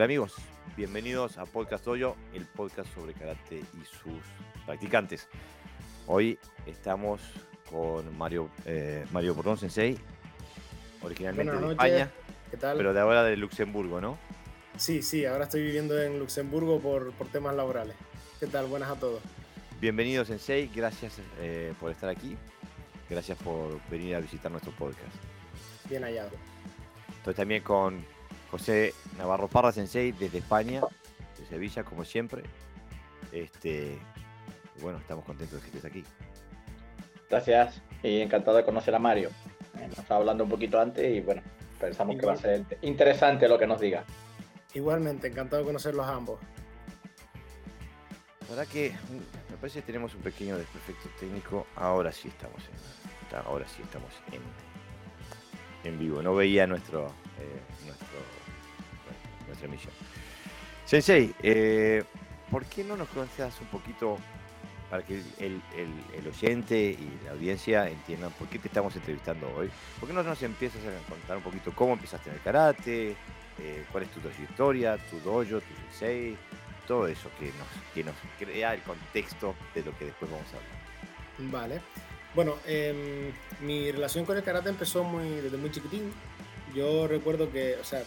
[0.00, 0.32] Hola amigos,
[0.78, 4.22] bienvenidos a Podcast Dojo, el podcast sobre karate y sus
[4.64, 5.28] practicantes.
[6.06, 7.20] Hoy estamos
[7.70, 9.98] con Mario, eh, Mario Bordón Sensei,
[11.02, 11.70] originalmente de.
[11.72, 12.10] España,
[12.50, 12.78] ¿Qué tal?
[12.78, 14.16] pero de ahora de Luxemburgo, ¿no?
[14.78, 17.94] Sí, sí, ahora estoy viviendo en Luxemburgo por, por temas laborales.
[18.38, 18.68] ¿Qué tal?
[18.68, 19.20] Buenas a todos.
[19.82, 22.38] Bienvenido Sensei, gracias eh, por estar aquí,
[23.10, 25.14] gracias por venir a visitar nuestro podcast.
[25.90, 26.30] Bien hallado.
[27.18, 28.02] Estoy también con
[28.50, 30.80] José Navarro Parra Sensei desde España,
[31.38, 32.42] de Sevilla, como siempre.
[33.32, 33.98] Este,
[34.80, 36.04] bueno, estamos contentos de que estés aquí.
[37.28, 39.30] Gracias y encantado de conocer a Mario.
[39.78, 41.42] Eh, Nos estaba hablando un poquito antes y bueno,
[41.78, 44.04] pensamos que va a ser interesante lo que nos diga.
[44.74, 46.40] Igualmente, encantado de conocerlos a ambos.
[48.42, 48.92] La verdad que
[49.48, 51.66] me parece que tenemos un pequeño desperfecto técnico.
[51.76, 54.42] Ahora sí estamos en, ahora sí estamos en,
[55.88, 56.20] en vivo.
[56.20, 57.06] No veía nuestro,
[57.38, 58.18] eh, nuestro
[59.66, 59.92] emisión.
[60.86, 62.02] Sensei, eh,
[62.50, 64.18] ¿por qué no nos cuentas un poquito
[64.90, 69.46] para que el, el- el oyente y la audiencia entiendan por qué te estamos entrevistando
[69.56, 69.70] hoy?
[70.00, 73.14] ¿Por qué no nos empiezas a contar un poquito cómo empezaste en el karate?
[73.62, 76.36] eh, ¿Cuál es tu trayectoria, tu dojo, tu sensei?
[76.88, 80.56] Todo eso que nos, que nos crea el contexto de lo que después vamos a
[80.56, 81.52] hablar.
[81.68, 81.80] Vale.
[82.34, 86.12] Bueno, em, mi relación con el karate empezó muy, desde muy chiquitín.
[86.74, 88.02] Yo recuerdo que, o sea,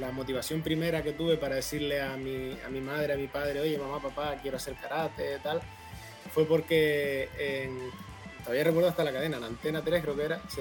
[0.00, 3.60] la motivación primera que tuve para decirle a mi, a mi madre, a mi padre,
[3.60, 5.60] oye, mamá, papá, quiero hacer karate, tal,
[6.32, 7.90] fue porque en-
[8.42, 10.56] todavía recuerdo hasta la cadena, en Antena 3 creo que era, se,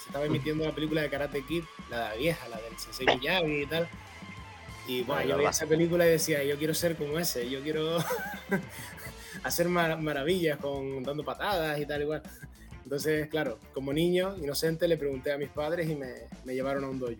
[0.00, 3.66] se estaba emitiendo la película de Karate Kid, la vieja, la del Sensei Miyagi y
[3.66, 3.88] tal.
[4.86, 7.62] Y bueno, Ah, yo veía esa película y decía, yo quiero ser como ese, yo
[7.62, 7.98] quiero
[9.44, 12.22] hacer mar- maravillas con dando patadas y tal igual.
[12.84, 16.08] Entonces, claro, como niño inocente le pregunté a mis padres y me,
[16.44, 17.12] me llevaron a un dojo.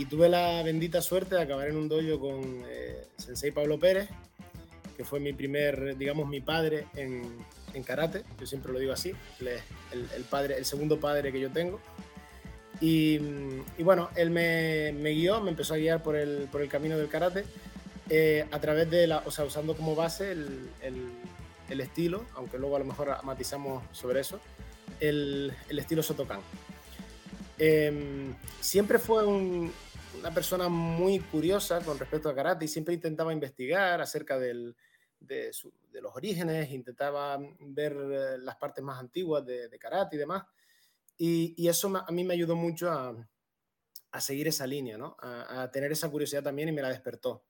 [0.00, 4.08] Y tuve la bendita suerte de acabar en un dojo con eh, Sensei Pablo Pérez,
[4.96, 7.36] que fue mi primer, digamos, mi padre en,
[7.74, 8.22] en karate.
[8.40, 11.80] Yo siempre lo digo así, el, el padre, el segundo padre que yo tengo.
[12.80, 13.16] Y,
[13.76, 16.96] y bueno, él me, me guió, me empezó a guiar por el, por el camino
[16.96, 17.44] del karate
[18.08, 21.10] eh, a través de la, o sea, usando como base el, el-
[21.68, 24.40] el estilo, aunque luego a lo mejor matizamos sobre eso,
[24.98, 26.40] el, el estilo Sotokan.
[27.58, 29.70] Em, siempre fue un-
[30.18, 34.74] una persona muy curiosa con respecto a karate y siempre intentaba investigar acerca de,
[35.22, 40.44] los orígenes, intentaba ver eh, las partes más antiguas de, karate y demás.
[41.16, 43.14] Y, eso a mí me ayudó mucho a,
[44.20, 45.16] seguir esa línea, ¿no?
[45.20, 47.44] a, a tener esa curiosidad también y me la despertó.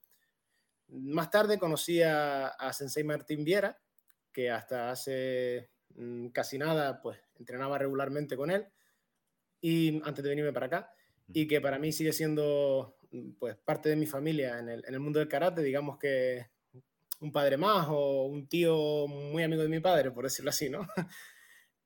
[0.89, 3.81] Más tarde conocí a, a Sensei Martín Viera,
[4.33, 8.67] que hasta hace mm, casi nada pues entrenaba regularmente con él
[9.61, 10.93] y antes de venirme para acá
[11.33, 14.95] y que para mí sigue siendo mm, pues parte de mi familia en el, en
[14.95, 16.47] el mundo del karate, digamos que
[17.21, 20.87] un padre más o un tío muy amigo de mi padre, por decirlo así, ¿no?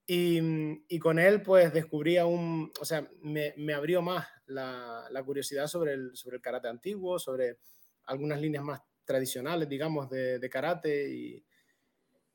[0.06, 5.06] Y, mm, y con él pues descubrí aún, o sea, me, me abrió más la,
[5.10, 7.56] la curiosidad sobre el, sobre el karate antiguo, sobre
[8.04, 11.42] algunas líneas más tradicionales, digamos, de, de karate y,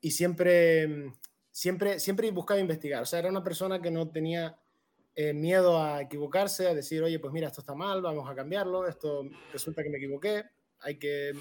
[0.01, 1.13] y siempre, mm,
[1.51, 3.03] siempre, siempre buscaba investigar.
[3.03, 4.59] O sea, era una persona que no tenía
[5.15, 8.87] eh, miedo a equivocarse, a decir, oye, pues mira, esto está mal, vamos a cambiarlo,
[8.87, 10.43] esto resulta que me equivoqué,
[10.79, 11.33] hay que eh,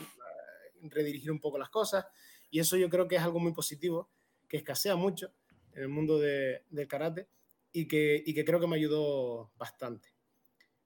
[0.82, 2.06] redirigir un poco las cosas.
[2.50, 4.10] Y eso yo creo que es algo muy positivo,
[4.48, 5.32] que escasea mucho
[5.74, 7.28] en el mundo de- del karate
[7.72, 10.08] y que, y que creo que me ayudó bastante.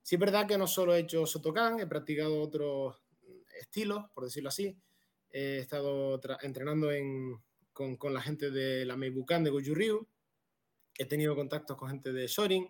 [0.01, 2.97] Sí es verdad que no solo he hecho Sotokan, he practicado otros
[3.59, 4.77] estilos, por decirlo así.
[5.31, 10.07] He estado entrenando en- con, con la gente de la Meibukan de Goju Ryu.
[10.97, 12.67] He tenido contactos con gente de Shorin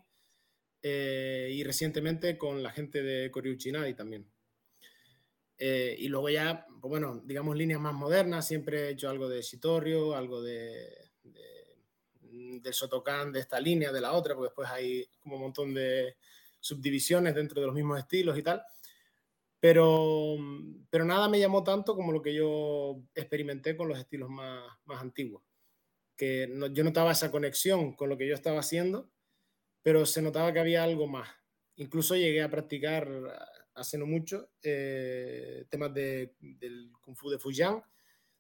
[0.81, 4.29] eh, y recientemente con la gente de Koryuchinadi también.
[5.57, 9.41] Eh, y luego ya, pues bueno, digamos líneas más modernas, siempre he hecho algo de
[9.41, 15.07] Shitorio, algo de, de, del Sotokan de esta línea, de la otra, porque después hay
[15.21, 16.18] como un montón de
[16.59, 18.62] subdivisiones dentro de los mismos estilos y tal.
[19.59, 20.36] Pero,
[20.89, 25.01] pero nada me llamó tanto como lo que yo experimenté con los estilos más, más
[25.01, 25.44] antiguos.
[26.15, 29.12] Que no- yo notaba esa conexión con lo que yo estaba haciendo,
[29.81, 31.30] pero se notaba que había algo más.
[31.75, 33.10] Incluso llegué a practicar
[33.75, 37.83] hace no mucho eh, temas de, del Kung Fu de Fujian,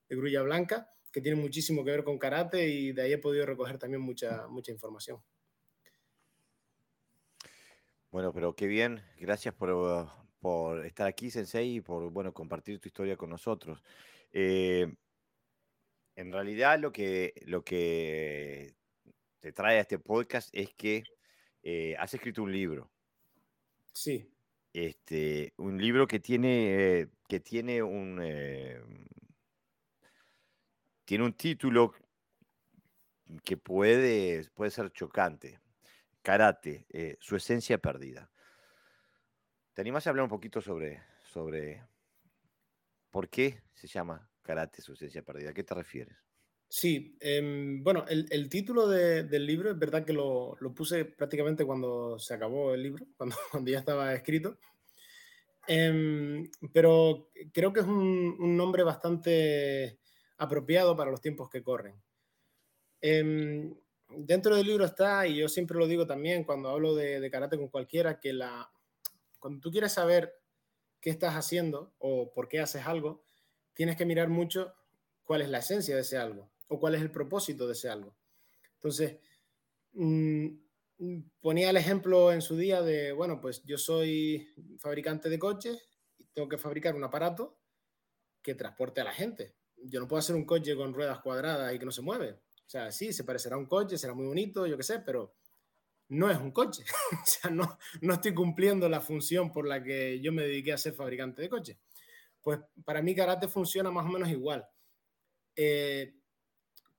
[0.09, 3.45] de Grulla Blanca, que tienen muchísimo que ver con karate y de ahí he podido
[3.45, 5.23] recoger también mucha, mucha información.
[8.11, 9.01] Bueno, pero qué bien.
[9.17, 10.07] Gracias por, uh,
[10.39, 13.81] por estar aquí, Sensei, y por bueno, compartir tu historia con nosotros.
[14.31, 14.95] Eh,
[16.15, 18.75] en realidad, lo que, lo que
[19.39, 21.03] te trae a este podcast es que
[21.63, 22.91] eh, has escrito un libro.
[23.93, 24.33] Sí,
[24.73, 28.81] este, un libro que tiene, eh, que tiene un, eh,
[31.05, 31.93] tiene un título
[33.43, 35.59] que puede, puede ser chocante.
[36.23, 38.31] Karate, eh, su esencia perdida.
[39.73, 41.83] ¿Te animás a hablar un poquito sobre, sobre
[43.11, 45.49] por qué se llama Karate, su esencia perdida?
[45.49, 46.15] ¿A qué te refieres?
[46.75, 52.33] Sí, em, bueno, el, título del libro es verdad que lo, puse prácticamente cuando se
[52.33, 53.35] acabó el libro, cuando,
[53.65, 54.57] ya estaba escrito.
[55.67, 59.99] Em, pero creo que es un, nombre bastante
[60.37, 61.95] apropiado para los tiempos que corren.
[63.01, 63.75] Em,
[64.09, 67.67] dentro del libro está, y yo siempre lo digo también cuando hablo de, karate con
[67.67, 68.71] cualquiera, que la,
[69.37, 70.41] cuando tú quieres saber
[70.99, 73.22] qué estás haciendo o por qué haces algo,
[73.73, 74.73] tienes que mirar mucho
[75.23, 78.15] cuál es la esencia de ese algo o cuál es el propósito de ese algo.
[78.75, 79.19] Entonces,
[79.93, 80.47] mm,
[81.41, 84.47] ponía el ejemplo en su día de, bueno, pues yo soy
[84.79, 85.77] fabricante de coches
[86.17, 87.57] y tengo que fabricar un aparato
[88.41, 89.55] que transporte a la gente.
[89.77, 92.31] Yo no puedo hacer un coche con ruedas cuadradas y que no se mueve.
[92.31, 95.35] O sea, sí, se parecerá a un coche, será muy bonito, yo qué sé, pero
[96.09, 96.83] no es un coche.
[97.11, 100.77] o sea, no, no estoy cumpliendo la función por la que yo me dediqué a
[100.77, 101.77] ser fabricante de coches.
[102.43, 104.67] Pues para mí karate funciona más o menos igual.
[105.55, 106.13] Eh,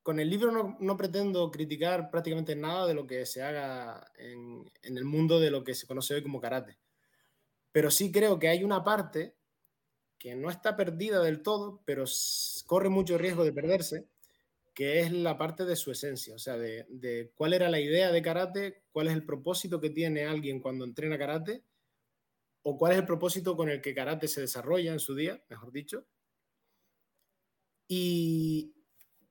[0.02, 5.04] con el libro no, pretendo criticar prácticamente nada de lo que se haga en, el
[5.04, 6.78] mundo de lo que se conoce hoy como karate.
[7.72, 9.36] Pero sí creo que hay una parte
[10.18, 12.04] que no está perdida del todo, pero
[12.66, 14.08] corre mucho riesgo de perderse,
[14.74, 18.12] que es la parte de su esencia, o sea, de, de, cuál era la idea
[18.12, 21.64] de karate, cuál es el propósito que tiene alguien cuando entrena karate,
[22.64, 25.70] o cuál es el propósito con el que karate se desarrolla en su día, mejor
[25.70, 26.06] dicho.
[27.86, 28.74] Y,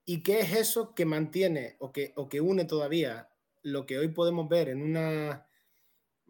[0.06, 3.30] ¿Y qué es eso que mantiene o que, une todavía
[3.62, 5.48] lo que hoy podemos ver en una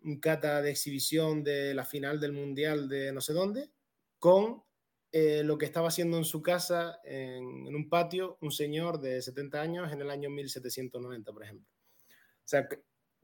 [0.03, 3.71] un cata de exhibición de la final del Mundial de no sé dónde,
[4.19, 4.63] con
[5.11, 9.61] eh, lo que estaba haciendo en su casa, en, un patio, un señor de 70
[9.61, 11.67] años en el año 1790, por ejemplo.
[12.07, 12.69] O sea,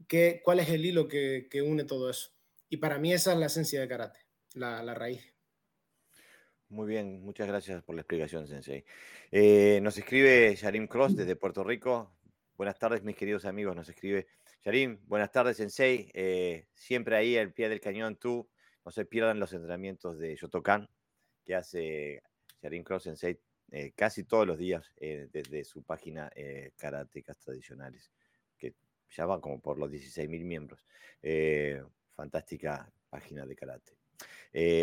[0.08, 2.30] ¿qué, ¿cuál es el hilo que, une todo eso?
[2.72, 4.20] Y para mí esa es la esencia de karate,
[4.54, 5.20] la, raíz.
[6.68, 8.84] Muy bien, muchas gracias por la explicación, Sensei.
[9.32, 12.16] Eh, nos escribe Yarim Cross desde Puerto Rico.
[12.56, 13.74] Buenas tardes, mis queridos amigos.
[13.74, 14.28] Nos escribe
[14.64, 15.00] Yarim.
[15.08, 16.12] Buenas tardes, Sensei.
[16.14, 18.48] Eh, siempre ahí al pie del cañón, tú.
[18.84, 20.88] No se pierdan los entrenamientos de Yotokan
[21.44, 22.22] que hace
[22.62, 23.40] Yarim Cross Sensei
[23.72, 26.30] eh, casi todos los días desde su página
[26.76, 28.12] Karatecas Tradicionales,
[28.56, 28.74] que
[29.10, 30.86] ya va como por los 16.000 miembros.
[32.20, 33.96] Fantástica página de karate.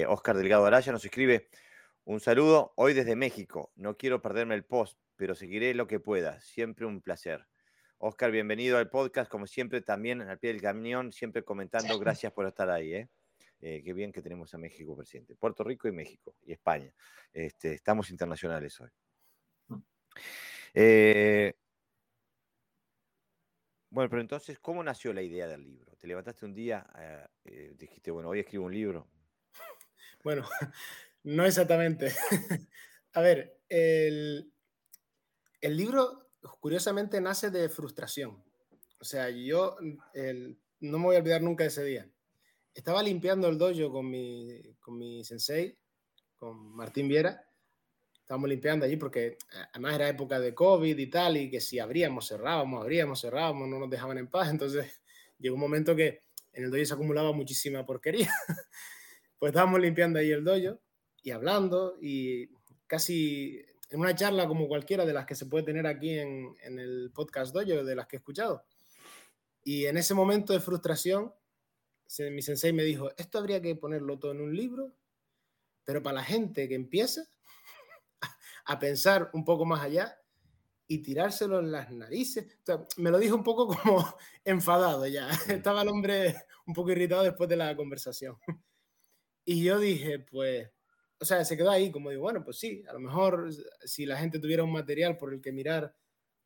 [0.08, 1.50] Oscar Delgado Araya nos escribe.
[2.04, 3.72] Un saludo hoy desde México.
[3.76, 6.42] No quiero perderme el post, pero seguiré lo que pueda.
[6.42, 7.46] Siempre un placer.
[8.00, 12.00] Oscar, bienvenido al podcast, como siempre, también al pie del camión, siempre comentando.
[12.00, 12.94] Gracias por estar ahí.
[12.94, 13.10] ¿eh?
[13.62, 13.82] ¿eh?
[13.84, 15.36] qué bien que tenemos a México presente.
[15.36, 16.92] Puerto Rico y México y España.
[17.32, 18.90] Este, estamos internacionales hoy.
[20.74, 21.54] Eh,
[23.92, 25.87] bueno, pero entonces, ¿cómo nació la idea del libro?
[26.00, 26.86] ¿Te levantaste un día,
[27.46, 29.08] eh, dijiste, bueno, hoy escribo un libro?
[30.24, 30.48] Bueno,
[31.24, 32.14] no exactamente.
[33.14, 34.52] A ver, el,
[35.62, 36.30] libro
[36.60, 38.44] curiosamente nace de frustración.
[39.00, 39.76] O sea, yo
[40.80, 42.10] no me voy a olvidar nunca de ese día.
[42.74, 45.78] Estaba limpiando el dojo con mi, con mi sensei,
[46.38, 47.44] con Martín Viera.
[48.20, 49.38] Estábamos limpiando allí porque eh,
[49.72, 53.80] además era época de COVID y tal, y que si abríamos, cerrábamos, abríamos, cerrábamos, no
[53.80, 54.50] nos dejaban en paz.
[54.50, 55.02] Entonces
[55.40, 58.32] llegó un momento que en el dojo se acumulaba muchísima porquería.
[59.40, 60.80] pues estábamos limpiando ahí el dojo
[61.22, 62.50] y hablando y
[62.88, 67.12] casi en una charla como cualquiera de las que se puede tener aquí en, el
[67.14, 68.66] podcast dojo, de las que he escuchado.
[69.64, 71.34] Y en ese momento de frustración,
[72.32, 74.94] mi sensei me dijo, esto habría que ponerlo todo en un libro,
[75.84, 77.30] pero para la gente que empieza
[78.66, 80.18] a pensar un poco más allá
[80.88, 82.60] y tirárselo en las narices.
[82.98, 84.06] me lo dijo un poco como
[84.46, 85.30] enfadado ya.
[85.50, 88.38] Estaba el hombre un poco irritado después de la conversación.
[89.50, 90.70] Y yo dije, pues,
[91.22, 93.50] o sea, se quedó ahí como digo, bueno, pues sí, a lo mejor
[93.86, 95.96] si la gente tuviera un material por el que mirar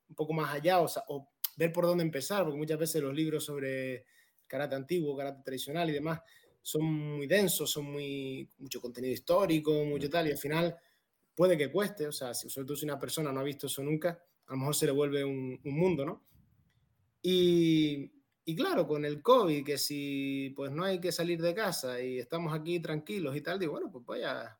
[0.07, 3.43] un poco más allá o, o ver por dónde empezar, porque muchas veces los libros
[3.43, 4.05] sobre
[4.45, 6.21] karate antiguo, karate tradicional y demás
[6.61, 10.77] son muy densos, son muy mucho contenido histórico, mucho tal, y al final
[11.33, 13.81] puede que cueste, o sea, si, sobre todo si una persona no ha visto eso
[13.81, 16.25] nunca, a lo mejor se le vuelve un, un mundo, ¿no?
[17.21, 18.11] Y,
[18.43, 22.19] y claro, con el COVID, que si pues no hay que salir de casa y
[22.19, 24.59] estamos aquí tranquilos y tal, digo, bueno, pues voy a,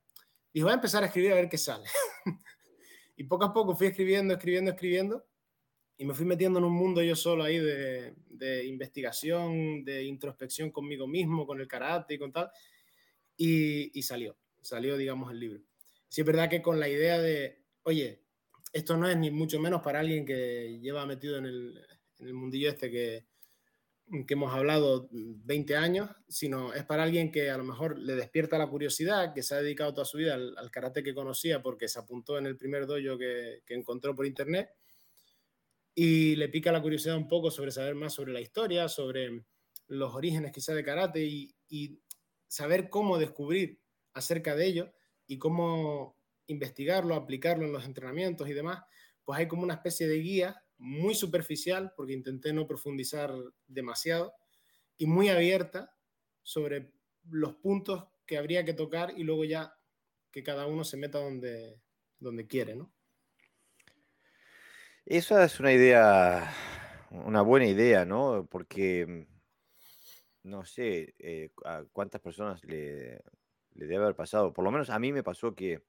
[0.54, 1.84] y voy a empezar a escribir a ver qué sale.
[3.18, 5.26] y poco a poco fui escribiendo, escribiendo, escribiendo,
[5.98, 10.72] y me fui metiendo en un mundo yo solo ahí de, de investigación, de introspección
[10.72, 12.50] conmigo mismo, con el karate y con tal.
[13.36, 15.62] y, salió, salió, digamos, el libro.
[16.08, 18.21] Sí es verdad que con la idea de, oye,
[18.74, 21.86] esto no es ni mucho menos para alguien que lleva metido en el,
[22.20, 23.26] en el mundillo este que,
[24.28, 28.68] hemos hablado 20 años, sino es para alguien que a lo mejor le despierta la
[28.68, 32.38] curiosidad, que se ha dedicado toda su vida al, karate que conocía porque se apuntó
[32.38, 34.70] en el primer dojo que, que, encontró por internet
[35.96, 39.46] y le pica la curiosidad un poco sobre saber más sobre la historia, sobre
[39.88, 42.02] los orígenes quizá de karate y, y
[42.48, 43.80] saber cómo descubrir
[44.14, 44.94] acerca de ello
[45.26, 46.18] y cómo
[46.48, 48.84] investigarlo, aplicarlo en los entrenamientos y demás,
[49.24, 53.32] pues hay como una especie de guía muy superficial, porque intenté no profundizar
[53.68, 54.34] demasiado,
[54.98, 55.96] y muy abierta
[56.44, 56.92] sobre
[57.30, 59.76] los puntos que habría que tocar y luego ya
[60.32, 61.82] que cada uno se meta donde,
[62.20, 62.92] donde quiere, ¿no?
[65.06, 66.54] Esa es una idea,
[67.10, 68.48] una buena idea, ¿no?
[68.50, 69.28] Porque
[70.44, 73.22] no sé eh, a cuántas personas le,
[73.74, 74.54] le, debe haber pasado.
[74.54, 75.84] Por lo menos a mí me pasó que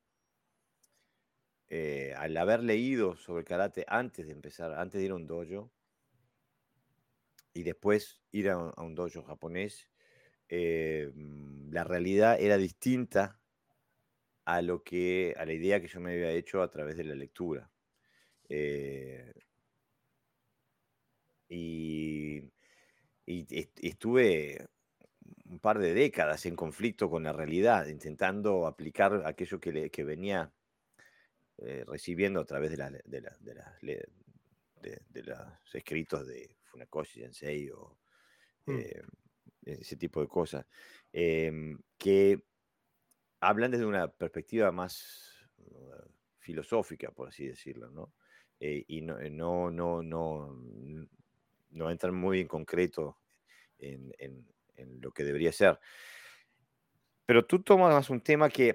[1.75, 5.73] eh, al haber leído sobre karate antes de empezar, antes de ir a un dojo
[7.55, 9.89] y después ir a, un dojo japonés,
[10.51, 13.41] eh, mm, la realidad era distinta
[14.45, 17.15] a lo que a la idea que yo me había hecho a través de la
[17.15, 17.71] lectura.
[18.51, 19.33] Eh,
[21.49, 22.51] y,
[23.27, 24.67] estuve
[25.47, 30.53] un par de décadas en conflicto con la realidad, intentando aplicar aquello que, que venía
[31.65, 34.09] eh, recibiendo a través de, la, de, la, de,
[35.09, 37.99] de, los escritos de Funakoshi Sensei o
[38.67, 38.79] mm.
[38.79, 39.03] eh,
[39.65, 40.67] ese tipo de cosas,
[41.13, 42.43] em, que
[43.41, 48.13] hablan desde una perspectiva más uh, filosófica, por así decirlo, ¿no?
[48.59, 50.57] Eh, y no, no, no, no,
[51.71, 53.19] no entran muy en concreto
[53.79, 55.79] en, en, en lo que debería ser.
[57.27, 58.75] Pero tú tomas un tema que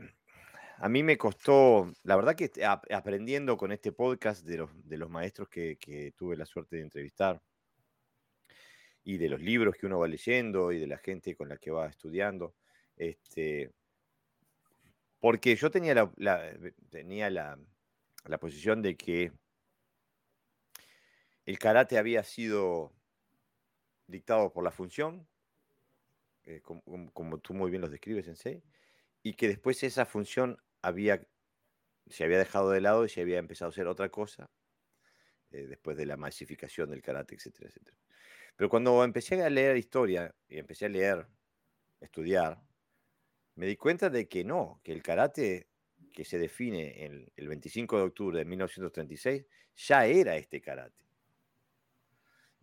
[0.80, 4.58] a mí me costó, la verdad que aprendiendo con este podcast de
[4.98, 7.42] los, maestros que, tuve la suerte de entrevistar
[9.04, 11.72] y de los libros que uno va leyendo y de la gente con la que
[11.72, 12.54] va estudiando,
[12.96, 13.72] este,
[15.20, 16.54] porque yo tenía la,
[16.92, 17.58] tenía la,
[18.40, 19.32] posición de que
[21.46, 22.94] el karate había sido
[24.06, 25.28] dictado por la función,
[26.44, 28.62] eh, como, como, tú muy bien los describes, Sensei,
[29.24, 31.28] y que después esa función había,
[32.08, 34.50] se había dejado de lado y se había empezado a hacer otra cosa
[35.52, 37.98] eh, después de la masificación del karate, etcétera, etcétera.
[38.56, 41.28] Pero cuando empecé a leer historia y empecé a leer,
[42.02, 42.62] estudiar,
[43.56, 45.68] me di cuenta de que no, que el karate
[46.14, 51.06] que se define en el 25 de octubre de 1936 ya era este karate.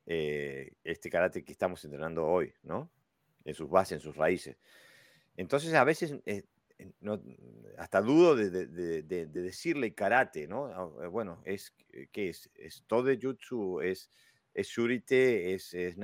[0.06, 2.90] Eh, este karate que estamos entrenando hoy, ¿no?
[3.44, 4.56] En sus bases, en sus raíces.
[5.36, 6.44] Entonces, a veces eh,
[7.00, 7.20] no,
[7.78, 10.66] hasta dudo de, de, de, decirle karate, ¿no?
[10.66, 12.50] Ah, eh, bueno, es, eh, ¿qué es?
[12.54, 14.10] Es jutsu, es,
[14.52, 15.96] es shurite, es, es.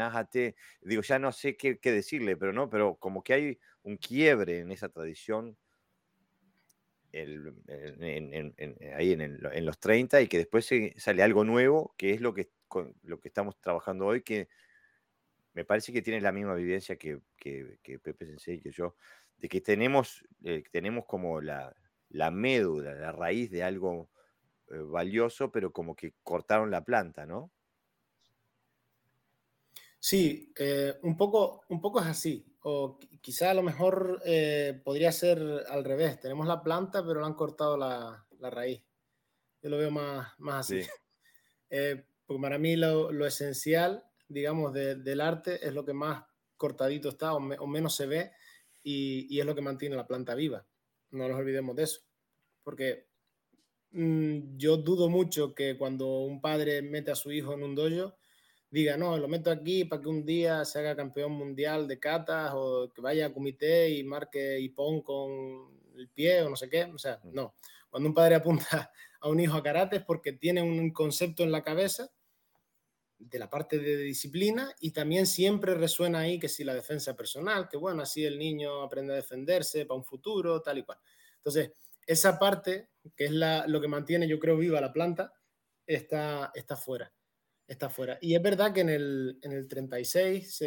[0.82, 4.70] Digo, ya no sé qué, decirle, pero no, pero como que hay un quiebre en
[4.70, 5.56] esa tradición
[7.12, 12.34] el, en, ahí en, los 30 y que después sale algo nuevo, que es lo
[12.34, 12.50] que,
[13.02, 14.48] lo que estamos trabajando hoy, que
[15.52, 18.94] me parece que tiene la misma vivencia que, que, que Pepe Sensei que yo
[19.40, 21.74] de que tenemos, eh, tenemos como la,
[22.30, 24.10] médula, la raíz de algo
[24.68, 27.50] eh, valioso, pero como que cortaron la planta, ¿no?
[29.98, 32.46] Sí, eh, un, poco, un poco es así.
[32.62, 34.22] O quizá a lo mejor
[34.84, 36.20] podría ser al revés.
[36.20, 38.82] Tenemos la planta, pero le han cortado la, raíz.
[39.62, 40.82] Yo lo veo más, más así.
[42.26, 46.24] porque para mí lo, esencial, digamos, del arte es lo que más
[46.58, 48.32] cortadito está o menos se ve
[48.82, 50.66] y, es lo que mantiene la planta viva.
[51.10, 52.00] No nos olvidemos de eso.
[52.62, 53.08] Porque
[53.92, 58.16] mm, yo dudo mucho que cuando un padre mete a su hijo en un dojo,
[58.70, 62.52] diga, no, lo meto aquí para que un día se haga campeón mundial de catas
[62.54, 66.68] o que vaya a comité y marque y pon con el pie o no sé
[66.68, 66.84] qué.
[66.84, 67.34] O sea, mm.
[67.34, 67.54] no.
[67.88, 71.52] Cuando un padre apunta a un hijo a karate es porque tiene un concepto en
[71.52, 72.10] la cabeza
[73.20, 77.68] de la parte de disciplina y también siempre resuena ahí que si la defensa personal,
[77.68, 80.98] que bueno, así el niño aprende a defenderse para un futuro, tal y cual.
[81.36, 81.72] Entonces,
[82.06, 85.32] esa parte, que es la, lo que mantiene, yo creo, viva la planta,
[85.86, 87.12] está, está fuera.
[87.66, 88.18] Está fuera.
[88.20, 90.62] Y es verdad que en el, en el 36,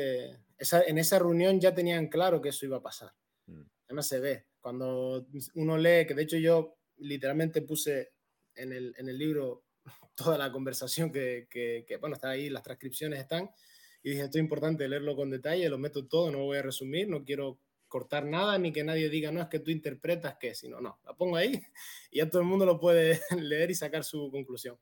[0.57, 3.11] esa, en esa reunión ya tenían claro que eso iba a pasar.
[3.47, 3.63] Mm.
[3.87, 4.47] Además se ve.
[4.61, 8.13] Cuando uno lee, que de hecho yo literalmente puse
[8.55, 9.65] en el, en el libro
[10.15, 13.49] toda la conversación que, que, bueno, está ahí, las transcripciones están,
[14.01, 17.07] y dije, esto es importante leerlo con detalle, lo meto todo, no voy a resumir,
[17.07, 20.81] no quiero cortar nada ni que nadie diga, no, es que tú interpretas que, sino,
[20.81, 21.61] no, la pongo ahí
[22.11, 24.77] y ya todo el mundo lo puede leer y sacar su conclusión.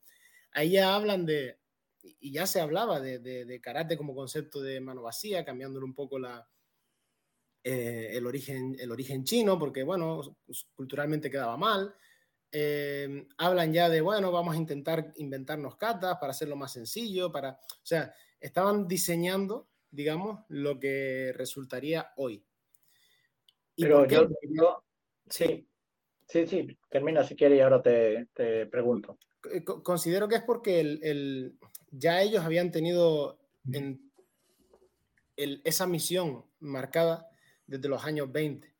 [0.53, 1.59] Ahí ya hablan de,
[2.01, 6.19] y ya se hablaba de, de, karate como concepto de mano vacía, cambiándole un poco
[6.19, 6.47] la,
[7.63, 10.37] eh, el, origen, el origen chino, porque, bueno,
[10.75, 11.93] culturalmente quedaba mal.
[12.51, 17.51] Eh, hablan ya de, bueno, vamos a intentar inventarnos katas para hacerlo más sencillo, para,
[17.51, 22.43] o sea, estaban diseñando, digamos, lo que resultaría hoy.
[23.77, 24.83] Pero yo,
[25.29, 25.67] sí,
[26.27, 29.17] sí, sí, termina si quieres y ahora te, te pregunto.
[29.83, 31.57] Considero que es porque el,
[31.89, 33.39] ya ellos habían tenido
[33.71, 34.11] en,
[35.35, 37.27] esa misión marcada
[37.65, 38.70] desde los años 20.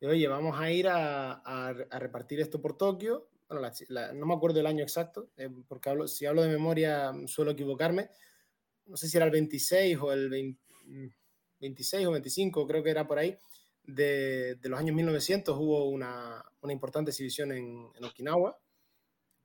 [0.00, 3.28] De, Oye, vamos a ir a, repartir esto por Tokio.
[3.50, 8.10] no me acuerdo el año exacto, eh, porque hablo, si hablo de memoria suelo equivocarme.
[8.86, 10.56] No sé si era el 26 o el
[11.60, 13.36] 26 o 25, creo que era por ahí.
[13.82, 18.58] De, los años 1900 hubo una, importante exhibición en, en Okinawa,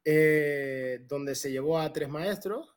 [0.03, 2.75] eh, donde se llevó a tres maestros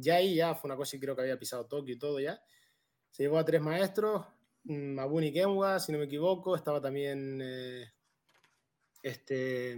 [0.00, 2.42] ya ahí ya fue una cosa y creo que había pisado Tokio y todo ya.
[3.10, 4.26] Se llevó a tres maestros,
[4.64, 7.84] Mabuni Kenwa, si no me equivoco, estaba también eh,
[9.02, 9.76] este,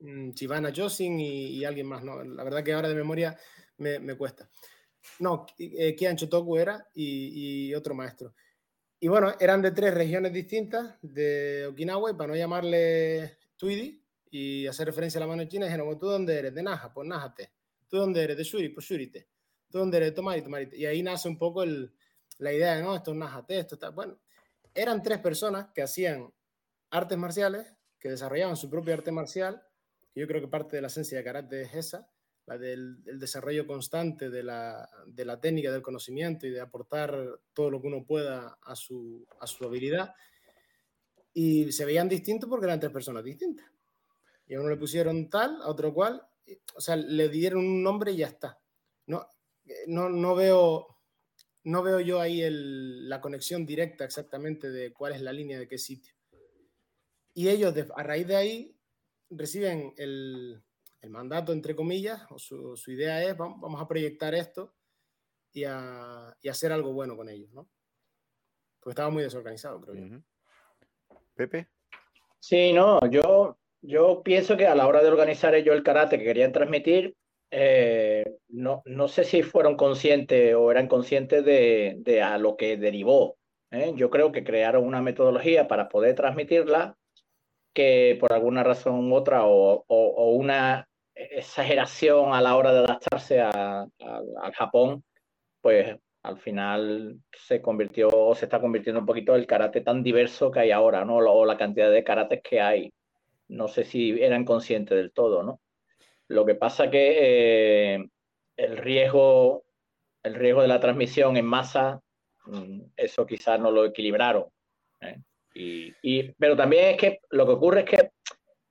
[0.00, 2.22] mm, Chivana Josin y, alguien más, ¿no?
[2.22, 3.38] La verdad que ahora de memoria
[3.78, 4.50] me, me cuesta.
[5.20, 8.34] No, eh, Kian Chotoku era y, y, otro maestro.
[8.98, 14.66] Y bueno, eran de tres regiones distintas de Okinawa y para no llamarle Tuidi y
[14.66, 16.54] hacer referencia a la mano china, dijeron, ¿tú dónde eres?
[16.54, 17.50] De Naja, pues Nájate.
[17.88, 18.36] ¿Tú dónde eres?
[18.36, 19.26] De Shuri, pues Shurite
[19.70, 20.74] donde tomar y tomar.
[20.74, 21.92] Y ahí nace un poco el,
[22.40, 23.90] la idea de, no, esto es Najate, esto está.
[23.90, 24.18] Bueno,
[24.74, 26.32] eran tres personas que hacían
[26.90, 29.62] artes marciales, que desarrollaban su propio arte marcial,
[30.14, 32.10] yo creo que parte de la esencia de karate es esa,
[32.46, 37.70] la del desarrollo constante de la, de la, técnica, del conocimiento y de aportar todo
[37.70, 40.14] lo que uno pueda a su, a su habilidad.
[41.32, 43.66] Y se veían distintos porque eran tres personas distintas.
[44.46, 46.26] Y a uno le pusieron tal, a otro cual,
[46.74, 48.58] o sea, le dieron un nombre y ya está.
[49.06, 49.28] No,
[49.86, 50.99] no, no, veo,
[51.64, 55.78] no veo yo ahí la conexión directa exactamente de cuál es la línea de qué
[55.78, 56.14] sitio.
[57.34, 58.76] Y ellos, a raíz de ahí,
[59.30, 60.62] reciben el,
[61.08, 64.74] mandato, entre comillas, o su, idea es, vamos, a proyectar esto
[65.52, 67.68] y a, hacer algo bueno con ellos, ¿no?
[68.80, 70.22] Porque estaba muy desorganizado, creo yo.
[71.34, 71.68] Pepe.
[72.38, 76.24] Sí, no, yo, yo pienso que a la hora de organizar ellos el karate que
[76.24, 77.16] querían transmitir,
[77.50, 83.36] eh, no, no sé si fueron conscientes o eran conscientes de, a lo que derivó.
[83.70, 83.92] ¿eh?
[83.96, 86.96] Yo creo que crearon una metodología para poder transmitirla
[87.74, 89.84] que por alguna razón u otra o,
[90.32, 93.90] una exageración a la hora de adaptarse al
[94.54, 95.04] Japón,
[95.60, 100.50] pues al final se convirtió o se está convirtiendo un poquito el karate tan diverso
[100.50, 101.16] que hay ahora, ¿no?
[101.16, 102.92] O la cantidad de karates que hay.
[103.48, 105.60] No sé si eran conscientes del todo, ¿no?
[106.30, 108.08] Lo que pasa que eh,
[108.56, 109.64] el, riesgo,
[110.22, 112.00] el riesgo de la transmisión en masa,
[112.46, 114.44] mm, eso quizás no lo equilibraron.
[115.00, 115.18] ¿eh?
[115.54, 118.10] Y, pero también es que lo que ocurre es que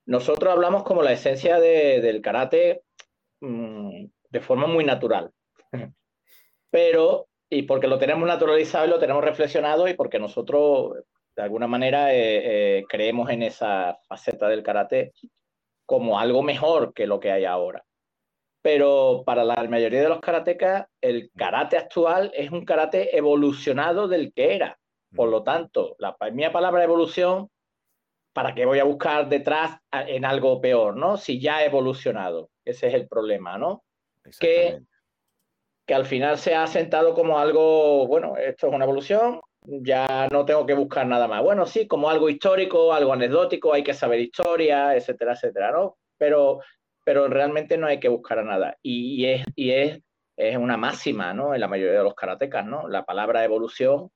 [0.05, 2.83] nosotros hablamos como la esencia del karate
[3.41, 5.29] mm, de forma muy natural.
[6.71, 10.93] Pero, y porque lo tenemos naturalizado y lo tenemos reflexionado y porque nosotros
[11.35, 15.11] de alguna manera eh, creemos en esa faceta del karate
[15.89, 17.83] como algo mejor que lo que hay ahora.
[18.61, 24.31] Pero para la mayoría de los karatecas, el karate actual es un karate evolucionado del
[24.31, 24.77] que era.
[25.15, 27.49] Por lo tanto, la mía palabra evolución,
[28.33, 31.17] ¿para qué voy a buscar detrás en algo peor, no?
[31.17, 32.51] Si ya ha evolucionado.
[32.63, 33.83] Ese es el problema, ¿no?
[34.39, 34.81] Que,
[35.87, 40.45] que al final se ha sentado como algo, bueno, esto es una evolución, ya no
[40.45, 41.43] tengo que buscar nada más.
[41.43, 45.97] Bueno, sí, como algo histórico, algo anecdótico, hay que saber historia, etcétera, etcétera, ¿no?
[46.17, 46.61] Pero,
[47.03, 48.77] pero realmente no hay que buscar nada.
[48.81, 49.99] Y, es, y es,
[50.37, 51.53] es una máxima, ¿no?
[51.53, 52.87] En la mayoría de los karatecas, ¿no?
[52.87, 54.09] La palabra evolución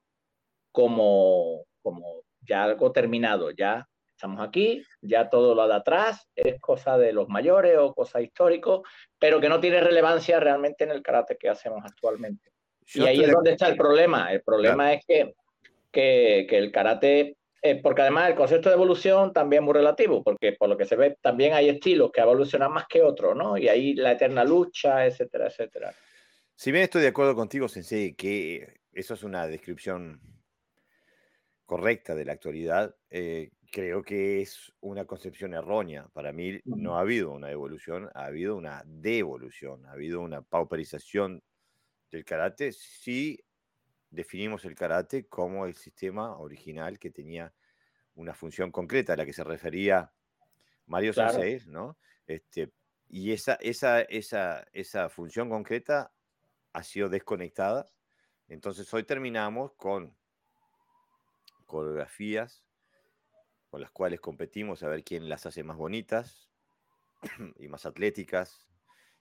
[0.71, 6.97] como, como ya algo terminado, ya estamos aquí, ya todo lo de atrás es cosa
[6.97, 8.83] de los mayores o cosa histórico,
[9.19, 12.52] pero que no tiene relevancia realmente en el karate que hacemos actualmente
[12.93, 14.31] y ahí es donde está el problema.
[14.31, 15.33] El problema es que,
[15.91, 20.23] que, que, el karate, eh, porque además el concepto de evolución también es muy relativo,
[20.23, 23.57] porque por lo que se ve también hay estilos que evolucionan más que otros, ¿no?
[23.57, 25.93] Y ahí la eterna lucha, etcétera, etcétera.
[26.55, 30.21] Si bien estoy de acuerdo contigo, Sensei, que eso es una descripción
[31.65, 36.07] correcta de la actualidad, eh, creo que es una concepción errónea.
[36.13, 41.41] Para mí no ha habido una evolución, ha habido una devolución, ha habido una pauperización
[42.13, 43.43] del karate si
[44.11, 47.51] definimos el karate como el sistema original que tenía
[48.13, 50.13] una función concreta a la que se refería
[50.85, 51.97] Mario Sensei, ¿no?
[52.27, 52.71] Este,
[53.09, 56.13] y esa, esa, esa, esa función concreta
[56.73, 57.87] ha sido desconectada.
[58.47, 60.15] Entonces hoy terminamos con
[61.65, 62.63] coreografías
[63.71, 66.51] con las cuales competimos a ver quién las hace más bonitas
[67.57, 68.67] y más atléticas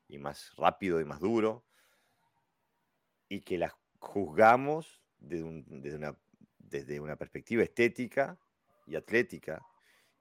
[0.08, 1.64] y más rápido y más duro
[3.32, 5.42] y que las juzgamos desde,
[5.94, 6.14] una,
[6.58, 8.36] desde una perspectiva estética
[8.86, 9.64] y atlética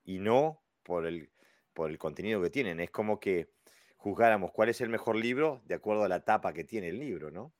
[0.05, 1.29] y no por el,
[1.73, 2.79] por el contenido que tienen.
[2.79, 3.49] Es como que
[3.97, 7.31] juzgáramos cuál es el mejor libro de acuerdo a la tapa que tiene el libro,
[7.31, 7.51] ¿no?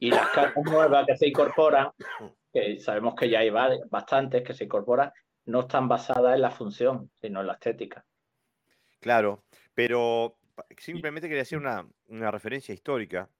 [0.00, 1.92] Y las cartas nuevas que se incorporan,
[2.52, 3.50] que sabemos que ya hay
[3.88, 5.12] bastantes que se incorporan,
[5.44, 8.04] no están basadas en la función, sino en la estética.
[8.98, 10.38] Claro, pero
[10.76, 13.30] simplemente quería hacer una, una referencia histórica.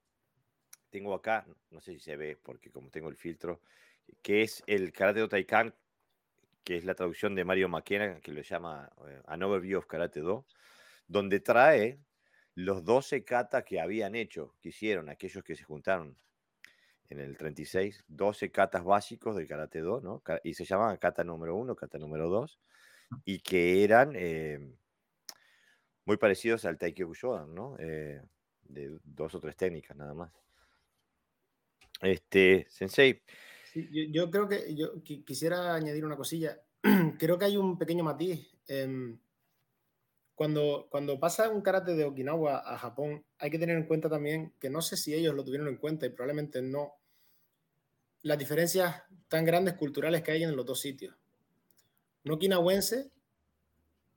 [0.92, 3.62] Tengo acá, no sé si se ve, porque como tengo el filtro,
[4.20, 5.74] que es el Karate Do Taikan,
[6.64, 10.20] que es la traducción de Mario Maquena, que lo llama eh, An Overview of Karate
[10.20, 10.44] Do,
[11.08, 11.98] donde trae
[12.54, 16.18] los 12 katas que habían hecho, que hicieron aquellos que se juntaron
[17.08, 20.22] en el 36, 12 katas básicos del Karate Do, ¿no?
[20.44, 22.60] Y se llamaban kata número 1, kata número 2,
[23.24, 24.60] y que eran eh,
[26.04, 27.76] muy parecidos al Taikyo Shodan, ¿no?
[27.78, 28.20] Eh,
[28.64, 30.41] de dos o tres técnicas nada más.
[32.02, 33.22] Este, Sensei.
[34.10, 36.60] yo, creo que yo quisiera añadir una cosilla.
[37.18, 38.48] creo que hay un pequeño matiz.
[40.34, 44.52] cuando, cuando pasa un karate de Okinawa a Japón, hay que tener en cuenta también
[44.58, 46.94] que no sé si ellos lo tuvieron en cuenta y probablemente no,
[48.22, 51.14] las diferencias tan grandes culturales que hay en los dos sitios.
[52.24, 53.10] Un okinawense,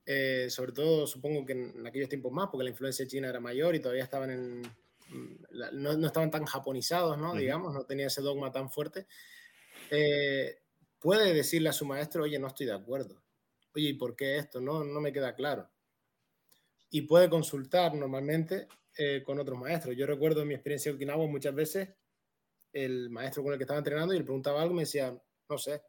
[0.08, 3.76] eh, sobre todo supongo que en aquellos tiempos más, porque la influencia china era mayor
[3.76, 4.62] y todavía estaban en,
[5.09, 7.33] no, estaban tan japonizados, ¿no?
[7.35, 9.07] Digamos, no tenía ese dogma tan fuerte.
[9.91, 10.57] Eh,
[10.99, 13.21] puede decirle a su maestro, oye, no estoy de acuerdo.
[13.75, 14.61] Oye, ¿y por qué esto?
[14.61, 15.69] No, no me queda claro.
[16.89, 19.95] Y puede consultar normalmente eh, con otros maestros.
[19.95, 21.89] Yo recuerdo en mi experiencia en Okinawa muchas veces
[22.71, 25.17] el maestro con el que estaba entrenando y le preguntaba algo y me decía,
[25.49, 25.81] no sé,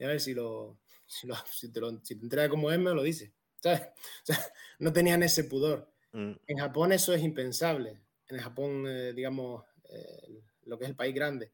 [0.00, 2.94] a ver si, lo, si, lo, si te, lo, si te entrega como es, me
[2.94, 3.32] lo dice.
[3.62, 3.80] ¿Sabes?
[3.82, 4.38] O sea,
[4.80, 5.88] no tenían ese pudor.
[6.12, 6.32] Mm.
[6.46, 8.00] En Japón eso es impensable
[8.34, 11.52] en Japón, eh, digamos, eh, lo que es el país grande.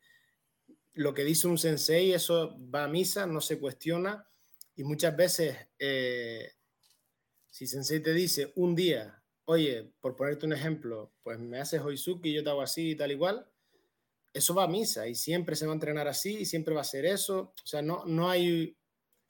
[0.95, 4.29] Lo que dice un sensei, eso va a misa, no se cuestiona
[4.79, 6.53] y muchas veces, eh,
[7.51, 12.33] si sensei te dice un día, oye, por ponerte un ejemplo, pues me haces hoizuki
[12.33, 13.45] yo te hago así y tal igual,
[14.33, 16.85] eso va a misa y siempre se va a entrenar así y siempre va a
[16.85, 17.55] ser eso.
[17.61, 18.77] O sea, no, no hay,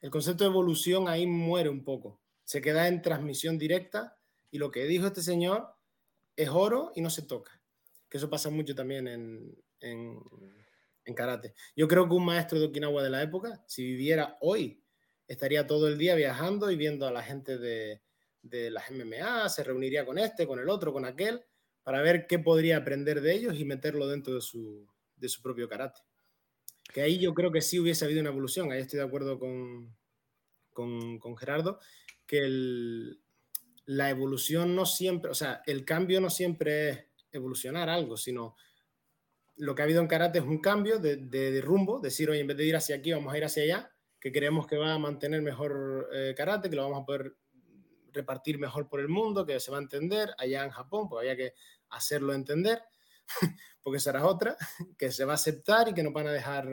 [0.00, 2.20] el concepto de evolución ahí muere un poco.
[2.44, 4.18] Se queda en transmisión directa
[4.50, 5.77] y lo que dijo este señor
[6.38, 7.60] es oro y no se toca.
[8.08, 11.54] Que eso pasa mucho también en, en, karate.
[11.74, 14.82] Yo creo que un maestro de Okinawa de la época, si viviera hoy,
[15.26, 18.02] estaría todo el día viajando y viendo a la gente de,
[18.42, 21.44] de las MMA, se reuniría con este, con el otro, con aquel,
[21.82, 25.68] para ver qué podría aprender de ellos y meterlo dentro de su, de su propio
[25.68, 26.00] karate.
[26.92, 29.96] Que ahí yo creo que sí hubiese habido una evolución, ahí estoy de acuerdo con,
[30.72, 31.80] con, con Gerardo,
[32.26, 33.20] que el,
[33.88, 38.54] la evolución no siempre, o sea, el cambio no siempre es evolucionar algo, sino
[39.56, 42.48] lo que ha habido en karate es un cambio de, de, rumbo, decir, oye, en
[42.48, 44.98] vez de ir hacia aquí, vamos a ir hacia allá, que creemos que va a
[44.98, 47.34] mantener mejor eh, karate, que lo vamos a poder
[48.12, 51.36] repartir mejor por el mundo, que se va a entender allá en Japón, pues había
[51.36, 51.54] que
[51.88, 52.82] hacerlo entender,
[53.82, 54.54] porque será otra,
[54.98, 56.68] que se va a aceptar y que nos van a dejar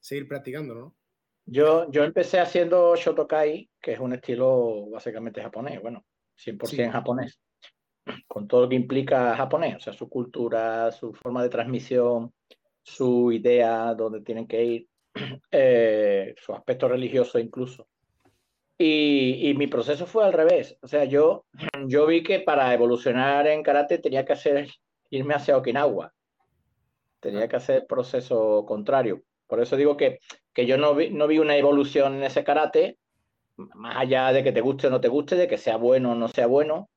[0.00, 0.96] seguir practicando, ¿no?
[1.46, 5.80] Yo, yo empecé haciendo Shotokai, que es un estilo básicamente japonés.
[5.80, 6.04] Bueno,
[6.38, 7.40] 100% japonés,
[8.26, 12.32] con todo lo que implica japonés, o sea, su cultura, su forma de transmisión,
[12.82, 14.88] su idea, dónde tienen que ir,
[15.50, 17.88] eh, su aspecto religioso incluso.
[18.80, 21.46] Y, y, mi proceso fue al revés, o sea, yo,
[21.88, 24.68] yo vi que para evolucionar en karate tenía que hacer,
[25.10, 26.14] irme hacia Okinawa,
[27.20, 29.22] tenía que hacer proceso contrario.
[29.46, 30.20] Por eso digo que,
[30.52, 32.98] que yo no vi, no vi una evolución en ese karate,
[33.74, 36.14] más allá de que te guste o no te guste, de que sea bueno o
[36.14, 36.88] no sea bueno,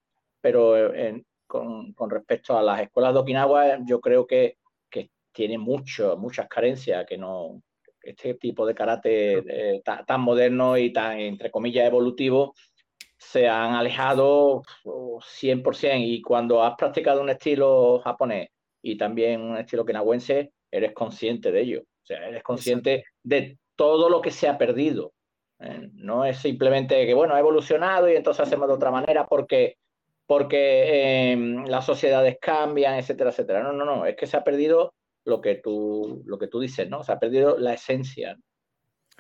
[0.41, 4.57] pero eh, con, respecto a las escuelas de Okinawa, yo creo que,
[4.89, 7.61] que tiene mucho, muchas carencias, que no,
[8.01, 12.53] este tipo de karate eh, tan, moderno y tan, entre comillas, evolutivo,
[13.17, 15.99] se han alejado 100%.
[15.99, 18.49] Y cuando has practicado un estilo japonés
[18.81, 21.81] y también un estilo okinawense, eres consciente de ello.
[21.81, 25.13] O sea, eres consciente de todo lo que se ha perdido.
[25.61, 29.77] Eh, no es simplemente que, bueno, ha evolucionado y entonces hacemos de otra manera porque,
[30.25, 33.61] porque em, las sociedades cambian, etcétera, etcétera.
[33.61, 36.89] No, no, no, es que se ha perdido lo que tú, lo que tú dices,
[36.89, 37.03] ¿no?
[37.03, 38.37] Se ha perdido la esencia.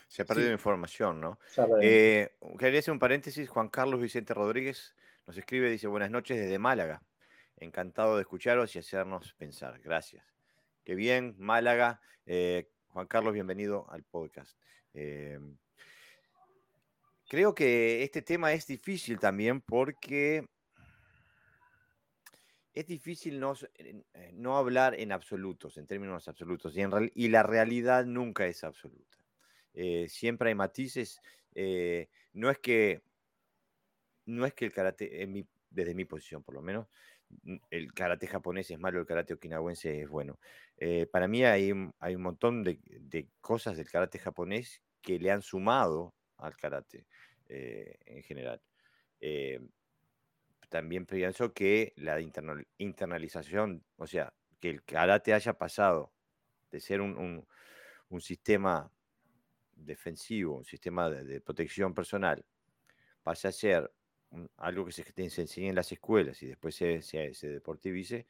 [0.07, 0.53] Se ha perdido Sí.
[0.53, 1.39] información, ¿no?
[1.81, 3.47] Eh, quería hacer un paréntesis.
[3.47, 4.95] Juan Carlos Vicente Rodríguez
[5.27, 7.03] nos escribe, dice, buenas noches desde Málaga.
[7.57, 9.79] Encantado de escucharos y hacernos pensar.
[9.79, 10.25] Gracias.
[10.83, 12.01] Qué bien, Málaga.
[12.25, 14.57] Eh, Juan Carlos, bienvenido al podcast.
[14.93, 15.39] Eh,
[17.31, 20.45] creo que este tema es difícil también porque
[22.73, 27.41] es difícil no, eh, no hablar en absolutos, en términos absolutos, y, en y la
[27.43, 29.17] realidad nunca es absoluta.
[29.73, 31.21] Eh, siempre hay matices.
[31.55, 33.01] eh, no es que
[34.25, 35.25] no es que el karate,
[35.69, 36.89] desde mi posición por lo menos,
[37.69, 40.37] el karate japonés es malo, el karate okinawense es bueno.
[41.13, 46.13] Para mí hay, hay un montón de cosas del karate japonés que le han sumado
[46.41, 47.07] al karate
[47.47, 48.61] eh, en general.
[49.19, 49.59] Eh,
[50.69, 56.13] también pienso que la internal- internalización, o sea, que el karate haya pasado
[56.71, 57.47] de ser un, un-
[58.21, 58.91] sistema
[59.75, 62.45] defensivo, un sistema de, de protección personal,
[63.23, 63.91] pase a ser
[64.57, 68.27] algo que se, se enseña en las escuelas y después se, se, deportivice,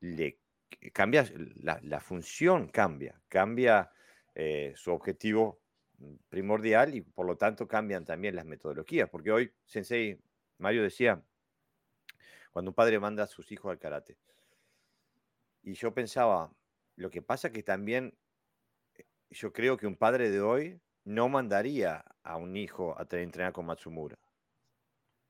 [0.00, 0.40] le
[0.92, 1.24] cambia,
[1.56, 3.90] la, función cambia, cambia
[4.34, 5.62] eh, su objetivo
[6.28, 10.20] primordial y por lo tanto cambian también las metodologías, porque hoy Sensei
[10.58, 11.22] Mario decía,
[12.52, 14.16] cuando un padre manda a sus hijos al karate,
[15.62, 16.52] y yo pensaba,
[16.96, 18.16] lo que pasa que también
[18.94, 23.22] eh, yo creo que un padre de hoy no mandaría a un hijo a tre-
[23.22, 24.18] entrenar con Matsumura.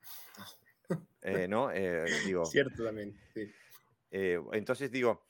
[1.23, 1.71] Eh, ¿no?
[1.73, 3.53] Eh, digo, Cierto también, sí.
[4.13, 5.27] eh, entonces digo,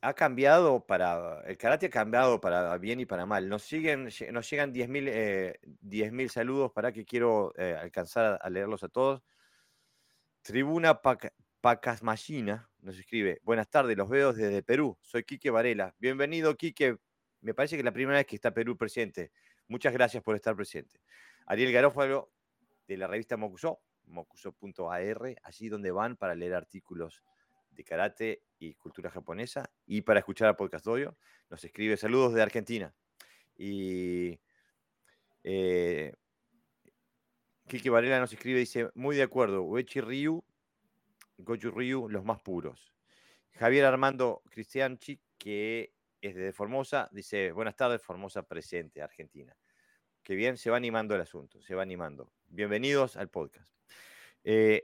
[0.00, 3.48] ha cambiado para, el karate ha cambiado para bien y para mal.
[3.48, 8.82] Nos siguen, nos llegan 10.000 eh, 10.000 saludos para que quiero eh, alcanzar a leerlos
[8.84, 9.22] a todos.
[10.42, 11.00] Tribuna
[11.60, 15.94] Pacasmachina nos escribe, buenas tardes, los veo desde Perú, soy Quique Varela.
[15.98, 16.98] Bienvenido, Quique.
[17.40, 19.32] Me parece que es la primera vez que está Perú presente.
[19.68, 21.00] Muchas gracias por estar presente.
[21.46, 22.30] Ariel Garófalo,
[22.86, 27.22] de la revista Mokuso, mokuso.ar, allí donde van para leer artículos
[27.74, 31.16] de karate y cultura japonesa y para escuchar a Podcast Doyo,
[31.50, 32.94] nos escribe saludos de Argentina.
[33.56, 34.38] Y
[35.42, 36.14] eh,
[37.66, 40.44] Kiki Varela nos escribe, dice, muy de acuerdo, Uechi Ryu,
[41.38, 42.92] Goju Ryu, los más puros.
[43.52, 49.56] Javier Armando Cristianchi, que es de Formosa, dice, buenas tardes, Formosa presente, Argentina.
[50.22, 52.32] Qué bien, se va animando el asunto, se va animando.
[52.46, 53.70] Bienvenidos al podcast.
[54.42, 54.82] Eh,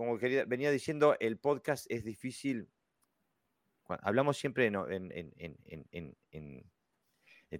[0.00, 2.70] como venía diciendo, el podcast es difícil.
[3.86, 4.80] Hablamos siempre en,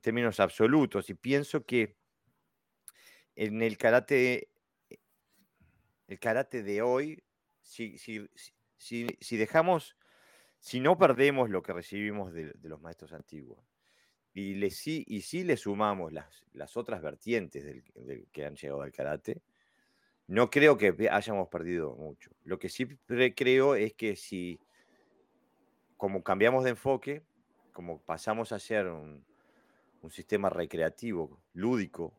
[0.00, 1.98] términos absolutos y pienso que
[3.36, 4.48] en el karate,
[6.08, 7.22] el karate de hoy,
[7.60, 7.98] si,
[9.32, 9.98] dejamos,
[10.60, 13.62] si no perdemos lo que recibimos de, los maestros antiguos
[14.32, 14.70] y, le,
[15.44, 17.84] le sumamos las, otras vertientes
[18.32, 19.42] que han llegado al karate,
[20.30, 22.30] no creo que hayamos perdido mucho.
[22.44, 22.86] Lo que sí
[23.34, 24.60] creo es que si,
[25.96, 27.24] como cambiamos de enfoque,
[27.72, 29.24] como pasamos a ser un,
[30.02, 32.14] un sistema recreativo, lúdico,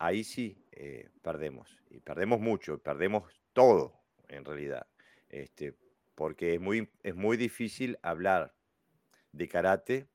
[0.00, 1.80] ahí sí eh, perdemos.
[1.90, 4.88] Y perdemos mucho, perdemos todo en realidad.
[5.28, 5.76] Este,
[6.16, 8.52] porque es muy, es muy difícil hablar
[9.30, 10.08] de karate,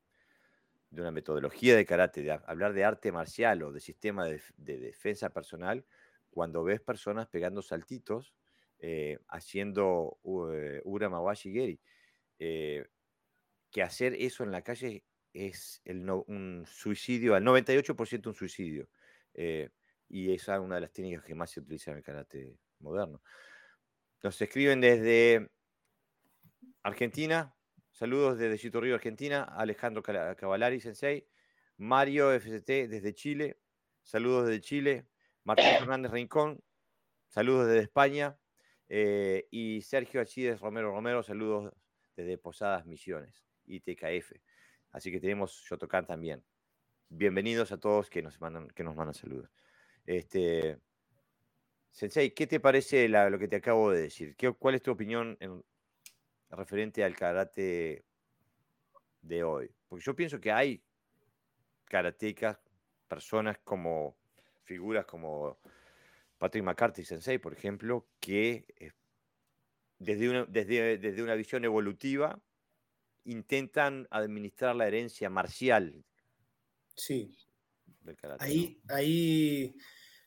[0.90, 4.78] de una metodología de karate, de hablar de arte marcial o de sistema de, de
[4.78, 5.86] defensa personal,
[6.32, 8.34] cuando ves personas pegando saltitos,
[8.80, 11.80] eh, haciendo u- eh, Ura Mawashi Geri.
[12.40, 12.88] Eh,
[13.70, 18.90] que hacer eso en la calle es un suicidio, al 98% un suicidio.
[20.14, 23.22] Y esa es una de las técnicas que más se utilizan en el karate moderno.
[24.24, 25.50] Nos escriben desde
[26.84, 27.56] Argentina,
[27.92, 31.28] saludos desde Chito Río, Argentina, Alejandro Cavalari, Sensei,
[31.78, 33.60] Mario FCT desde Chile,
[34.04, 35.06] saludos desde Chile,
[35.44, 36.64] Martín Fernández Rincón,
[37.28, 38.38] saludos desde España,
[38.90, 41.74] eh, y Sergio Achides Romero Romero, saludos
[42.16, 44.34] desde Posadas Misiones y TKF.
[44.92, 46.44] Así que tenemos Shotokan también.
[47.10, 49.50] Bienvenidos a todos que nos mandan, que nos mandan saludos.
[50.06, 50.78] Este,
[51.90, 54.36] Sensei, ¿qué te parece lo que te acabo de decir?
[54.36, 55.64] ¿Qué- ¿Cuál es tu opinión en,
[56.50, 58.06] referente al karate
[59.22, 59.74] de hoy?
[59.88, 60.84] Porque yo pienso que hay
[61.86, 62.60] karatecas,
[63.08, 64.18] personas como
[64.64, 65.60] figuras como
[66.38, 68.92] Patrick McCarthy Sensei, por ejemplo, que eh,
[70.00, 72.42] desde una, desde, desde una visión evolutiva
[73.26, 76.06] intentan administrar la herencia marcial
[76.96, 77.36] Sí,
[78.02, 78.54] del karate.
[78.54, 78.70] ¿no?
[78.70, 79.76] ahí, ahí,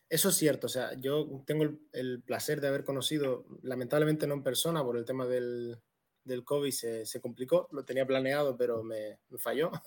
[0.09, 0.67] eso es cierto.
[0.67, 4.97] O sea, yo tengo el, el placer de haber conocido, lamentablemente no en persona, por
[4.97, 5.79] el tema del,
[6.25, 7.69] del COVID se, se complicó.
[7.73, 9.71] Lo tenía planeado, pero me, me falló.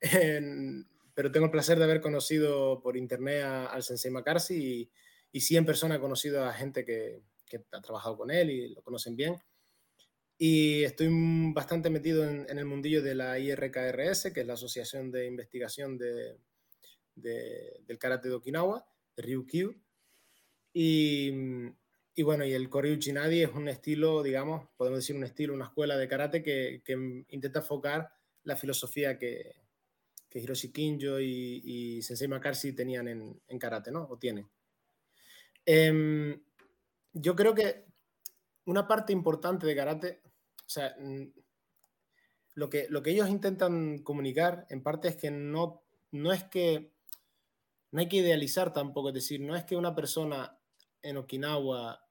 [0.00, 4.90] En- pero tengo el placer de haber conocido por internet al Sensei Makarsi y,
[5.32, 8.74] y sí en persona he conocido a gente que, que, ha trabajado con él y
[8.74, 9.38] lo conocen bien.
[10.36, 11.08] Y estoy
[11.54, 16.36] bastante metido en, el mundillo de la IRKRS, que es la Asociación de Investigación de,
[17.14, 19.74] del Karate de Okinawa, de Ryukyu.
[20.74, 21.32] Y,
[22.14, 25.64] y bueno, y el Koryu Chinadi es un estilo, digamos, podemos decir un estilo, una
[25.64, 28.10] escuela de karate que, que intenta enfocar
[28.42, 29.65] la filosofía que,
[30.36, 34.06] que Hiroshi Kinjo y, Sensei Makarshi tenían en, karate, ¿no?
[34.10, 34.46] O tienen.
[35.64, 36.38] Eh,
[37.14, 37.86] yo creo que
[38.66, 40.20] una parte importante de karate,
[40.58, 40.94] o sea,
[42.54, 46.92] lo que, lo que ellos intentan comunicar en parte es que no, no es que,
[47.92, 50.58] no hay que idealizar tampoco, es decir, no es que una persona
[51.00, 52.06] en Okinawa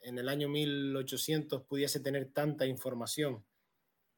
[0.00, 3.44] en el año 1800 pudiese tener tanta información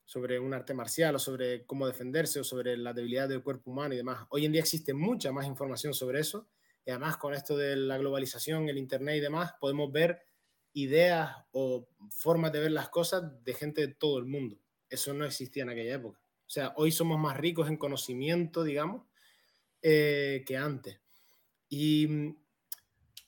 [0.05, 3.95] sobre un arte marcial o sobre cómo defenderse o sobre la debilidad del cuerpo humano
[3.95, 4.27] y demás.
[4.31, 6.49] Hoy en día existe mucha más información sobre eso
[6.85, 10.21] y además con esto de la globalización, el Internet y demás, podemos ver
[10.75, 14.59] ideas o formas de ver las cosas de gente de todo el mundo.
[14.91, 16.21] Eso no existía en aquella época.
[16.47, 19.07] O sea, hoy somos más ricos en conocimiento, digamos,
[19.81, 21.01] eh, que antes.
[21.69, 22.37] Y mm,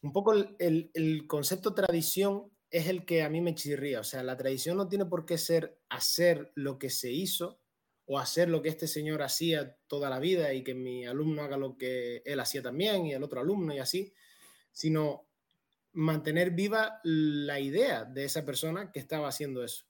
[0.03, 4.01] un poco el, el, concepto tradición es el que a mí me chirría.
[4.01, 7.61] O sea, la tradición no tiene por qué ser hacer lo que se hizo
[8.05, 11.57] o hacer lo que este señor hacía toda la vida y que mi alumno haga
[11.57, 14.13] lo que él hacía también y el otro alumno y así,
[14.73, 15.27] sino
[15.93, 19.87] mantener viva la idea de esa persona que estaba haciendo eso.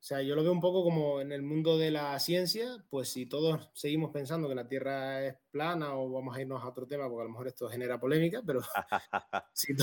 [0.00, 3.08] O sea, yo lo veo un poco como en el mundo de la ciencia, pues
[3.08, 6.86] si todos seguimos pensando que la Tierra es plana o vamos a irnos a otro
[6.86, 8.60] tema, porque a lo mejor esto genera polémica, pero
[9.54, 9.74] si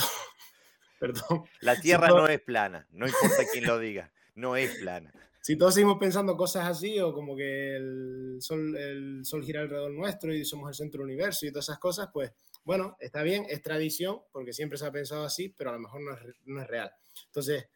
[0.99, 1.43] Perdón.
[1.61, 5.11] La Tierra no es plana, no importa quién lo diga, no es plana.
[5.41, 9.91] Si todos seguimos pensando cosas así, o como que el sol, el sol gira alrededor
[9.91, 12.31] nuestro y somos el centro del universo y todas esas cosas, pues
[12.63, 16.01] bueno, está bien, es tradición, porque siempre se ha pensado así, pero a lo mejor
[16.01, 16.91] no es, no es real.
[17.27, 17.67] Entonces,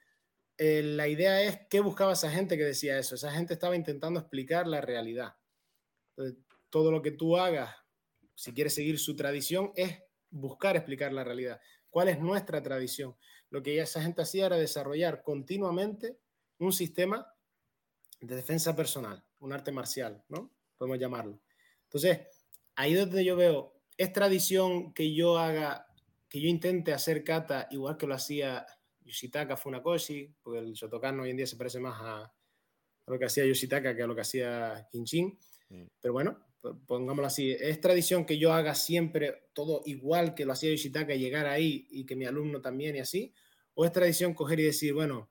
[0.58, 3.16] eh, la idea es qué buscaba esa gente que decía eso.
[3.16, 5.36] Esa gente estaba intentando explicar la realidad.
[6.18, 7.74] Entonces, todo lo que tú hagas,
[8.36, 10.02] si quieres seguir su tradición, es
[10.32, 11.62] buscar explicar la realidad.
[11.90, 13.16] ¿Cuál es nuestra tradición?
[13.50, 16.20] Lo que esa gente hacía era desarrollar continuamente
[16.60, 17.28] un sistema
[18.20, 20.52] de defensa personal, un arte marcial, ¿no?
[20.78, 21.42] Podemos llamarlo.
[21.84, 22.20] Entonces,
[22.76, 25.88] ahí donde yo veo es tradición que yo haga,
[26.30, 28.66] que yo intente hacer kata igual que lo hacía
[29.02, 32.34] Yoshitaka Funakoshi, porque el Shotokan hoy en día se parece más a,
[33.08, 35.38] lo que hacía Yoshitaka que a lo que hacía Kinchin.
[35.70, 35.86] Mm.
[36.00, 36.40] Pero bueno,
[36.88, 41.48] pongámoslo así, es tradición que yo haga siempre todo igual que lo hacía Yoshitaka, llegar
[41.48, 43.34] ahí y que mi alumno también y así,
[43.74, 45.30] o es tradición coger y decir, bueno,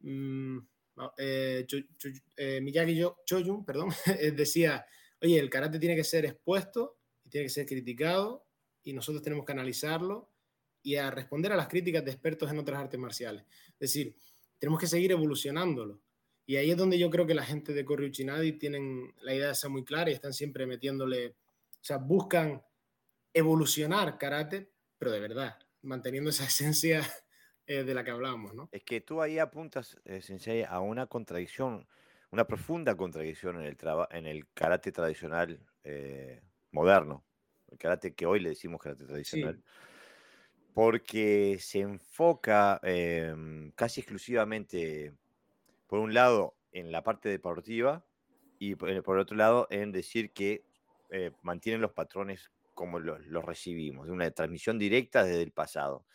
[0.00, 0.58] mmm,
[1.18, 1.66] eh,
[2.36, 3.90] eh, Miyagi Choyun, perdón,
[4.36, 4.86] decía,
[5.20, 6.98] oye, el karate tiene que ser expuesto
[7.32, 8.46] tiene que ser criticado
[8.82, 10.30] y nosotros tenemos que analizarlo
[10.82, 13.44] y a responder a las críticas de expertos en otras artes marciales.
[13.70, 14.14] Es decir,
[14.58, 16.02] tenemos que seguir evolucionándolo.
[16.52, 19.48] Y ahí es donde yo creo que la gente de Correo Chinadi tienen la idea
[19.48, 21.34] de ser muy clara y están siempre metiéndole, o
[21.80, 22.62] sea, buscan
[23.32, 27.00] evolucionar karate, pero de verdad, manteniendo esa esencia
[27.66, 28.68] eh, de la que hablábamos, ¿no?
[28.70, 31.88] Es que tú ahí apuntas, eh, Sensei, a una contradicción,
[32.30, 33.78] una profunda contradicción en el,
[34.10, 37.24] en el karate tradicional eh, moderno,
[37.70, 39.64] el karate que hoy le decimos karate tradicional,
[40.74, 45.14] porque se enfoca em, casi exclusivamente,
[45.92, 48.02] por un lado, en la parte deportiva
[48.58, 50.64] y por, otro lado, en decir que
[51.10, 56.06] eh, mantienen los patrones como los, recibimos, de una transmisión directa desde el pasado.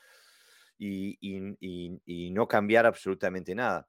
[0.80, 3.88] Y, y, no cambiar absolutamente nada.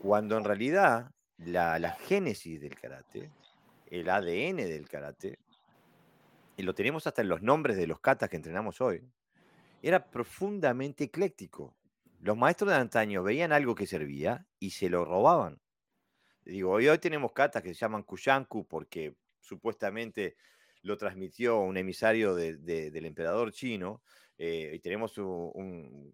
[0.00, 3.30] Cuando en realidad la, la génesis del karate,
[3.90, 5.38] el ADN del karate,
[6.56, 9.06] y lo tenemos hasta en los nombres de los katas que entrenamos hoy,
[9.82, 11.76] era profundamente ecléctico.
[12.26, 15.60] Los maestros de antaño veían algo que servía y se lo robaban.
[16.44, 20.36] Digo, hoy, tenemos katas que se llaman Kushanku porque supuestamente
[20.82, 24.02] lo transmitió un emisario del emperador chino,
[24.38, 26.12] eh, y tenemos un,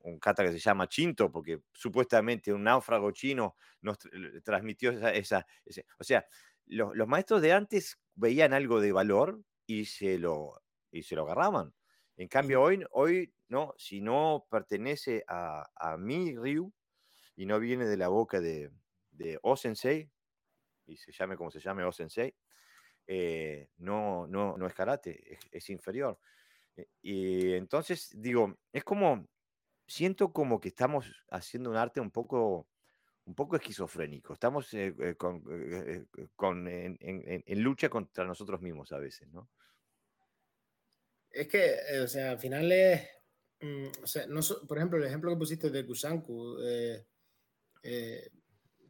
[0.00, 3.98] un, kata que se llama Chinto, porque supuestamente un náufrago chino nos
[4.42, 5.46] transmitió esa...
[5.98, 6.26] o sea,
[6.64, 11.24] los, los, maestros de antes veían algo de valor y se lo, y se lo
[11.24, 11.74] agarraban.
[12.16, 16.72] En cambio, hoy, hoy no, si no pertenece a, a mi Ryu
[17.36, 18.70] y no viene de la boca de,
[19.10, 20.10] de O-Sensei,
[20.86, 22.34] y se llame como se llame O-Sensei,
[23.06, 26.18] eh, no, no, no es karate, es, inferior.
[26.76, 29.28] Eh, y entonces, digo, es como,
[29.86, 32.68] siento como que estamos haciendo un arte un poco,
[33.24, 34.32] un poco esquizofrénico.
[34.32, 39.50] Estamos eh, eh, con, en, lucha contra nosotros mismos a veces, ¿no?
[41.34, 43.02] Es que, o sea, al final es,
[43.60, 46.58] mm, o sea, no, por ejemplo, el ejemplo que pusiste de Kusanku,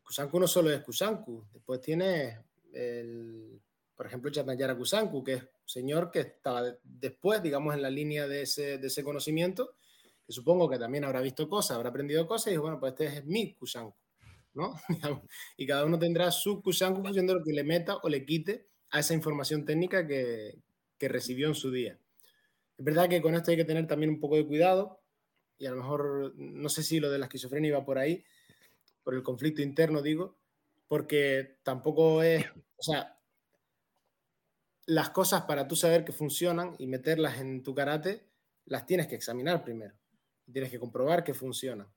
[0.04, 3.60] Kusanku no solo es Kusanku, después tiene el,
[3.96, 8.28] por ejemplo, Chatanyara Kusanku, que es un señor que estaba después, digamos, en la línea
[8.28, 9.76] de ese, de ese conocimiento,
[10.26, 13.06] que supongo que también habrá visto cosas, habrá aprendido cosas, y dijo, bueno, pues este
[13.06, 13.96] es mi Kusanku,
[14.52, 14.74] ¿no?
[15.56, 19.00] y cada uno tendrá su Kusanku función lo que le meta o le quite a
[19.00, 20.58] esa información técnica que,
[20.98, 21.98] que recibió en su día.
[22.76, 25.00] Es verdad que con esto hay que tener también un poco de cuidado,
[25.56, 28.24] y a lo mejor, no sé si lo de la esquizofrenia iba por ahí,
[29.02, 30.38] por el conflicto interno, digo,
[30.88, 32.46] porque tampoco es,
[32.76, 33.18] o sea,
[34.86, 38.26] las cosas para tú saber que funcionan y meterlas en tu karate,
[38.66, 39.94] las tienes que examinar primero.
[40.52, 41.88] Tienes que comprobar que funcionan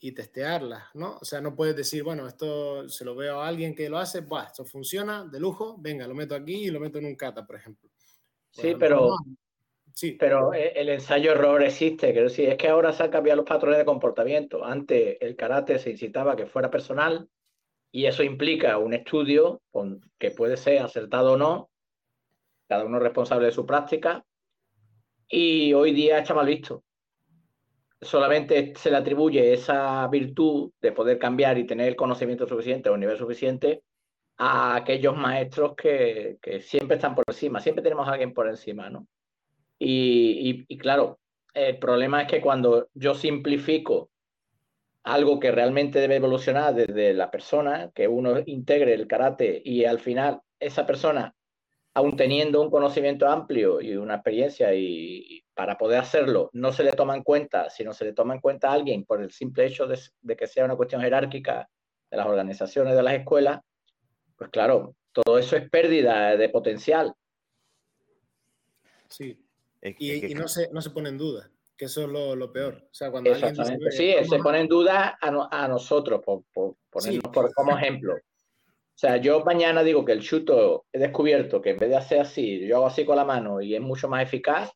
[0.00, 1.18] y testearlas, ¿no?
[1.20, 4.20] O sea, no puedes decir, bueno, esto se lo veo a alguien que lo hace,
[4.20, 7.46] Buah, esto funciona de lujo, venga, lo meto aquí y lo meto en un kata,
[7.46, 7.90] por ejemplo.
[8.50, 9.16] Sí, pero,
[9.94, 10.12] sí.
[10.12, 13.78] pero el ensayo error existe, quiero decir, es que ahora se han cambiado los patrones
[13.78, 14.64] de comportamiento.
[14.64, 17.28] Antes el karate se incitaba que fuera personal
[17.90, 19.62] y eso implica un estudio
[20.18, 21.70] que puede ser acertado o no,
[22.68, 24.24] cada uno es responsable de su práctica,
[25.28, 26.84] y hoy día está mal visto.
[28.00, 32.94] Solamente se le atribuye esa virtud de poder cambiar y tener el conocimiento suficiente o
[32.94, 33.82] un nivel suficiente
[34.36, 39.06] a aquellos maestros que, siempre están por encima, siempre tenemos a alguien por encima, ¿no?
[39.86, 41.18] Y, claro,
[41.52, 44.10] el problema es que cuando yo simplifico
[45.02, 50.00] algo que realmente debe evolucionar desde la persona, que uno integre el karate y al
[50.00, 51.34] final esa persona
[51.96, 56.92] aun teniendo un conocimiento amplio y una experiencia y, para poder hacerlo, no se le
[56.92, 59.86] toma en cuenta, sino se le toma en cuenta a alguien por el simple hecho
[59.86, 61.68] de, que sea una cuestión jerárquica
[62.10, 63.60] de las organizaciones de las escuelas,
[64.36, 67.14] pues claro, todo eso es pérdida de potencial.
[69.08, 69.43] Sí,
[69.98, 72.82] y, no, se, no se pone en duda, que eso es lo, peor.
[72.90, 77.52] O sea, cuando Exactamente, sí, se pone en duda a, nosotros, por, por ponernos por,
[77.52, 78.14] como ejemplo.
[78.94, 82.20] O sea, yo mañana digo que el chuto he descubierto que en vez de hacer
[82.20, 84.70] así, yo hago así con la mano y es mucho más eficaz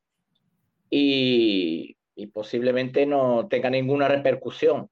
[0.90, 1.96] y,
[2.32, 4.90] posiblemente no tenga ninguna repercusión.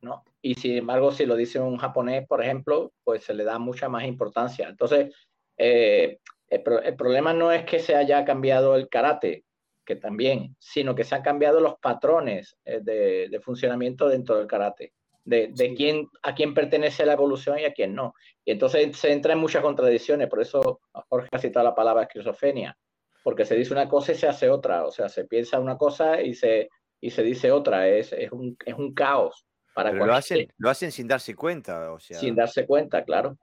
[0.00, 0.22] ¿no?
[0.40, 3.88] Y sin embargo, si lo dice un japonés, por ejemplo, pues se le da mucha
[3.88, 4.68] más importancia.
[4.68, 5.12] Entonces,
[5.56, 9.44] eh, el, problema no es que se haya cambiado el karate,
[9.84, 14.92] que también, sino que se han cambiado los patrones eh, de funcionamiento dentro del karate
[15.26, 18.14] de, quién, a quién pertenece la evolución y a quién no.
[18.44, 22.76] Y entonces se entra en muchas contradicciones, por eso Jorge ha citado la palabra esquizofrenia,
[23.24, 26.22] porque se dice una cosa y se hace otra, o sea, se piensa una cosa
[26.22, 26.68] y se,
[27.00, 29.44] y se dice otra, es, es, un, es un caos.
[29.74, 32.18] Para Pero lo hacen, lo hacen sin darse cuenta, o sea.
[32.18, 33.36] Sin darse cuenta, claro.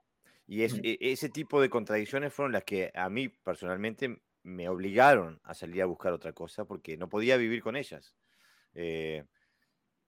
[0.46, 5.40] Y es, e, ese tipo de contradicciones fueron las que a mí personalmente me obligaron
[5.42, 8.14] a salir a buscar otra cosa porque no podía vivir con ellas.
[8.74, 9.24] Eh,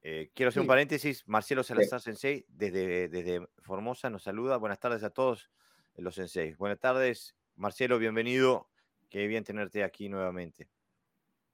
[0.01, 1.27] eh, quiero hacer un paréntesis.
[1.27, 4.57] Marcelo Salazar Sensei, desde, desde Formosa, nos saluda.
[4.57, 5.49] Buenas tardes a todos
[5.95, 6.53] los Sensei.
[6.53, 8.69] Buenas tardes, Marcelo, bienvenido.
[9.09, 10.69] Qué bien tenerte aquí nuevamente.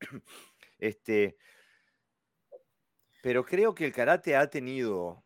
[0.80, 1.38] Este,
[3.22, 5.24] pero creo que el karate ha tenido,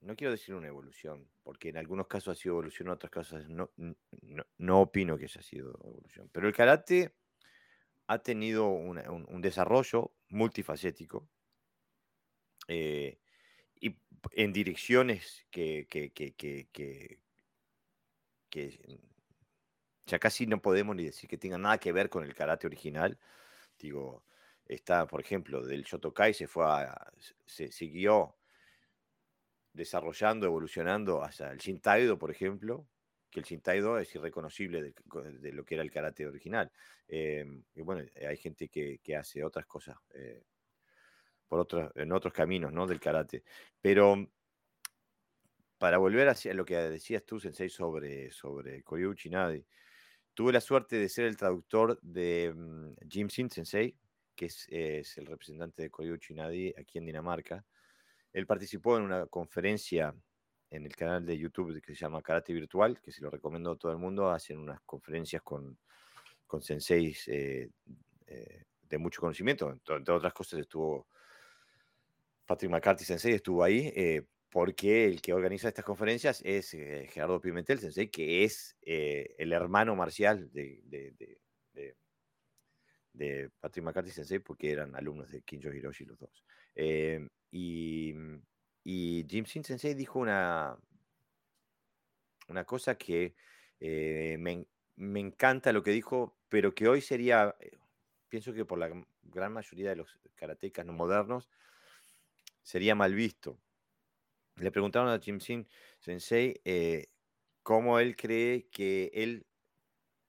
[0.00, 3.48] no quiero decir una evolución, porque en algunos casos ha sido evolución, en otros casos
[3.48, 3.70] no,
[4.58, 7.14] no, opino que haya sido evolución, pero el karate
[8.06, 11.26] ha tenido un desarrollo multifacético
[12.68, 13.18] eh,
[13.80, 13.98] y
[14.32, 16.34] en direcciones que, que, que,
[16.70, 17.18] que,
[20.04, 23.18] ya casi no podemos ni decir que tengan nada que ver con el karate original.
[23.78, 24.22] Digo,
[24.66, 26.66] está, por ejemplo, del Shotokai se fue
[27.46, 28.37] se siguió
[29.78, 32.86] desarrollando, evolucionando hacia el Shintaido, por ejemplo,
[33.30, 36.70] que el Shintaido es irreconocible de, lo que era el karate original.
[37.06, 39.96] Eh, y bueno, hay gente que, que hace otras cosas.
[40.14, 40.42] Eh,
[41.46, 42.86] por otros, en otros caminos ¿no?
[42.86, 43.42] del karate.
[43.80, 44.28] Pero
[45.78, 49.64] para volver a lo que decías tú, Sensei, sobre, sobre Koryu Uchinadi,
[50.34, 53.96] tuve la suerte de ser el traductor de mm, Jim Sin Sensei,
[54.34, 54.68] que es,
[55.16, 57.64] el representante de Koryu Uchinadi aquí en Dinamarca.
[58.32, 60.14] Él participó en una conferencia
[60.70, 63.76] en el canal de YouTube que se llama Karate Virtual, que se lo recomiendo a
[63.76, 64.30] todo el mundo.
[64.30, 65.78] Hacen unas conferencias con,
[66.46, 67.70] con senseis eh,
[68.26, 69.70] eh, de mucho conocimiento.
[69.70, 71.06] Entre otras cosas estuvo
[72.46, 77.40] Patrick McCarthy Sensei estuvo ahí eh, porque el que organiza estas conferencias es eh, Gerardo
[77.40, 80.82] Pimentel Sensei, que es el hermano marcial de,
[83.60, 86.44] Patrick McCarthy Sensei, porque eran alumnos de Kinjo Hiroshi los dos.
[87.50, 88.14] Y,
[88.84, 90.78] Jim Sin Sensei dijo una,
[92.48, 93.34] una cosa que
[93.80, 97.72] eh, me, me, encanta lo que dijo, pero que hoy sería, eh,
[98.28, 98.90] pienso que por la
[99.22, 101.50] gran mayoría de los karatecas no modernos,
[102.62, 103.58] sería mal visto.
[104.56, 105.38] Le preguntaron a Jim
[106.00, 107.08] Sensei eh,
[107.62, 109.46] cómo él cree que él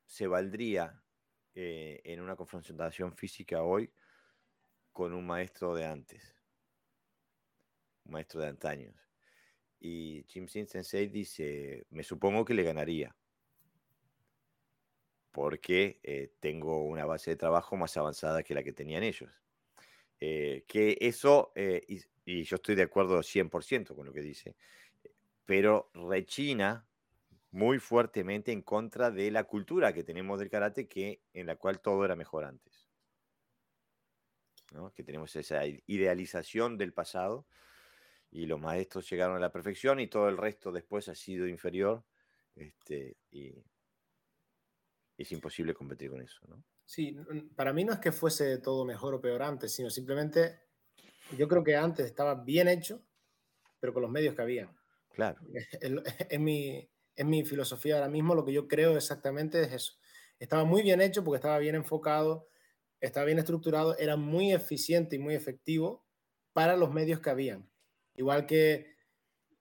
[0.06, 1.02] se valdría
[1.56, 3.92] en una confrontación física hoy
[4.94, 6.39] con un maestro de antes,
[8.10, 8.96] maestro de antaños.
[9.80, 13.16] Y Jim Sin Sensei dice, me supongo que le ganaría,
[15.32, 19.32] porque eh, tengo una base de trabajo más avanzada que la que tenían ellos.
[20.20, 24.56] Eh, que eso, eh, y, yo estoy de acuerdo 100% con lo que dice,
[25.46, 26.86] pero rechina
[27.52, 31.80] muy fuertemente en contra de la cultura que tenemos del karate, que, en la cual
[31.80, 32.88] todo era mejor antes.
[34.94, 37.48] Que tenemos esa idealización del pasado
[38.32, 42.06] y los maestros llegaron a la perfección y todo el resto después ha sido inferior
[42.56, 43.54] este, y
[45.18, 46.40] es imposible competir con eso.
[46.48, 46.64] ¿no?
[46.86, 47.16] Sí,
[47.56, 50.62] para mí no es que fuese todo mejor o peor antes, sino simplemente
[51.38, 53.04] yo creo que antes estaba bien hecho,
[53.80, 54.76] pero con los medios que había.
[55.10, 55.40] Claro.
[56.30, 59.94] Es, mi, es mi filosofía ahora mismo, lo que yo creo exactamente es eso.
[60.40, 62.48] Estaba muy bien hecho porque estaba bien enfocado,
[63.02, 66.06] estaba bien estructurado, era muy eficiente y muy efectivo
[66.54, 67.69] para los medios que habían.
[68.20, 68.98] Igual que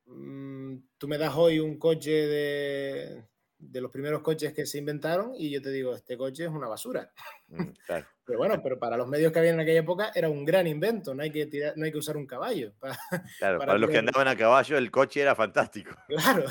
[0.06, 3.24] mmm, tú me das hoy un coche de,
[3.56, 6.66] de, los primeros coches que se inventaron y yo te digo, este coche es una
[6.66, 7.12] basura.
[7.46, 8.06] Mm, claro.
[8.26, 11.14] Pero bueno, pero para los medios que había en aquella época era un gran invento,
[11.14, 12.74] no hay que, tirar, no hay que usar un caballo.
[12.80, 12.98] Para,
[13.38, 15.92] claro, para, para los que andaban a caballo el coche era fantástico.
[16.09, 16.44] Claro,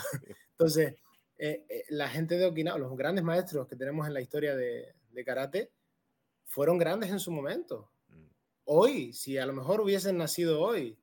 [0.51, 0.95] entonces
[1.38, 4.95] eh, eh, la gente de Okinawa, los grandes maestros que tenemos en la historia de,
[5.12, 5.72] de karate,
[6.45, 7.91] fueron grandes en su momento.
[8.08, 8.26] Mm.
[8.64, 10.97] Hoy, si a lo mejor hubiesen nacido hoy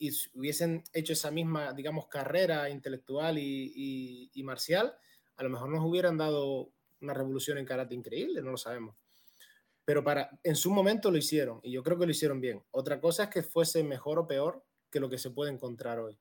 [0.00, 4.96] y hubiesen hecho esa misma, digamos, carrera intelectual y, y, y, marcial,
[5.36, 8.96] a lo mejor nos hubieran dado una revolución en karate increíble, no lo sabemos.
[9.84, 12.64] Pero para, en su momento lo hicieron y yo creo que lo hicieron bien.
[12.72, 16.18] Otra cosa es que fuese mejor o peor que lo que se puede encontrar hoy.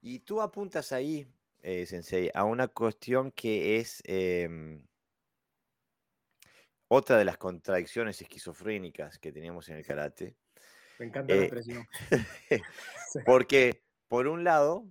[0.00, 1.26] Y tú apuntas ahí,
[1.62, 4.02] eh, Sensei, a una cuestión que es...
[4.04, 4.78] Eh
[6.94, 10.36] otra de las contradicciones esquizofrénicas que teníamos en el karate.
[11.02, 11.88] Me encanta eh, la expresión.
[13.26, 14.86] porque, por un lado,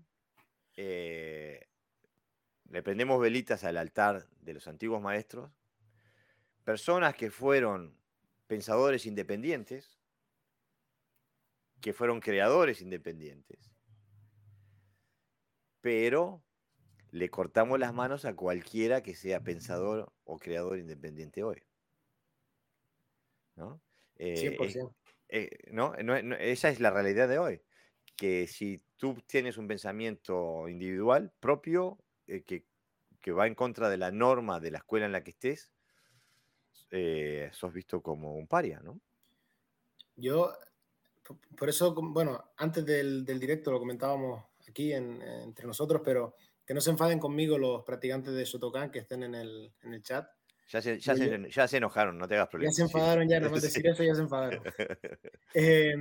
[0.75, 1.69] eh,
[2.69, 5.49] le prendemos velitas al altar de los antiguos maestros,
[6.65, 7.97] personas que fueron
[8.47, 10.01] pensadores independientes,
[11.79, 13.71] que fueron creadores independientes,
[15.79, 16.43] pero
[17.11, 21.63] le cortamos las manos a cualquiera que sea pensador o creador independiente hoy.
[23.55, 23.81] ¿no?
[24.17, 24.93] Eh, 100%.
[25.31, 25.93] Eh, ¿no?
[26.03, 27.61] No, no, esa es la realidad de hoy.
[28.17, 32.67] Que si tú tienes un pensamiento individual propio eh, que,
[33.21, 35.71] que, va en contra de la norma de la escuela en la que estés,
[36.91, 38.99] eh, sos visto como un paria, ¿no?
[40.17, 40.53] Yo,
[41.57, 46.73] por eso, bueno, antes del, del directo lo comentábamos aquí en, entre nosotros, pero que
[46.73, 50.29] no se enfaden conmigo los practicantes de Shotokan que estén en el, en el chat.
[50.71, 52.77] Ya se, ya, se, ya se, enojaron, no te hagas problemas.
[52.77, 54.63] Ya se enfadaron, ya, nomás decir eso, ya se enfadaron.
[55.53, 55.93] Eh,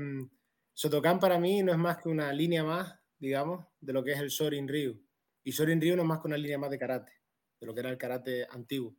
[0.72, 4.20] Sotokan para mí no es más que una línea más, digamos, de lo que es
[4.20, 5.02] el Sorin Ryu.
[5.42, 7.12] Y Sorin Ryu no es más que una línea más de karate,
[7.58, 8.96] de lo que era el karate antiguo.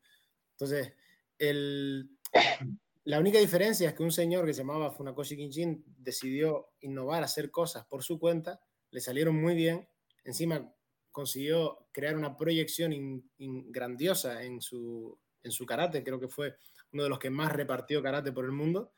[0.51, 0.93] Entonces,
[1.37, 2.17] el,
[3.05, 7.49] la única diferencia es que un señor que se llamaba Funakoshi Kinchin decidió innovar, hacer
[7.49, 8.59] cosas por su cuenta,
[8.91, 9.87] le salieron muy bien,
[10.25, 10.75] encima
[11.11, 16.55] consiguió crear una proyección in, in, grandiosa en su, en su karate, creo que fue
[16.93, 18.91] uno de los que más repartió karate por el mundo.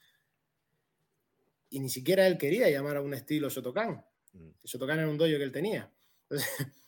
[1.70, 4.06] Y ni siquiera él quería llamar a un estilo Shotokan.
[4.34, 4.50] Mm.
[4.64, 5.91] Shotokan era un dojo que él tenía.
[6.24, 6.50] Entonces,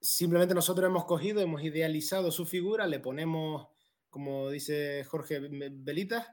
[0.00, 3.68] simplemente nosotros hemos cogido, hemos idealizado su figura, le ponemos,
[4.10, 6.28] como dice Jorge, velitas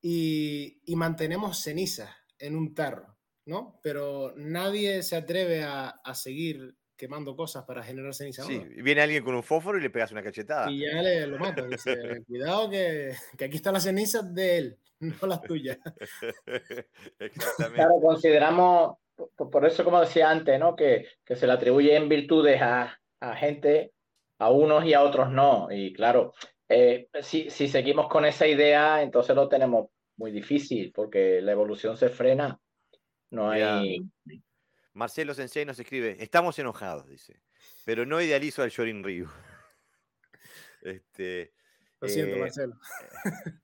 [0.00, 3.16] y, y mantenemos cenizas en un tarro,
[3.46, 3.80] ¿no?
[3.82, 8.42] Pero nadie se atreve a, a seguir quemando cosas para generar ceniza.
[8.42, 10.70] Sí, viene alguien con un fósforo y le pegas una cachetada.
[10.70, 11.64] Y ya le, lo mata.
[11.64, 15.78] Dice, cuidado que, que, aquí están las cenizas de él, no las tuyas.
[17.18, 17.76] Exactamente.
[17.76, 18.96] Claro, consideramos,
[19.36, 20.74] por eso como decía antes, ¿no?
[20.74, 23.92] que, que se le atribuyen virtudes a, a gente,
[24.38, 25.68] a unos y a otros no.
[25.70, 26.34] Y claro,
[26.68, 29.86] eh, si, si seguimos con esa idea, entonces lo tenemos
[30.16, 32.58] muy difícil, porque la evolución se frena.
[33.30, 34.02] No hay...
[34.98, 37.40] Marcelo Sensei nos escribe, estamos enojados, dice,
[37.84, 39.28] pero no idealizo al Shorin Ryu.
[40.80, 41.52] Este,
[42.00, 42.78] Lo siento, eh, Marcelo.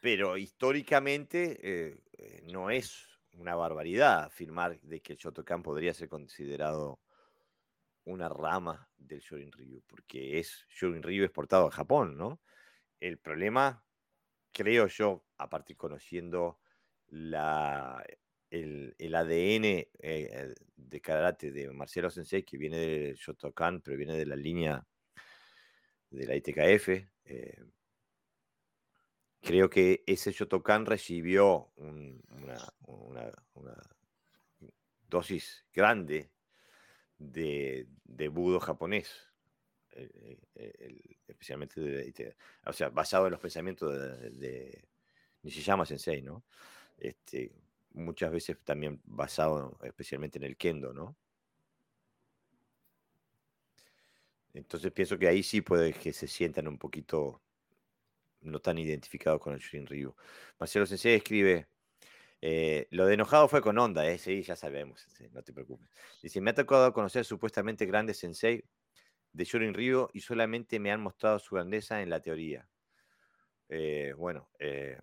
[0.00, 7.00] pero históricamente eh, no es una barbaridad afirmar de que el Shotokan podría ser considerado
[8.04, 12.40] una rama del Shorin Ryu, porque es Shorin Ryu exportado a Japón, ¿no?
[13.00, 13.84] El problema,
[14.52, 16.58] creo yo, aparte conociendo
[17.06, 18.04] la,
[18.50, 24.26] el, ADN eh, de karate de Marcelo Sensei, que viene del Shotokan, pero viene de
[24.26, 24.86] la línea
[26.10, 26.88] de la ITKF,
[27.24, 27.64] eh,
[29.40, 33.32] creo que ese Shotokan recibió una,
[35.08, 36.30] dosis grande
[37.18, 37.86] de,
[38.30, 39.10] budo japonés,
[39.92, 43.92] eh, eh, especialmente de, o sea, basado en los pensamientos
[44.38, 44.84] de,
[45.42, 46.44] Nishiyama Sensei, ¿no?
[46.98, 47.52] Este,
[47.92, 51.16] muchas veces también basado especialmente en el kendo, ¿no?
[54.54, 57.42] Entonces pienso que ahí sí puede que se sientan un poquito
[58.40, 60.14] no tan identificados con el Ryu.
[60.58, 61.68] Marcelo Sensei escribe,
[62.40, 64.18] eh, lo de enojado fue con onda, ¿eh?
[64.18, 65.90] sí, ya sabemos, no te preocupes.
[66.22, 68.64] Dice, me ha tocado conocer supuestamente grandes sensei
[69.32, 72.68] de Shorin Ryu y solamente me han mostrado su grandeza en la teoría.
[73.68, 74.98] Eh, bueno, eh,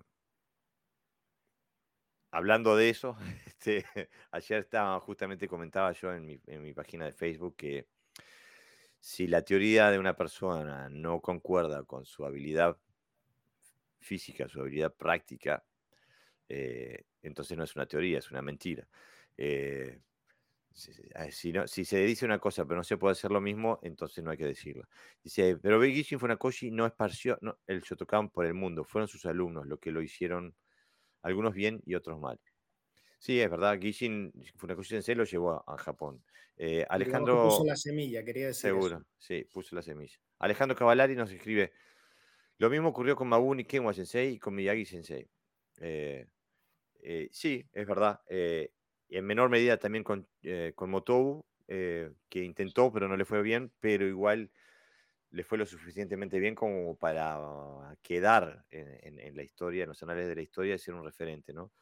[2.35, 3.85] hablando de eso, este,
[4.31, 7.87] ayer estaba, justamente comentaba yo en mi, en mi página de Facebook que
[8.99, 12.77] si la teoría de una persona no concuerda con su habilidad
[13.99, 15.63] física, su habilidad práctica,
[16.49, 18.87] eh, entonces no es una teoría, es una mentira.
[19.37, 19.99] Eh,
[21.31, 24.23] si, no, si, se dice una cosa pero no se puede hacer lo mismo, entonces
[24.23, 24.87] no hay que decirla.
[25.23, 29.65] Dice, pero Gishin Funakoshi no esparció no, el Shotokan por el mundo, fueron sus alumnos
[29.67, 30.53] los que lo hicieron,
[31.25, 32.39] algunos bien y otros mal.
[33.17, 36.23] Sí, es verdad, Gishin Funakoshi Sensei lo llevó a, Japón.
[36.55, 37.45] Eh, Alejandro...
[37.45, 38.69] Puso la semilla, quería decir.
[38.69, 40.19] Seguro, sí, puso la semilla.
[40.37, 41.73] Alejandro Cavallari nos escribe,
[42.59, 45.27] lo mismo ocurrió con Mabuni Kenwa Sensei y con Miyagi Sensei.
[45.79, 46.27] Eh,
[47.01, 48.21] eh, sí, es verdad.
[48.29, 50.27] En menor medida también con,
[50.75, 54.51] con Motobu, que intentó, pero no le fue bien, pero igual
[55.35, 60.35] le fue lo suficientemente bien como para quedar en, la historia, en los anales de
[60.35, 61.73] la historia y ser un referente, ¿no?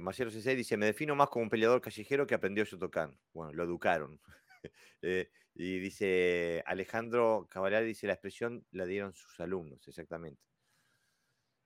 [0.00, 3.16] Marcelo Sensei dice, me defino más como un peleador callejero que aprendió Shotokan.
[3.32, 4.20] Bueno, lo educaron.
[5.00, 10.42] Eh, y dice Alejandro Caballero, dice la expresión la dieron sus alumnos, exactamente.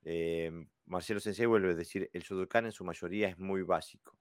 [0.05, 0.51] Eh,
[0.85, 4.19] Marcelo Sensei vuelve a decir, el Shotokan en su mayoría es muy básico.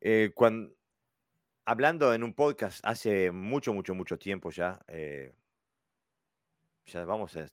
[0.00, 0.74] Eh, cuando,
[1.64, 4.80] hablando en un podcast hace mucho, mucho, mucho tiempo ya,
[6.86, 7.46] ya vamos a,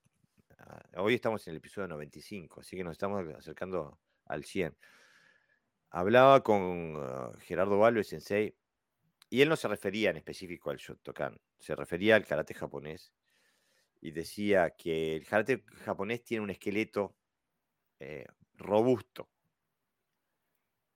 [0.98, 4.76] Hoy estamos en el episodio 95, así que nos estamos acercando al 100.
[5.92, 8.56] Hablaba con ah, Gerardo Valve, Sensei,
[9.30, 13.14] y él no se refería en específico al Shotokan, se refería al karate japonés
[14.02, 17.16] y decía que el karate japonés tiene un esqueleto
[18.00, 19.30] eh, robusto.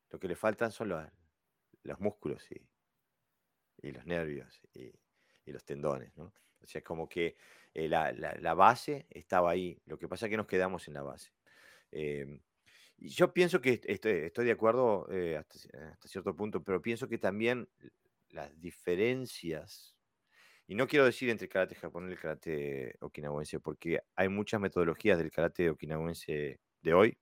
[0.09, 2.61] Lo que le faltan son los, músculos y,
[3.91, 4.91] los nervios y,
[5.45, 6.15] los tendones.
[6.17, 6.33] ¿no?
[6.61, 7.35] O sea, como que
[7.73, 9.77] eh, la, base estaba ahí.
[9.85, 11.31] Lo que pasa es que nos quedamos en la base.
[11.91, 12.39] Em,
[12.97, 17.67] y yo pienso que estoy, de acuerdo eh, hasta, cierto punto, pero pienso que también
[18.29, 19.95] las diferencias,
[20.67, 24.61] y no quiero decir entre el karate japonés y el karate okinawense, porque hay muchas
[24.61, 27.17] metodologías del karate okinawense de hoy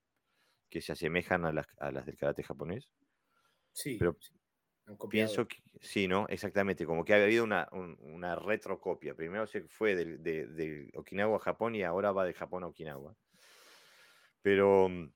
[0.70, 2.92] que se asemejan a las, del karate japonés.
[3.74, 4.18] Sí, pero
[5.10, 6.28] pienso que sí, ¿no?
[6.30, 9.16] Exactamente, como que ha habido una, una retrocopia.
[9.16, 13.16] Primero se fue de, Okinawa a Japón y ahora va de Japón a Okinawa.
[14.42, 15.12] Pero mm,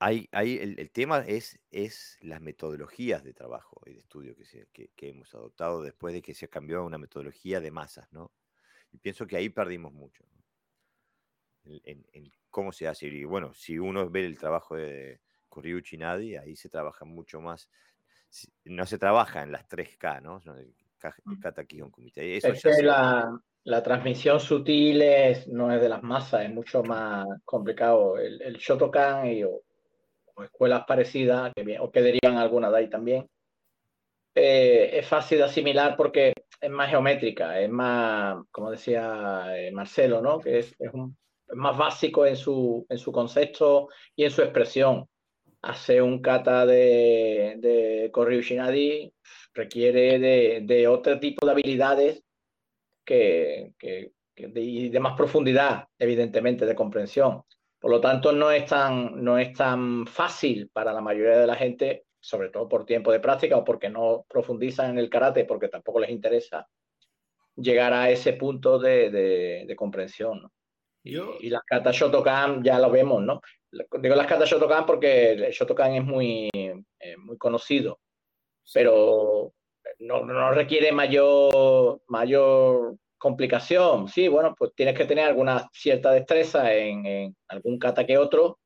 [0.00, 4.90] Ahí, el, tema es, es las metodologías de trabajo y de estudio que, se, que,
[5.08, 8.30] hemos adoptado después de que se cambió a una metodología de masas, ¿no?
[8.92, 10.24] Y pienso que ahí perdimos mucho,
[11.64, 12.04] en,
[12.50, 13.06] cómo se hace.
[13.06, 17.70] Y bueno, si uno ve el trabajo de Koryuchi Nadi, ahí se trabaja mucho más.
[18.64, 20.40] No se trabaja en las 3K, ¿no?
[21.40, 22.36] Kata, Kumite.
[22.36, 27.26] Eso es la, la, transmisión sutil es, no es de las masas, es mucho más
[27.44, 28.18] complicado.
[28.18, 29.62] El, el Shotokan y, o
[30.42, 33.28] escuelas parecidas, que, o que derivan alguna de ahí también,
[34.34, 40.20] eh, es fácil de asimilar porque es más geométrica, es más, como decía eh, Marcelo,
[40.20, 40.40] ¿no?
[40.40, 41.16] que es, es, un,
[41.54, 45.08] más básico en su, en su concepto y en su expresión.
[45.64, 49.12] Hacer un kata de, de Shinadi
[49.54, 52.22] requiere de, de, otro tipo de habilidades
[53.04, 57.42] que, que, y de más profundidad, evidentemente, de comprensión.
[57.78, 61.54] Por lo tanto, no es tan, no es tan fácil para la mayoría de la
[61.54, 65.68] gente, sobre todo por tiempo de práctica o porque no profundizan en el karate, porque
[65.68, 66.66] tampoco les interesa
[67.56, 70.50] llegar a ese punto de, comprensión.
[71.02, 73.40] Y, las katas Shotokan ya lo vemos, ¿no?
[74.00, 78.00] Digo las katas Shotokan porque el Shotokan es muy, eh, muy conocido,
[78.72, 79.52] pero
[79.98, 84.08] no, no, requiere mayor, mayor complicación.
[84.08, 88.58] Sí, bueno, pues tienes que tener alguna cierta destreza en, en algún kata que otro,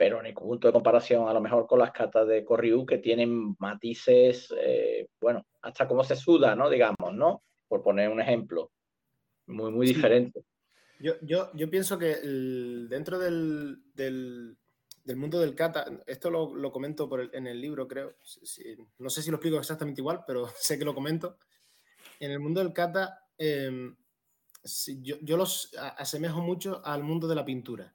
[0.00, 3.54] pero ni punto de comparación a lo mejor con las katas de Koryu que tienen
[3.58, 6.70] matices, eh, bueno, hasta cómo se suda, ¿no?
[6.70, 7.42] Digamos, ¿no?
[7.68, 8.70] Por poner un ejemplo.
[9.46, 10.42] Muy, muy diferente.
[11.00, 13.82] Yo, pienso que dentro del,
[15.16, 18.16] mundo del kata, esto lo, comento en el libro, creo,
[18.98, 21.38] no sé si lo explico exactamente igual, pero sé que lo comento.
[22.18, 23.96] En el mundo del kata, em,
[25.02, 27.94] yo, yo, los asemejo mucho al mundo de la pintura.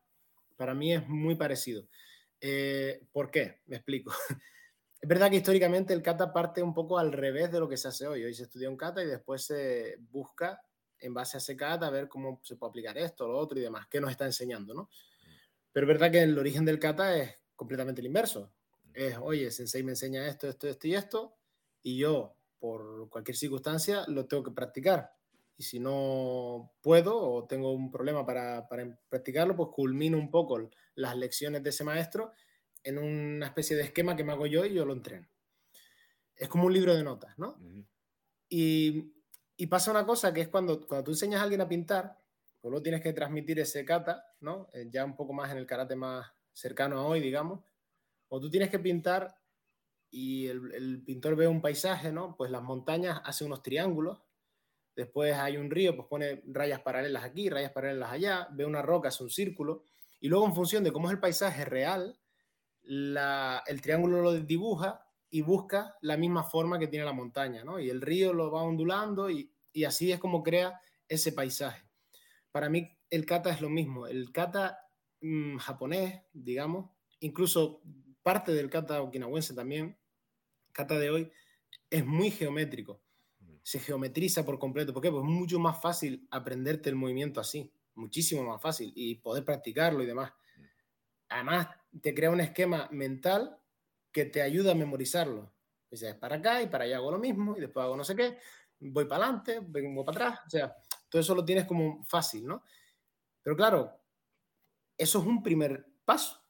[0.58, 1.88] Para mí es muy parecido.
[2.42, 3.62] Eh, ¿Por qué?
[3.68, 4.12] Me explico.
[5.02, 7.90] Es verdad que históricamente el kata parte un poco al revés de lo que se
[7.90, 8.24] hace hoy.
[8.24, 10.65] Hoy se estudia un kata y después se busca
[11.00, 13.62] en base a ese kata, a ver cómo se puede aplicar esto, lo otro y
[13.62, 14.90] demás, qué nos está enseñando, ¿no?
[15.72, 18.54] Pero es verdad que el origen del kata es completamente el inverso.
[18.94, 21.38] Es, oye, Sensei me enseña esto, esto, esto y esto,
[21.84, 25.12] y yo, por cualquier circunstancia, lo tengo que practicar.
[25.58, 30.70] Y si no puedo o tengo un problema para, para practicarlo, pues culmino un poco
[30.96, 32.34] las lecciones de ese maestro
[32.84, 35.28] en una especie de esquema que me hago yo y yo lo entreno.
[36.36, 37.58] Es como un libro de notas, ¿no?
[38.50, 39.15] y,
[39.58, 42.18] y pasa una cosa que es cuando, cuando tú enseñas a alguien a pintar,
[42.62, 44.70] pues luego tienes que transmitir ese kata, ¿no?
[44.74, 47.62] Eh, ya un poco más en el karate más cercano a hoy, digamos.
[48.28, 49.38] O tú tienes que pintar
[50.10, 52.36] y el, pintor ve un paisaje, ¿no?
[52.36, 54.20] Pues las montañas hace unos triángulos,
[54.96, 59.10] después hay un río, pues pone rayas paralelas aquí, rayas paralelas allá, ve una roca,
[59.10, 59.84] hace un círculo,
[60.20, 62.18] y luego en función de cómo es el paisaje real,
[62.84, 67.80] la, el triángulo lo dibuja y busca la misma forma que tiene la montaña, ¿no?
[67.80, 69.52] Y el río lo va ondulando y,
[69.86, 71.86] así es como crea ese paisaje.
[72.52, 74.08] Para mí el kata es lo mismo.
[74.08, 74.80] El kata
[75.22, 77.82] mm, japonés, digamos, incluso
[78.24, 79.98] parte del kata okinawense también,
[80.72, 81.32] kata de hoy,
[81.90, 83.02] es muy geométrico.
[83.64, 84.94] Se geometriza por completo.
[84.94, 85.12] ¿Por qué?
[85.12, 87.72] Pues es mucho más fácil aprenderte el movimiento así.
[87.96, 88.92] Muchísimo más fácil.
[88.96, 90.32] Y poder practicarlo y demás.
[91.30, 91.68] Además,
[92.02, 93.58] te crea un esquema mental
[94.16, 95.52] que te ayuda a memorizarlo.
[95.92, 98.38] Dices, para acá y para allá hago lo mismo y después hago no sé qué,
[98.80, 100.74] voy para adelante, vengo para atrás, o sea,
[101.10, 102.64] todo eso lo tienes como fácil, ¿no?
[103.44, 103.92] Pero claro,
[104.98, 106.42] eso es un primer paso,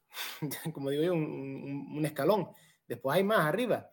[0.76, 2.49] como digo yo, un, escalón.
[2.88, 3.89] Después hay más arriba.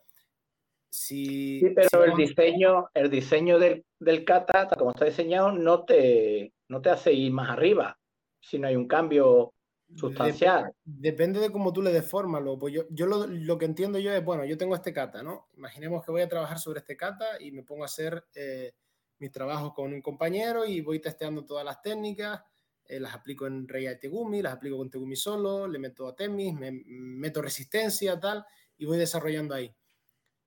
[0.87, 6.53] Si, sí, pero el diseño, el diseño del, del kata, como está diseñado, no te,
[6.67, 7.99] no te hace ir más arriba,
[8.39, 9.55] si no hay un cambio
[9.95, 10.73] sustancial.
[10.83, 12.41] Depende, de cómo tú le des forma.
[12.59, 15.49] Pues yo, yo lo, lo, que entiendo yo es, bueno, yo tengo este kata, ¿no?
[15.55, 18.73] Imaginemos que voy a trabajar sobre este kata y me pongo a hacer eh,
[19.19, 22.41] mis trabajos con un compañero y voy testeando todas las técnicas,
[22.85, 26.53] eh, las aplico en Rei Tegumi, las aplico con Tegumi solo, le meto a Temis,
[26.53, 28.45] me meto resistencia, tal,
[28.77, 29.73] y voy desarrollando ahí.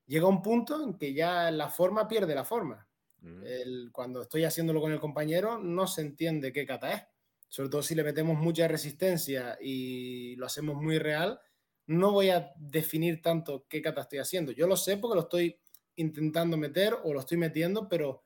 [0.07, 2.87] Llega un punto en que ya la forma pierde la forma.
[3.21, 3.43] Mm.
[3.45, 7.03] El, cuando estoy haciéndolo con el compañero, no se entiende qué kata es
[7.49, 11.41] sobre todo si le metemos mucha resistencia y lo hacemos muy real,
[11.87, 14.53] no voy a definir tanto qué kata estoy haciendo.
[14.53, 15.59] Yo lo sé porque lo estoy
[15.97, 18.23] intentando meter o lo estoy metiendo, pero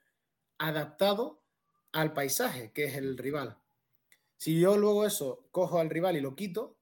[0.58, 1.42] adaptado
[1.92, 3.58] al paisaje, que es el rival.
[4.36, 6.78] Si yo luego eso cojo al rival y lo quito,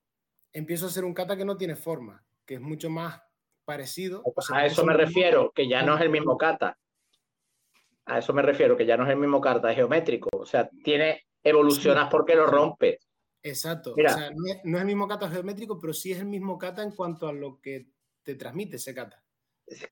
[0.53, 3.21] empiezo a hacer un kata que no tiene forma, que es mucho más
[3.65, 4.23] parecido.
[4.53, 6.79] a eso me refiero, que ya no es el mismo kata.
[8.07, 10.31] A eso me refiero, que ya no es el mismo kata geométrico.
[10.33, 13.09] O sea, tiene evolucionas porque lo rompes.
[13.43, 13.93] Exacto.
[13.93, 16.91] o sea, no, es, el mismo kata geométrico, pero sí es el mismo kata en
[16.91, 17.89] cuanto a lo que
[18.23, 19.23] te transmite ese kata.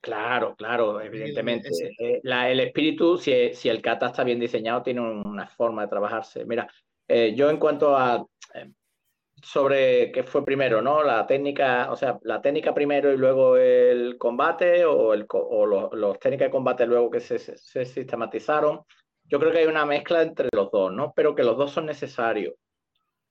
[0.01, 1.68] Claro, claro, evidentemente.
[1.99, 6.44] Eh, el espíritu, si, si, el kata está bien diseñado, tiene una forma de trabajarse.
[6.47, 6.66] Mira,
[7.07, 8.70] eh, yo en cuanto a eh,
[9.42, 11.03] sobre qué fue primero, ¿no?
[11.03, 16.18] La técnica, o sea, la técnica primero y luego el combate o, el, o los,
[16.18, 18.80] técnicas de combate luego que se, se sistematizaron
[19.29, 21.12] yo creo que hay una mezcla entre los dos, ¿no?
[21.14, 22.55] Pero que los dos son necesarios.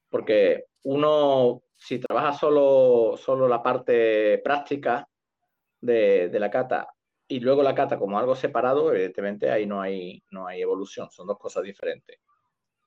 [0.10, 5.08] Porque uno, si trabaja solo, solo la parte práctica
[5.82, 6.88] de, la cata
[7.28, 11.28] y luego la cata como algo separado, evidentemente ahí no hay, no hay evolución, son
[11.28, 12.20] dos cosas diferentes.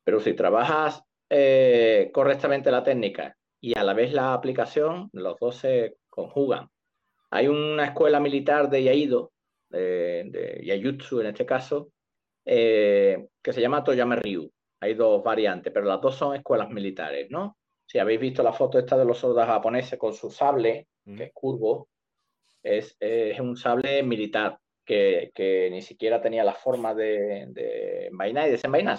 [0.04, 5.56] Pero si trabajas eh, correctamente la técnica y a la vez la aplicación, los dos
[5.56, 6.70] se conjugan.
[7.30, 9.32] Hay una escuela militar de Yaido,
[9.68, 11.90] de, de Yayutsu en este caso,
[12.50, 14.50] eh, que se llama Toyama Ryu.
[14.80, 17.58] Hay dos variantes, pero las dos son escuelas militares, ¿no?
[17.84, 21.32] Si habéis visto la foto esta de los soldados japoneses con su sable, que es
[21.34, 21.88] curvo,
[22.62, 22.96] es,
[23.40, 28.98] un sable militar que, ni siquiera tenía la forma de, de envainar y desenvainar,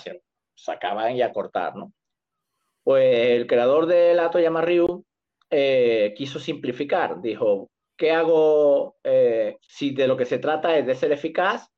[0.55, 1.93] sacaban y a cortar, ¿no?
[2.83, 5.05] Pues el creador de la Toyama Ryu
[5.49, 7.21] eh, quiso simplificar.
[7.21, 11.69] Dijo, ¿qué hago eh, si de lo que se trata es de ser eficaz?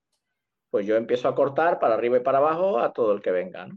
[0.71, 3.67] Pues yo empiezo a cortar para arriba y para abajo a todo el que venga.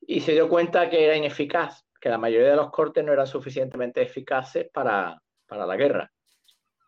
[0.00, 3.26] Y se dio cuenta que era ineficaz, que la mayoría de los cortes no eran
[3.26, 6.10] suficientemente eficaces para, para la guerra.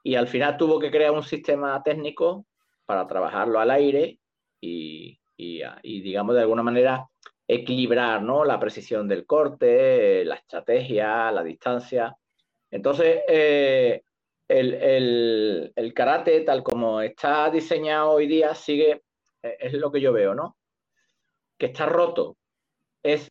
[0.03, 2.47] Y al final tuvo que crear un sistema técnico
[2.87, 4.19] para trabajarlo al aire
[4.61, 7.07] y, y, digamos, de alguna manera
[7.47, 8.45] equilibrar ¿no?
[8.45, 12.17] la precisión del corte, la estrategia, la distancia.
[12.71, 14.03] Entonces, eh,
[14.49, 19.03] el, el, el, karate, tal como está diseñado hoy día, sigue,
[19.59, 20.57] es lo que yo veo, ¿no?
[21.59, 22.37] Que está roto.
[23.03, 23.31] Es,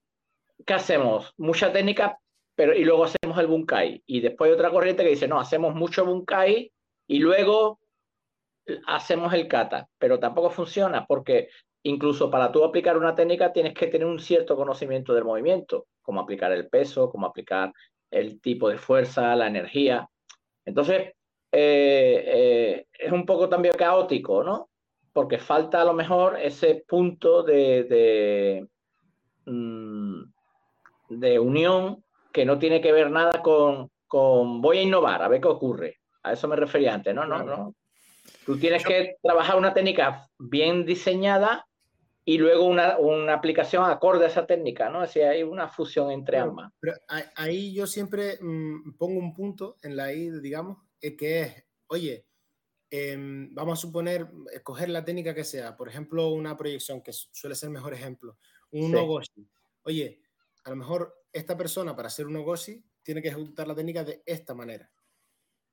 [0.66, 1.34] ¿qué hacemos?
[1.38, 2.20] Mucha técnica,
[2.56, 4.04] pero y luego hacemos el bunkai.
[4.06, 6.72] Y después hay otra corriente que dice, no, hacemos mucho bunkai
[7.08, 7.80] y luego
[8.86, 11.50] hacemos el kata, pero tampoco funciona porque
[11.84, 16.20] incluso para tú aplicar una técnica tienes que tener un cierto conocimiento del movimiento, como
[16.20, 17.72] aplicar el peso, como aplicar
[18.12, 20.10] el tipo de fuerza, la energía.
[20.66, 21.14] Entonces,
[21.52, 24.70] eh, eh, es un poco también caótico, ¿no?
[25.18, 28.68] Porque falta a lo mejor ese punto de, de,
[29.48, 30.22] mm,
[31.10, 35.42] de unión que no tiene que ver nada con, con voy a innovar, a ver
[35.42, 35.98] qué ocurre.
[36.22, 37.74] A eso me refería antes, no, no, no.
[38.46, 41.66] Tú tienes que trabajar una técnica bien diseñada
[42.24, 45.04] y luego una, una, aplicación acorde a esa técnica, ¿no?
[45.04, 46.72] Es decir, hay una fusión entre ambas.
[46.80, 46.94] Pero
[47.36, 52.27] ahí yo siempre mm, pongo un punto en la I, digamos, que es, oye,
[52.90, 57.56] em, vamos a suponer, escoger la técnica que sea, por ejemplo, una proyección, que suele
[57.56, 58.38] ser el mejor ejemplo,
[58.72, 58.94] un
[59.34, 59.48] sí.
[59.84, 60.22] Oye,
[60.64, 64.22] a lo mejor esta persona para hacer un ogoshi tiene que ejecutar la técnica de
[64.26, 64.92] esta manera.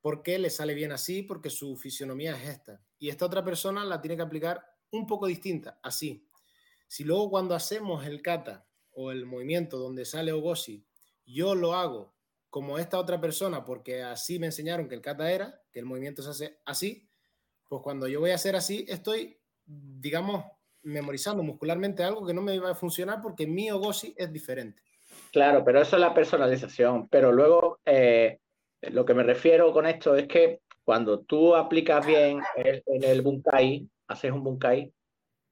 [0.01, 1.23] ¿Por qué le sale bien así?
[1.23, 2.85] Porque su fisionomía es esta.
[2.99, 6.29] Y esta otra persona la tiene que aplicar un poco distinta, así.
[6.87, 10.87] Si luego cuando hacemos el kata o el movimiento donde sale Ogoshi,
[11.27, 12.15] yo lo hago
[12.51, 16.23] como esta otra persona, porque así me enseñaron que el kata era, que el movimiento
[16.23, 17.07] se hace así,
[17.69, 20.45] pues cuando yo voy a hacer así, estoy, digamos,
[20.83, 24.81] memorizando muscularmente algo que no me va a funcionar porque mi Ogoshi es diferente.
[25.33, 27.09] Claro, pero eso es la personalización.
[27.09, 28.39] Pero luego, eh,
[28.83, 33.89] lo que me refiero con esto es que cuando tú aplicas bien en el bunkai,
[34.07, 34.93] haces un bunkai,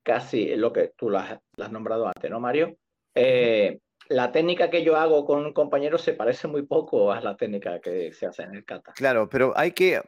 [0.05, 1.41] casi lo que tú lo has,
[1.73, 2.77] nombrado antes, ¿no, Mario?
[3.15, 7.37] Eh, la técnica que yo hago con un compañero se parece muy poco a la
[7.37, 8.93] técnica que se hace en el kata.
[8.93, 10.03] Claro, pero hay que,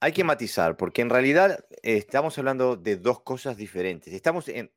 [0.00, 4.12] hay que matizar, porque en realidad eh, estamos hablando de dos cosas diferentes.
[4.12, 4.70] Estamos en,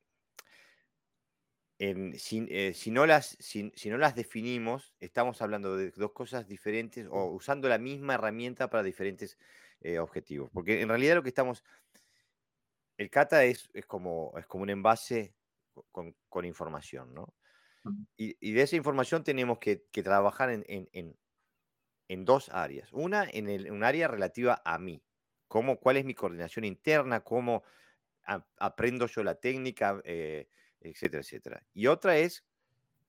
[1.82, 7.28] eh, si, no las, si, no las definimos, estamos hablando de dos cosas diferentes o
[7.28, 9.38] usando la misma herramienta para diferentes
[9.80, 10.50] eh, objetivos.
[10.52, 11.64] Porque en realidad lo que estamos...
[12.98, 15.34] El kata es, es, como, es como un envase
[15.92, 17.34] con, con información, ¿no?
[18.18, 21.18] Y, y, de esa información tenemos que, trabajar en, en,
[22.10, 22.92] en, dos áreas.
[22.92, 25.02] Una, en un área relativa a mí.
[25.50, 27.22] Cómo, ¿Cuál es mi coordinación interna?
[27.26, 27.64] ¿Cómo
[28.58, 30.00] aprendo yo la técnica?
[30.06, 30.48] Eh,
[30.80, 31.64] etcétera, etcétera.
[31.74, 32.46] Y otra es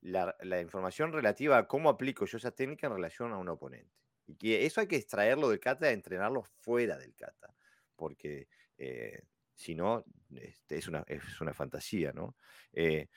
[0.01, 3.95] la, información relativa a cómo aplico yo esa técnica en relación a un oponente.
[4.27, 7.53] Y que eso hay que extraerlo del kata, entrenarlo fuera del kata,
[7.95, 9.21] porque eh,
[9.53, 10.03] si no,
[10.35, 12.35] este, es, una, es una fantasía, ¿no?
[12.73, 13.07] Eh,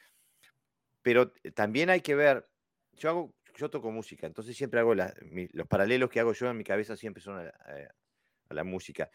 [1.02, 2.46] pero también hay que ver,
[2.92, 6.64] yo hago, yo toco música, entonces siempre hago los paralelos que hago yo en mi
[6.64, 7.52] cabeza siempre son a,
[8.50, 9.10] la música.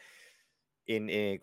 [0.86, 1.40] En, eh,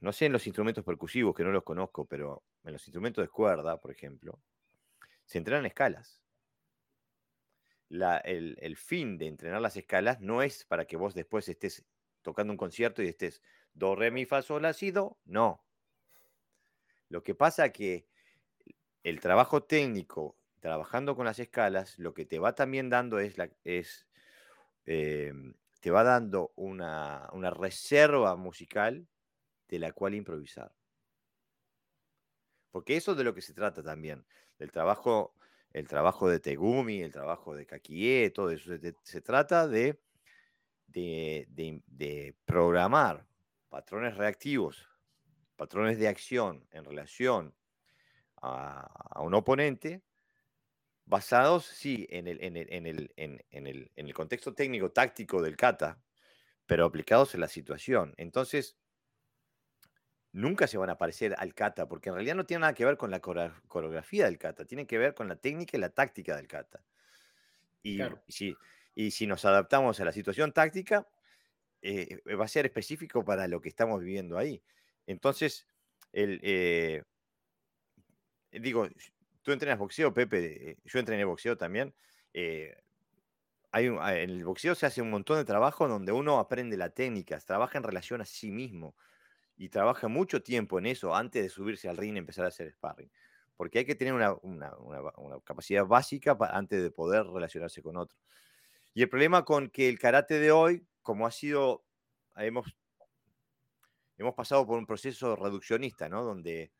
[0.00, 3.28] no sé en los instrumentos percusivos, que no los conozco, pero en los instrumentos de
[3.28, 4.40] cuerda, por ejemplo,
[5.24, 6.22] se entrenan escalas.
[7.90, 11.84] el, fin de entrenar las escalas no es para que vos después estés
[12.22, 13.40] tocando un concierto y estés
[13.72, 15.18] do, re, mi, fa, sol, la, si, do.
[15.24, 15.64] No.
[17.08, 18.08] Lo que pasa que
[19.04, 23.48] el trabajo técnico, trabajando con las escalas, lo que te va también dando es, la,
[23.62, 24.08] es
[24.86, 25.54] em,
[25.86, 29.06] te va dando una, una reserva musical
[29.68, 30.74] de la cual improvisar.
[32.72, 34.26] Porque eso es de lo que se trata también,
[34.72, 35.36] trabajo,
[35.70, 38.72] el trabajo de Tegumi, el trabajo de Kakie, todo eso.
[39.04, 40.00] Se, trata de,
[40.88, 43.24] de, programar
[43.68, 44.88] patrones reactivos,
[45.54, 47.54] patrones de acción en relación
[48.42, 50.02] a, un oponente,
[51.06, 55.40] basados, sí, en el, en, el, en, el, en, el, en el contexto técnico táctico
[55.40, 56.02] del kata,
[56.66, 58.12] pero aplicados en la situación.
[58.16, 58.76] Entonces,
[60.32, 62.96] nunca se van a parecer al kata, porque en realidad no tiene nada que ver
[62.96, 66.48] con la coreografía del kata, tiene que ver con la técnica y la táctica del
[66.48, 66.84] kata.
[67.82, 68.56] Y, si,
[68.96, 71.06] y si, nos adaptamos a la situación táctica,
[71.82, 74.60] eh, va a ser específico para lo que estamos viviendo ahí.
[75.06, 75.68] Entonces,
[76.12, 77.04] el, eh,
[78.50, 78.88] digo,
[79.46, 81.94] tú entrenas boxeo, Pepe, yo entrené boxeo también.
[82.34, 82.76] Eh,
[83.70, 87.38] hay en el boxeo se hace un montón de trabajo donde uno aprende la técnica,
[87.38, 88.96] trabaja en relación a sí mismo
[89.56, 92.72] y trabaja mucho tiempo en eso antes de subirse al ring y empezar a hacer
[92.72, 93.08] sparring.
[93.56, 94.72] Porque hay que tener una,
[95.44, 98.18] capacidad básica antes de poder relacionarse con otro.
[98.94, 101.84] Y el problema con que el karate de hoy, como ha sido,
[102.34, 102.76] hemos,
[104.18, 106.24] hemos pasado por un proceso reduccionista, ¿no?
[106.24, 106.72] Donde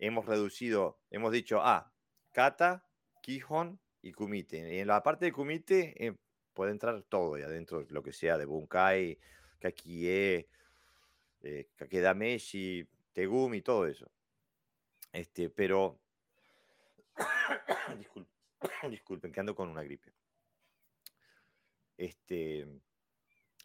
[0.00, 1.92] hemos reducido, hemos dicho, ah,
[2.32, 2.84] kata,
[3.22, 4.74] kihon y kumite.
[4.74, 6.14] Y en la parte de kumite eh,
[6.54, 9.18] puede entrar todo ahí adentro, lo que sea de bunkai,
[9.58, 10.48] kakie,
[11.42, 14.10] eh, kakedameshi, tegumi, todo eso.
[15.12, 15.98] Este, pero,
[17.98, 18.32] disculpen,
[18.90, 20.12] disculpen, que ando con una gripe.
[21.96, 22.66] Este,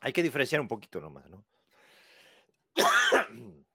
[0.01, 1.45] hay que diferenciar un poquito nomás, ¿no?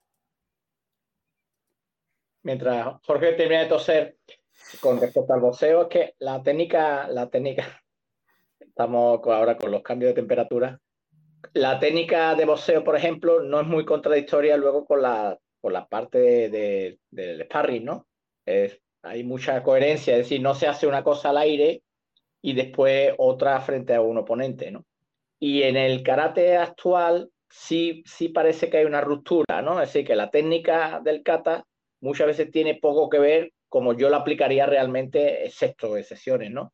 [2.43, 4.17] Mientras Jorge termina de toser,
[4.79, 7.81] con respecto al boxeo, es que la técnica, la técnica,
[8.59, 10.79] estamos ahora con los cambios de temperatura,
[11.53, 15.87] la técnica de boxeo, por ejemplo, no es muy contradictoria luego con la, con la
[15.87, 18.07] parte de, del sparring, ¿no?
[19.03, 21.81] Hay mucha coherencia, es decir, no se hace una cosa al aire
[22.41, 24.85] y después otra frente a un oponente, ¿no?
[25.39, 29.81] Y en el karate actual sí, sí parece que hay una ruptura, ¿no?
[29.81, 31.65] Es decir, que la técnica del kata
[31.99, 36.73] muchas veces tiene poco que ver como yo la aplicaría realmente, excepto de sesiones, ¿no?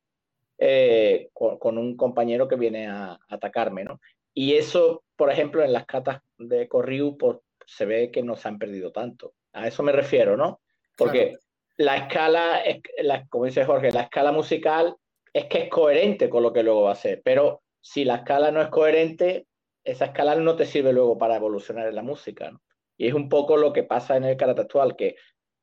[0.58, 4.02] Eh, con, un compañero que viene a, atacarme, ¿no?
[4.34, 7.38] Y eso, por ejemplo, en las catas de Corriu, pues,
[7.68, 9.36] se ve que no se han perdido tanto.
[9.54, 10.60] A eso me refiero, ¿no?
[10.98, 11.38] Porque
[11.78, 12.64] la escala,
[13.04, 14.96] la, como dice Jorge, la escala musical
[15.32, 18.50] es que es coherente con lo que luego va a ser, pero si la escala
[18.50, 19.46] no es coherente,
[19.84, 22.50] esa escala no te sirve luego para evolucionar en la música.
[22.50, 22.60] ¿no?
[22.98, 25.16] Y es un poco lo que pasa en el karate actual, que,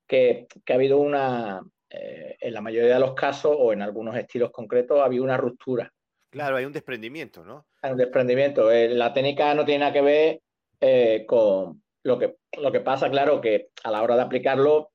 [0.07, 4.17] que, que ha habido una, eh, en la mayoría de los casos o en algunos
[4.17, 5.93] estilos concretos, ha habido una ruptura.
[6.31, 7.67] Claro, hay un desprendimiento, ¿no?
[7.83, 8.71] Hay un desprendimiento.
[8.71, 10.41] Eh, la técnica no tiene nada que ver
[10.81, 14.91] eh, con lo que, lo que pasa, claro, que a la hora de aplicarlo,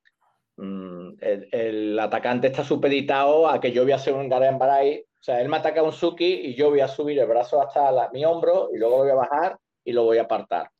[0.57, 5.23] mm, el, atacante está supeditado a que yo voy a hacer un Garen Barai o
[5.23, 8.23] sea, él me ataca un Suki y yo voy a subir el brazo hasta mi
[8.23, 10.71] hombro y luego lo voy a bajar y lo voy a apartar.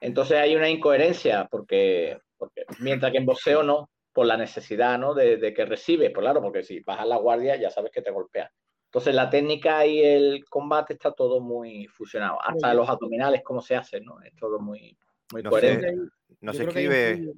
[0.00, 5.14] Entonces hay una incoherencia porque, porque mientras que en boxeo no, por la necesidad ¿no?
[5.14, 8.50] de, que recibe, pues claro, porque si bajas la guardia ya sabes que te golpea.
[8.86, 12.38] Entonces la técnica y el combate está todo muy fusionado.
[12.42, 14.20] Hasta los abdominales, cómo se hace, ¿no?
[14.22, 14.96] Es todo muy,
[15.32, 15.94] muy coherente.
[16.40, 17.32] nos escribe...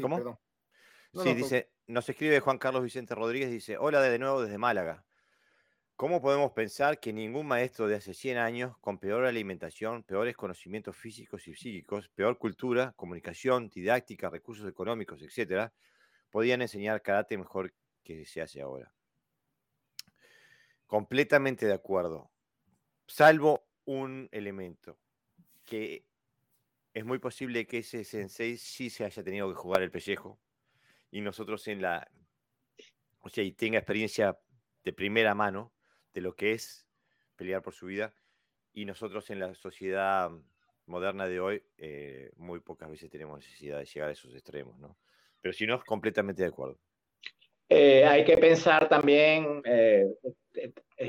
[0.00, 0.38] ¿Cómo?
[1.14, 5.04] sí, dice, nos escribe Juan Carlos Vicente Rodríguez, dice, hola de nuevo desde Málaga.
[6.00, 10.96] ¿Cómo podemos pensar que ningún maestro de hace 100 años, con peor alimentación, peores conocimientos
[10.96, 15.74] físicos y psíquicos, peor cultura, comunicación, didáctica, recursos económicos, etcétera,
[16.30, 18.94] podían enseñar karate mejor que se hace ahora?
[20.86, 22.30] Completamente de acuerdo,
[23.06, 24.98] salvo un elemento,
[25.66, 26.06] que
[26.94, 30.40] es muy posible que ese sensei sí se haya tenido que jugar el pellejo
[31.10, 32.10] y nosotros en la,
[33.18, 34.38] o sea, y tenga experiencia
[34.82, 35.74] de primera mano
[36.12, 36.86] de lo que es
[37.36, 38.12] pelear por su vida.
[38.72, 40.30] Y nosotros en la sociedad
[40.86, 44.96] moderna de hoy, eh, muy pocas veces tenemos necesidad de llegar a esos extremos, ¿no?
[45.40, 46.78] Pero si no, es completamente de acuerdo.
[47.68, 50.04] Eh, hay que pensar también, eh,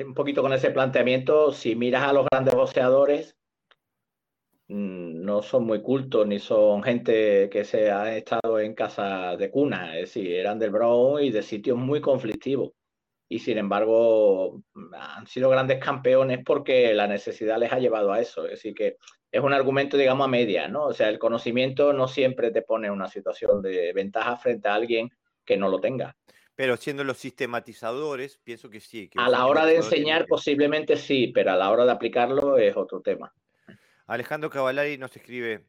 [0.06, 3.36] un poquito con ese planteamiento, si miras a los grandes boxeadores,
[4.68, 9.50] mm, no son muy cultos ni son gente que se ha estado en casa de
[9.50, 12.72] cuna, es decir, eran del Bronx y de sitios muy conflictivos
[13.32, 14.62] y sin embargo
[14.92, 18.44] han sido grandes campeones porque la necesidad les ha llevado a eso.
[18.44, 18.98] Es decir, que
[19.32, 20.84] es un argumento, digamos, a media, ¿no?
[20.88, 24.74] O sea, el conocimiento no siempre te pone en una situación de ventaja frente a
[24.74, 25.10] alguien
[25.46, 26.18] que no lo tenga.
[26.56, 29.10] Pero siendo los sistematizadores, pienso que sí.
[29.16, 33.00] a la hora de enseñar, posiblemente sí, pero a la hora de aplicarlo es otro
[33.00, 33.34] tema.
[34.08, 35.68] Alejandro Cavallari nos escribe,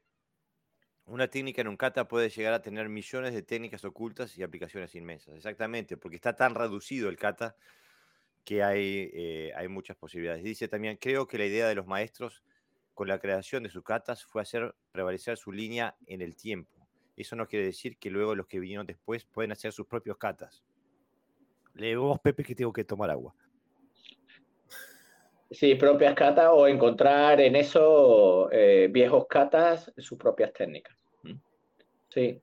[1.06, 4.94] una técnica en un kata puede llegar a tener millones de técnicas ocultas y aplicaciones
[4.94, 5.34] inmensas.
[5.34, 7.56] Exactamente, porque está tan reducido el kata
[8.44, 10.42] que hay, eh, hay muchas posibilidades.
[10.42, 12.42] Dice también, creo que la idea de los maestros
[12.94, 16.86] con la creación de sus katas fue hacer prevalecer su línea en el tiempo.
[17.16, 20.64] Eso no quiere decir que luego los que vinieron después pueden hacer sus propios katas.
[21.74, 23.34] Le vos, Pepe, que tengo que tomar agua.
[25.52, 30.96] Sí, propias catas o encontrar en esos eh, viejos catas sus propias técnicas.
[31.22, 31.34] ¿Mm?
[32.08, 32.42] Sí.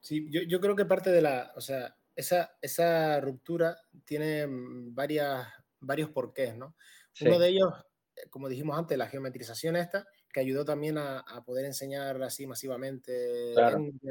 [0.00, 5.46] Sí, yo, creo que parte de la, o sea, esa, esa ruptura tiene varias,
[5.78, 6.74] varios porqués, ¿no?
[7.20, 7.72] Uno de ellos,
[8.16, 13.54] eh, como dijimos antes, la geometrización esta, que ayudó también a, poder enseñar así masivamente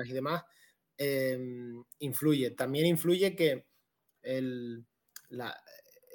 [0.06, 0.44] y demás,
[0.98, 2.52] em, influye.
[2.52, 3.66] También influye que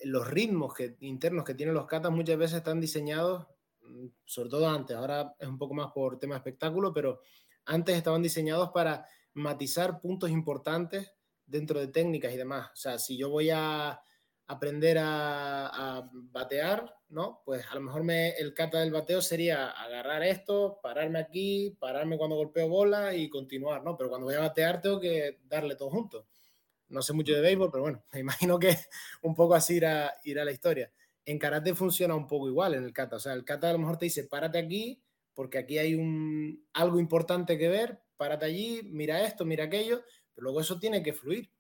[0.05, 3.47] los ritmos internos que tienen los katas muchas veces están diseñados,
[3.83, 7.21] mm, sobre todo antes, ahora es un poco más por tema espectáculo, pero
[7.65, 11.13] antes estaban diseñados para matizar puntos importantes
[11.45, 12.71] dentro de técnicas y demás.
[12.73, 14.01] O sea, si yo voy a
[14.49, 17.43] aprender a, batear, ¿no?
[17.45, 22.17] Pues a lo mejor me, el kata del bateo sería agarrar esto, pararme aquí, pararme
[22.17, 23.97] cuando golpeo bola y continuar, ¿no?
[23.97, 26.27] Pero cuando voy a batear tengo que darle todo junto.
[26.89, 28.77] No sé mucho de béisbol, pero bueno, me imagino que
[29.23, 30.93] un poco así irá, irá la historia.
[31.25, 33.17] En karate funciona un poco igual en el kata.
[33.17, 35.03] O sea, el kata a lo mejor te dice, párate aquí,
[35.35, 40.03] porque aquí hay un, algo importante que ver, párate allí, mira esto, mira aquello,
[40.35, 41.51] pero luego eso tiene que fluir.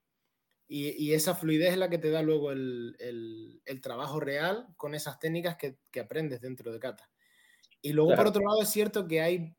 [0.68, 5.57] Y, esa fluidez es la que te da luego el, trabajo real con esas técnicas
[5.57, 7.09] que, aprendes dentro de kata.
[7.81, 9.55] Y luego, por otro lado, es cierto que hay,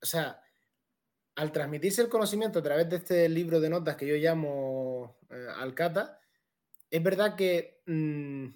[0.00, 0.40] o sea,
[1.36, 5.46] al transmitirse el conocimiento a través de este libro de notas que yo llamo eh,
[5.56, 6.20] al kata,
[6.90, 8.46] es verdad que mm,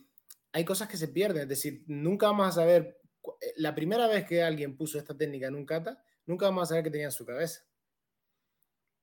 [0.52, 1.42] hay cosas que se pierden.
[1.42, 3.00] Es decir, nunca vamos a saber,
[3.40, 6.66] eh, la primera vez que alguien puso esta técnica en un kata, nunca vamos a
[6.66, 7.64] saber qué tenía en su cabeza.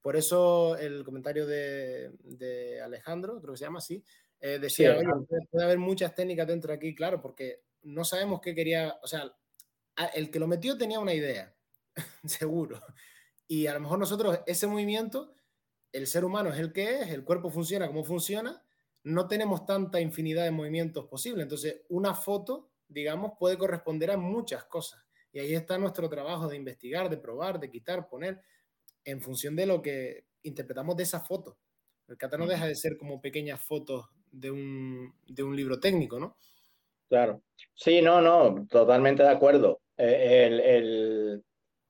[0.02, 4.04] Por eso el comentario de, Alejandro, creo que se llama así,
[4.40, 4.96] eh, decía,
[5.50, 9.36] puede haber muchas técnicas dentro de aquí, claro, porque no sabemos qué quería, o sea,
[10.14, 11.56] el que lo metió tenía una idea,
[12.26, 12.80] seguro.
[13.48, 15.34] Y a lo mejor nosotros, ese movimiento,
[15.92, 18.64] el ser humano es el que es, el cuerpo funciona como funciona,
[19.04, 21.44] no tenemos tanta infinidad de movimientos posibles.
[21.44, 25.06] Entonces, una foto, digamos, puede corresponder a muchas cosas.
[25.32, 28.42] Y ahí está nuestro trabajo de investigar, de probar, de quitar, poner
[29.04, 31.60] en función de lo que interpretamos de esa foto.
[32.08, 36.38] El kata no deja de ser como pequeñas fotos de un, libro técnico, ¿no?
[37.08, 37.44] Claro.
[37.74, 39.82] Sí, no, no, totalmente de acuerdo.
[39.98, 41.40] Eh,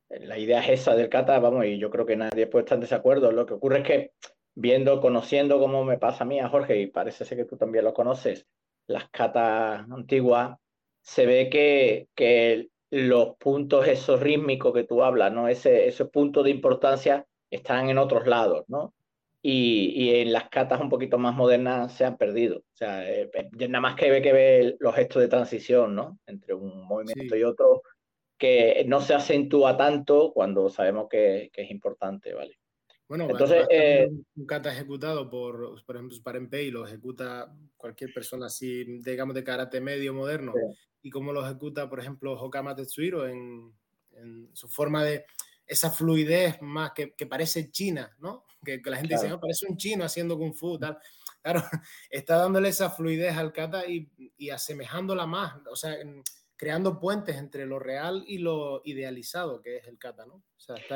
[0.09, 2.81] la idea es esa del kata, vamos, y yo creo que nadie puede estar en
[2.81, 3.31] desacuerdo.
[3.31, 4.11] Lo que ocurre es que
[4.55, 7.85] viendo, conociendo cómo me pasa a mí, a Jorge, y parece ser que tú también
[7.85, 8.47] lo conoces,
[8.87, 10.57] las katas antiguas,
[11.01, 15.47] se ve que, que los puntos esos rítmicos que tú hablas, ¿no?
[15.47, 18.93] Ese, esos puntos de importancia están en otros lados, ¿no?
[19.41, 22.57] Y, en las catas un poquito más modernas se han perdido.
[22.57, 26.17] O sea, eh, eh, nada más que ve que ve los gestos de transición, ¿no?
[26.25, 27.83] Entre un movimiento y otro,
[28.37, 32.59] que no se acentúa tanto cuando sabemos que, que es importante, ¿vale?
[33.07, 38.83] Bueno, entonces eh, un kata ejecutado por, por ejemplo, Parenpei lo ejecuta cualquier persona así,
[39.01, 40.53] digamos, de karate medio moderno,
[41.03, 43.71] y cómo lo ejecuta, por ejemplo, Hokama Tetsuhiro en,
[44.13, 45.25] en su forma de
[45.67, 48.43] esa fluidez más que, que parece china, ¿no?
[48.63, 50.97] Que, la gente dice, no, parece un chino haciendo kung fu, tal.
[51.43, 51.61] Claro,
[52.09, 55.95] está dándole esa fluidez al kata y, y asemejándola más, o sea,
[56.57, 60.41] creando puentes entre lo real y lo idealizado que es el kata, ¿no?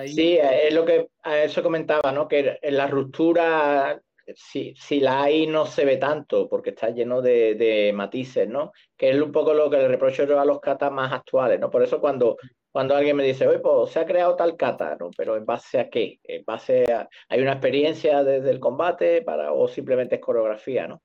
[0.07, 2.27] Sí, es lo que a eso comentaba, ¿no?
[2.27, 4.01] Que en la ruptura,
[4.35, 8.71] si, si la hay, no se ve tanto porque está lleno de, de, matices, ¿no?
[8.97, 11.69] Que es un poco lo que le reprocho yo a los katas más actuales, ¿no?
[11.69, 12.37] Por eso cuando,
[12.71, 15.09] cuando alguien me dice, oye, pues se ha creado tal kata, ¿no?
[15.15, 16.19] Pero ¿en base a qué?
[16.23, 17.07] ¿En base a...
[17.27, 21.01] ¿Hay una experiencia desde el combate para, o simplemente es coreografía, ¿no?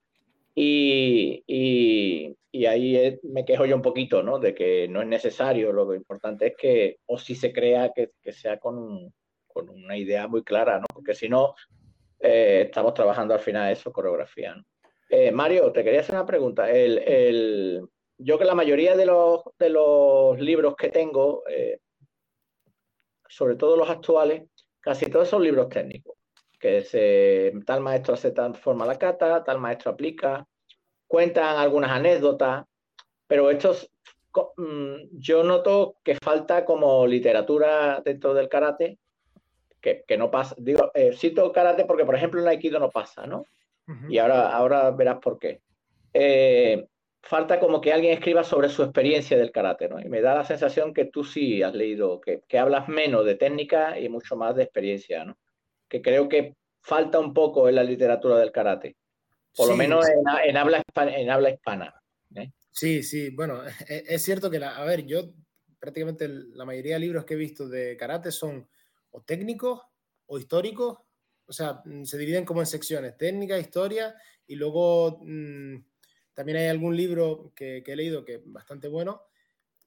[0.54, 4.38] Y, y, ahí me quejo yo un poquito, ¿no?
[4.38, 8.32] De que no es necesario, lo importante es que, o si se crea, que, que
[8.32, 9.12] sea con,
[9.48, 10.86] con, una idea muy clara, ¿no?
[10.92, 11.54] Porque si no,
[12.20, 14.64] eh, estamos trabajando al final eso, coreografía, ¿no?
[15.10, 16.70] Eh, Mario, te quería hacer una pregunta.
[16.70, 17.88] El, el,
[18.18, 21.78] yo que la mayoría de los, de los libros que tengo, eh,
[23.28, 24.44] sobre todo los actuales,
[24.80, 26.13] casi todos son libros técnicos
[26.64, 30.48] que se, tal maestro hace tal forma la cata, tal maestro aplica,
[31.06, 32.64] cuentan algunas anécdotas,
[33.26, 33.90] pero estos,
[34.56, 38.98] mm, yo noto que falta como literatura dentro del karate,
[39.78, 43.26] que, que no pasa, digo, eh, cito karate porque por ejemplo en Aikido no pasa,
[43.26, 43.44] ¿no?
[44.08, 45.60] Y ahora, ahora verás por qué.
[46.14, 46.86] Eh,
[47.20, 50.00] falta como que alguien escriba sobre su experiencia del karate, ¿no?
[50.00, 53.34] Y me da la sensación que tú sí has leído, que, que hablas menos de
[53.34, 55.36] técnica y mucho más de experiencia, ¿no?
[55.94, 58.96] Que creo que falta un poco en la literatura del karate,
[59.54, 61.94] por lo menos en, habla, en habla hispana.
[62.34, 62.50] ¿eh?
[62.72, 65.32] Sí, sí, bueno, e, es, cierto que, la, a ver, yo
[65.78, 68.68] prácticamente la mayoría de libros que he visto de karate son
[69.12, 69.82] o técnicos
[70.26, 70.98] o históricos,
[71.46, 74.16] o sea, mm, se dividen como en secciones, técnica, historia,
[74.48, 75.76] y luego mm,
[76.32, 79.22] también hay algún libro que, que, he leído que es bastante bueno,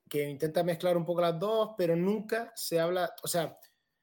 [0.07, 3.59] que intenta mezclar un poco las dos, pero nunca se habla, o sea,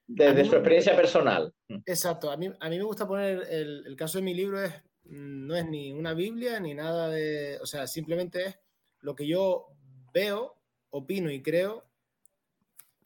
[0.06, 1.52] desde su experiencia personal.
[1.68, 1.78] Mm.
[1.86, 2.30] Exacto.
[2.30, 4.72] A mí, a mí me gusta poner el, el, caso de mi libro es
[5.04, 8.58] mm, no es ni una Biblia ni nada de, o sea, simplemente es
[9.00, 9.66] lo que yo
[10.12, 10.56] veo,
[10.90, 11.84] opino y creo.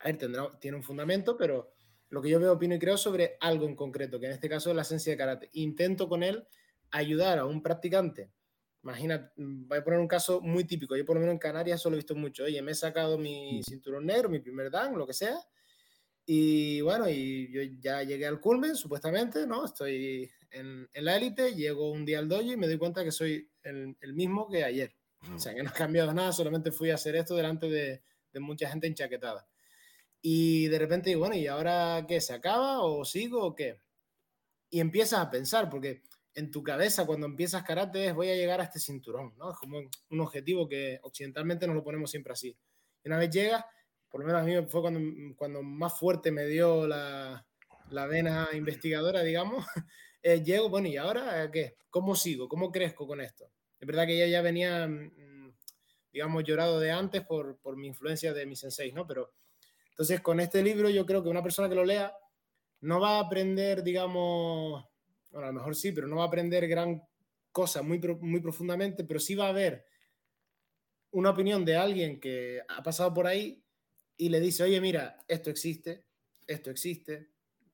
[0.00, 1.72] A ver, tendrá, tiene un fundamento, pero
[2.10, 4.70] lo que yo veo, opino y creo sobre algo en concreto, que en este caso
[4.70, 5.50] es la esencia de karate.
[5.54, 6.46] Intento con él
[6.90, 8.30] ayudar a un practicante.
[8.82, 10.96] Imagina, voy a poner un caso muy típico.
[10.96, 12.44] Yo por lo menos en Canarias solo he visto mucho.
[12.44, 13.62] Oye, me he sacado mi mm.
[13.64, 15.36] cinturón negro, mi primer dan, lo que sea.
[16.30, 19.64] Y bueno, y yo ya llegué al culmen, supuestamente, ¿no?
[19.64, 23.10] Estoy en, en la élite, llego un día al dojo y me doy cuenta que
[23.10, 24.94] soy el, mismo que ayer.
[25.34, 28.40] O sea, que no ha cambiado nada, solamente fui a hacer esto delante de, de
[28.40, 29.48] mucha gente enchaquetada.
[30.20, 32.20] Y de repente digo, bueno, ¿y ahora qué?
[32.20, 33.80] ¿Se acaba o sigo o qué?
[34.68, 36.02] Y empiezas a pensar, porque
[36.34, 39.52] en tu cabeza cuando empiezas karate es voy a llegar a este cinturón, ¿no?
[39.52, 42.54] Es como un objetivo que occidentalmente nos lo ponemos siempre así.
[43.02, 43.64] Y una vez llegas,
[44.10, 45.00] por lo menos a mí fue cuando,
[45.36, 47.46] cuando más fuerte me dio la,
[47.90, 49.64] la vena investigadora, digamos,
[50.22, 51.76] eh, llego, bueno, ¿y ahora qué?
[51.90, 52.48] ¿Cómo sigo?
[52.48, 53.50] ¿Cómo crezco con esto?
[53.78, 55.54] Es verdad que ella ya venía, mm,
[56.12, 59.06] digamos, llorado de antes por, por mi influencia de mi sensei, ¿no?
[59.06, 59.32] Pero
[59.90, 62.14] entonces, con este libro yo creo que una persona que lo lea
[62.82, 64.84] no va a aprender, digamos,
[65.30, 67.02] bueno, a lo mejor sí, pero no va a aprender gran
[67.50, 69.84] cosa muy, muy profundamente, pero sí va a ver
[71.10, 73.64] una opinión de alguien que ha pasado por ahí
[74.18, 76.04] y le dice, oye, mira, esto existe,
[76.46, 77.30] esto existe,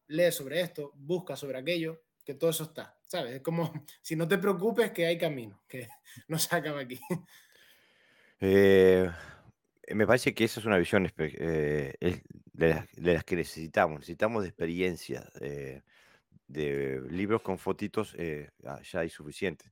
[0.08, 3.34] lee sobre esto, busca sobre aquello, que todo eso está, ¿sabes?
[3.34, 5.88] Es como, si no te preocupes que hay camino, que
[6.28, 7.00] no se acaba aquí.
[8.40, 9.10] Eh,
[9.86, 11.94] eh, me parece que esa es una visión eh,
[12.52, 14.00] de, las, que necesitamos.
[14.00, 15.82] Necesitamos de experiencia, eh,
[16.46, 18.16] de libros con fotitos,
[18.64, 19.70] ah, ya hay suficientes.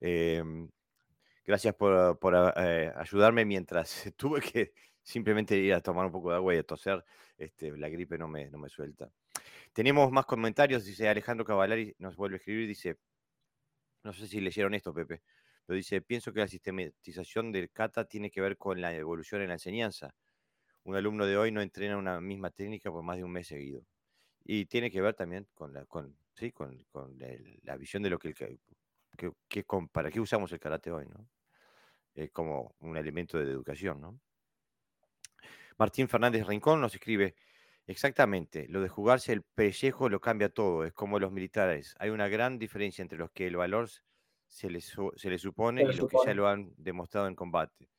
[0.00, 0.68] Em,
[1.44, 2.24] gracias por,
[2.96, 4.72] ayudarme mientras tuve que
[5.02, 7.04] simplemente ir a tomar un poco de agua y a toser.
[7.36, 9.10] Este, la gripe no me, no me suelta.
[9.72, 12.98] Tenemos más comentarios, dice Alejandro Cavallari, nos vuelve a escribir, dice,
[14.02, 15.22] no sé si leyeron esto, Pepe
[15.66, 19.48] pero dice, pienso que la sistematización del kata tiene que ver con la evolución en
[19.48, 20.14] la enseñanza.
[20.84, 23.86] Un alumno de hoy no entrena una misma técnica por más de un mes seguido.
[24.44, 26.50] Y tiene que ver también con la, con, ¿sí?
[26.50, 27.16] con, con
[27.62, 28.58] la visión de lo que, que,
[29.48, 31.28] que, para qué usamos el karate hoy, ¿no?
[32.14, 34.20] Es como un elemento de educación, ¿no?
[35.82, 37.34] Martín Fernández Rincón nos escribe,
[37.88, 41.96] exactamente, lo de jugarse el pellejo lo cambia todo, es como los militares.
[41.98, 43.90] Hay una gran diferencia entre los que el valor
[44.46, 47.90] se les, se supone y los que ya lo han demostrado en combate.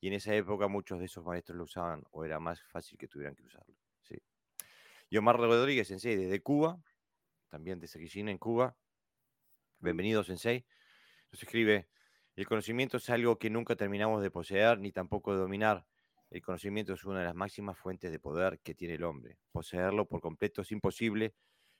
[0.00, 3.08] Y en esa época muchos de esos maestros lo usaban o era más fácil que
[3.08, 3.74] tuvieran que usarlo.
[4.02, 4.22] Sí.
[5.10, 6.80] Y Omar Rodríguez, Sensei, desde Cuba,
[7.48, 8.76] también de Saquillín en Cuba.
[9.80, 10.64] Bienvenido, Sensei.
[11.32, 11.88] Nos escribe,
[12.36, 15.84] el conocimiento es algo que nunca terminamos de poseer ni tampoco de dominar.
[16.32, 19.38] El conocimiento es una de las máximas fuentes de poder que tiene el hombre.
[19.52, 21.34] Poseerlo por completo es imposible,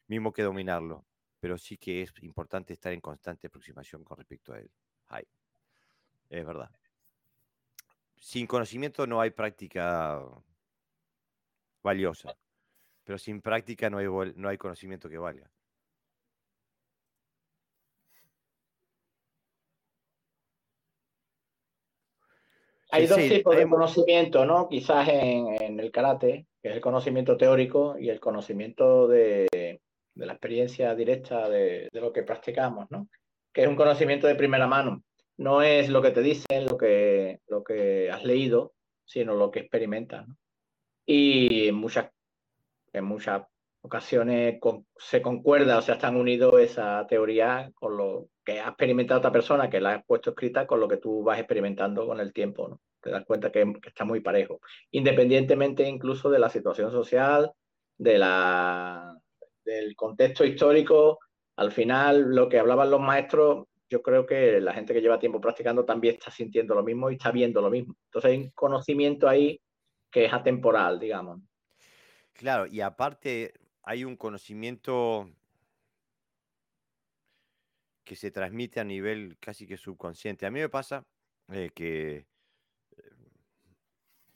[0.07, 1.07] mismo que dominarlo
[1.43, 4.71] pero sí que es importante estar en constante aproximación con respecto a él.
[6.31, 6.71] Es verdad.
[8.17, 10.23] Sin conocimiento no hay práctica
[11.83, 12.33] valiosa,
[13.03, 14.07] pero sin práctica no hay,
[14.37, 15.51] no hay conocimiento que valga.
[22.93, 24.69] Hay dos tipos de conocimiento, ¿no?
[24.69, 29.81] Quizás en, en, el karate, que es el conocimiento teórico y el conocimiento de,
[30.15, 33.09] de la experiencia directa de, lo que practicamos, ¿no?
[33.53, 35.03] Que es un conocimiento de primera mano.
[35.39, 38.75] No es lo que te dicen, lo que, lo que has leído,
[39.05, 40.27] sino lo que experimentas.
[41.07, 42.11] Y en muchas,
[42.93, 43.43] en muchas
[43.83, 44.61] ocasiones
[44.99, 49.71] se concuerda, o sea, están unidos esa teoría con lo que ha experimentado otra persona,
[49.71, 52.81] que la has puesto escrita, con lo que tú vas experimentando con el tiempo, ¿no?
[53.01, 54.61] Te das cuenta que, está muy parejo,
[54.91, 57.53] independientemente incluso de la situación social,
[57.99, 59.17] de la,
[59.65, 61.19] del contexto histórico,
[61.57, 65.41] al final lo que hablaban los maestros, yo creo que la gente que lleva tiempo
[65.41, 67.95] practicando también está sintiendo lo mismo y está viendo lo mismo.
[68.07, 69.61] Entonces hay un conocimiento ahí
[70.11, 71.41] que es atemporal, digamos.
[72.33, 73.53] Claro, y aparte
[73.83, 75.29] hay un conocimiento
[78.13, 80.45] que se transmite a nivel casi que subconsciente.
[80.45, 81.07] A mí me pasa
[81.49, 82.27] eh, que
[82.99, 83.07] eh,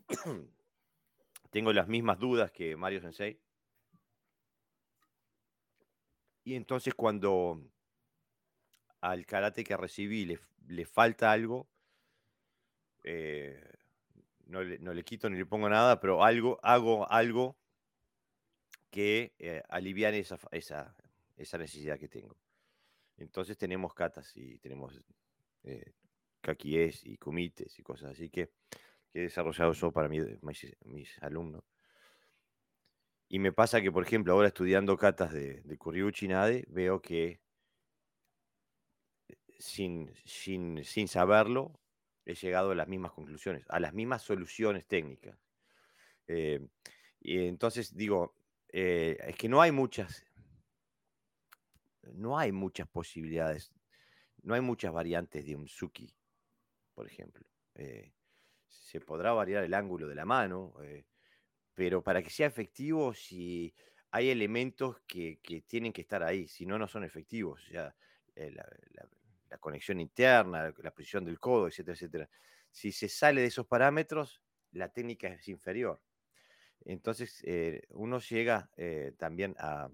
[1.50, 3.38] tengo las mismas dudas que Mario Sensei
[6.42, 7.60] y entonces cuando
[9.02, 11.68] al karate que recibí le, le falta algo,
[13.04, 13.62] eh,
[14.46, 17.58] no, le, no, le, quito ni le pongo nada, pero algo, hago algo
[18.90, 19.34] que
[19.68, 20.96] aliviane esa, esa,
[21.36, 22.38] esa, necesidad que tengo.
[23.18, 25.00] Entonces tenemos katas y tenemos
[25.64, 25.92] eh,
[27.02, 28.52] y kumites y cosas así que,
[29.10, 31.64] que he desarrollado yo para mí, mis, alumnos.
[33.28, 37.40] Y me pasa que, por ejemplo, ahora estudiando catas de, de Nade, veo que
[39.28, 41.80] eh, sin, sin, sin saberlo
[42.26, 45.38] he llegado a las mismas conclusiones, a las mismas soluciones técnicas.
[46.26, 46.60] Eh,
[47.20, 48.34] y entonces digo,
[48.72, 50.25] eh, es que no hay muchas,
[52.14, 53.72] no hay muchas posibilidades,
[54.42, 56.14] no hay muchas variantes de un Suki,
[56.94, 57.46] por ejemplo.
[57.74, 58.12] Eh,
[58.68, 61.06] se podrá variar el ángulo de la mano, eh,
[61.74, 63.74] pero para que sea efectivo, si
[64.10, 67.66] hay elementos que, tienen que estar ahí, si no, no son efectivos.
[67.68, 67.94] Ya,
[68.34, 68.66] la,
[69.48, 72.30] la, conexión interna, la posición del codo, etcétera, etcétera.
[72.70, 74.42] Si se sale de esos parámetros,
[74.72, 76.00] la técnica es inferior.
[76.84, 79.88] Entonces, eh, uno llega eh, también a,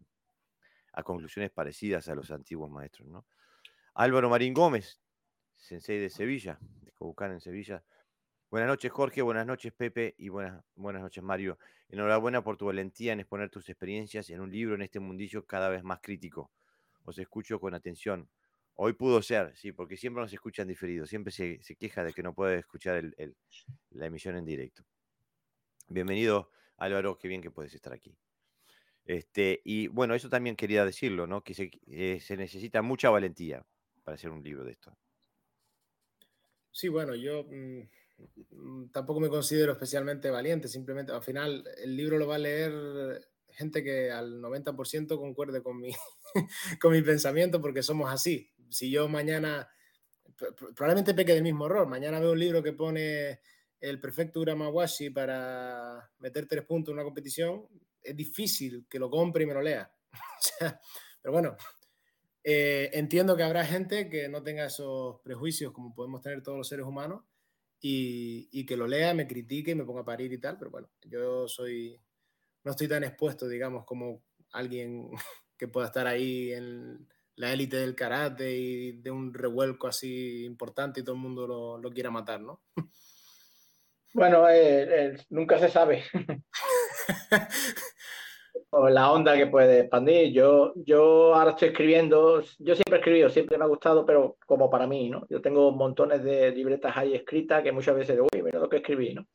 [1.03, 3.09] conclusiones parecidas a los antiguos maestros.
[3.09, 3.25] ¿no?
[3.95, 5.01] Álvaro Marín Gómez,
[5.57, 7.83] sensei de Sevilla, de Cobucán en Sevilla.
[8.51, 9.23] Buenas noches, Jorge.
[9.23, 10.15] Buenas noches, Pepe.
[10.19, 11.59] Y buenas, buenas noches, Mario.
[11.89, 15.71] Enhorabuena por tu valentía en exponer tus experiencias en un libro en este mundillo cada
[15.71, 16.51] vez más crítico.
[17.05, 18.29] Os escucho con atención.
[18.75, 21.09] Hoy pudo ser, sí, porque siempre nos escuchan diferidos.
[21.09, 23.03] Siempre se, queja de que no puede escuchar
[23.91, 24.85] la emisión en directo.
[25.89, 28.17] Bienvenido Álvaro, qué bien que puedes estar aquí.
[29.05, 31.43] Este, y bueno, eso también quería decirlo, ¿no?
[31.43, 33.65] Que se, eh, necesita mucha valentía
[34.05, 34.97] para hacer un libro de esto.
[36.71, 37.81] Sí, bueno, yo mm,
[38.51, 43.29] mm, tampoco me considero especialmente valiente, simplemente al final el libro lo va a leer
[43.49, 45.93] gente que al 90% concuerde con mi,
[46.81, 48.51] con mi pensamiento porque somos así.
[48.71, 49.69] Si yo mañana,
[50.75, 53.41] probablemente peque del mismo error, mañana veo un libro que pone
[53.81, 57.67] el perfecto Uramawashi para meter tres puntos en una competición,
[58.03, 59.91] es difícil que lo compre y me lo lea.
[61.23, 61.57] pero bueno,
[62.45, 66.69] eh, entiendo que habrá gente que no tenga esos prejuicios como podemos tener todos los
[66.69, 67.23] seres humanos
[67.81, 70.89] y, que lo lea, me critique y me ponga a parir y tal, pero bueno,
[71.03, 72.01] yo soy,
[72.65, 74.23] no estoy tan expuesto, digamos, como
[74.53, 75.11] alguien
[75.57, 81.01] que pueda estar ahí en la élite del karate y de un revuelco así importante
[81.01, 82.63] y todo el mundo lo, lo quiera matar, ¿no?
[84.15, 86.05] Bueno, eh, eh, nunca se sabe.
[88.91, 90.33] La onda que puede expandir.
[90.33, 94.71] Yo, yo ahora estoy escribiendo, yo siempre he escribido, siempre me ha gustado, pero como
[94.71, 95.27] para mí, ¿no?
[95.29, 98.77] Yo tengo montones de libretas ahí escritas que muchas veces digo, uy, mira lo que
[98.79, 99.27] escribí, ¿no?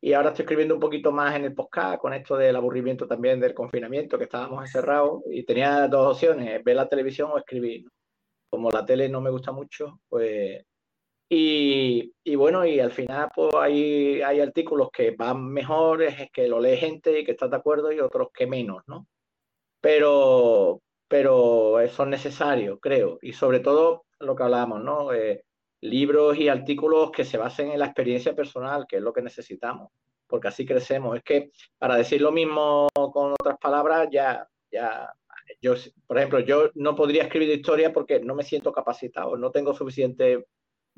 [0.00, 3.40] Y ahora estoy escribiendo un poquito más en el podcast con esto del aburrimiento también
[3.40, 7.84] del confinamiento, que estábamos encerrados y tenía dos opciones, ver la televisión o escribir.
[8.50, 10.64] Como la tele no me gusta mucho, pues
[11.28, 16.60] y, y, bueno, y al final pues hay, hay artículos que van mejores, que lo
[16.60, 19.06] lee gente y que está de acuerdo y otros que menos, ¿no?
[19.80, 23.18] Pero, pero son necesarios, creo.
[23.20, 25.12] Y sobre todo lo que hablábamos, ¿no?
[25.12, 25.44] Eh,
[25.82, 29.92] libros y artículos que se basen en la experiencia personal, que es lo que necesitamos,
[30.26, 31.16] porque así crecemos.
[31.16, 35.12] Es que para decir lo mismo con otras palabras, ya, ya,
[35.60, 35.74] yo,
[36.06, 40.46] por ejemplo, yo no podría escribir historia porque no me siento capacitado, no tengo suficiente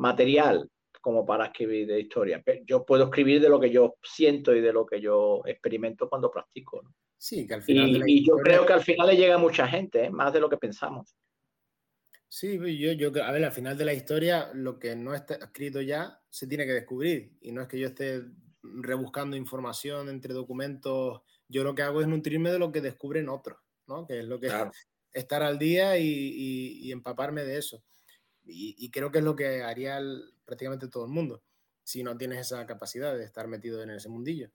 [0.01, 0.69] material
[1.01, 2.43] como para escribir de historia.
[2.65, 6.31] Yo puedo escribir de lo que yo siento y de lo que yo experimento cuando
[6.31, 6.83] practico.
[7.17, 8.09] Sí, que al final.
[8.09, 10.11] Y, yo creo que al final le llega a mucha gente, ¿eh?
[10.11, 11.15] más de lo que pensamos.
[12.29, 15.81] Sí, yo, yo, a ver, al final de la historia, lo que no está escrito
[15.81, 17.37] ya se tiene que descubrir.
[17.41, 18.23] Y no es que yo esté
[18.63, 21.23] rebuscando información entre documentos.
[21.49, 24.07] Yo lo que hago es nutrirme de lo que descubren otros, ¿no?
[24.07, 24.49] Que es lo que
[25.13, 27.83] estar al día y empaparme de eso.
[28.51, 30.01] Y, creo que es lo que haría
[30.45, 31.43] prácticamente todo el mundo,
[31.83, 34.51] si no tienes esa capacidad de estar metido en ese mundillo.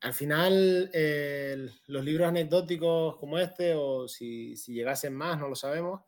[0.00, 0.90] Al final,
[1.86, 6.02] los libros anecdóticos como este, o si, si llegasen más, no lo sabemos,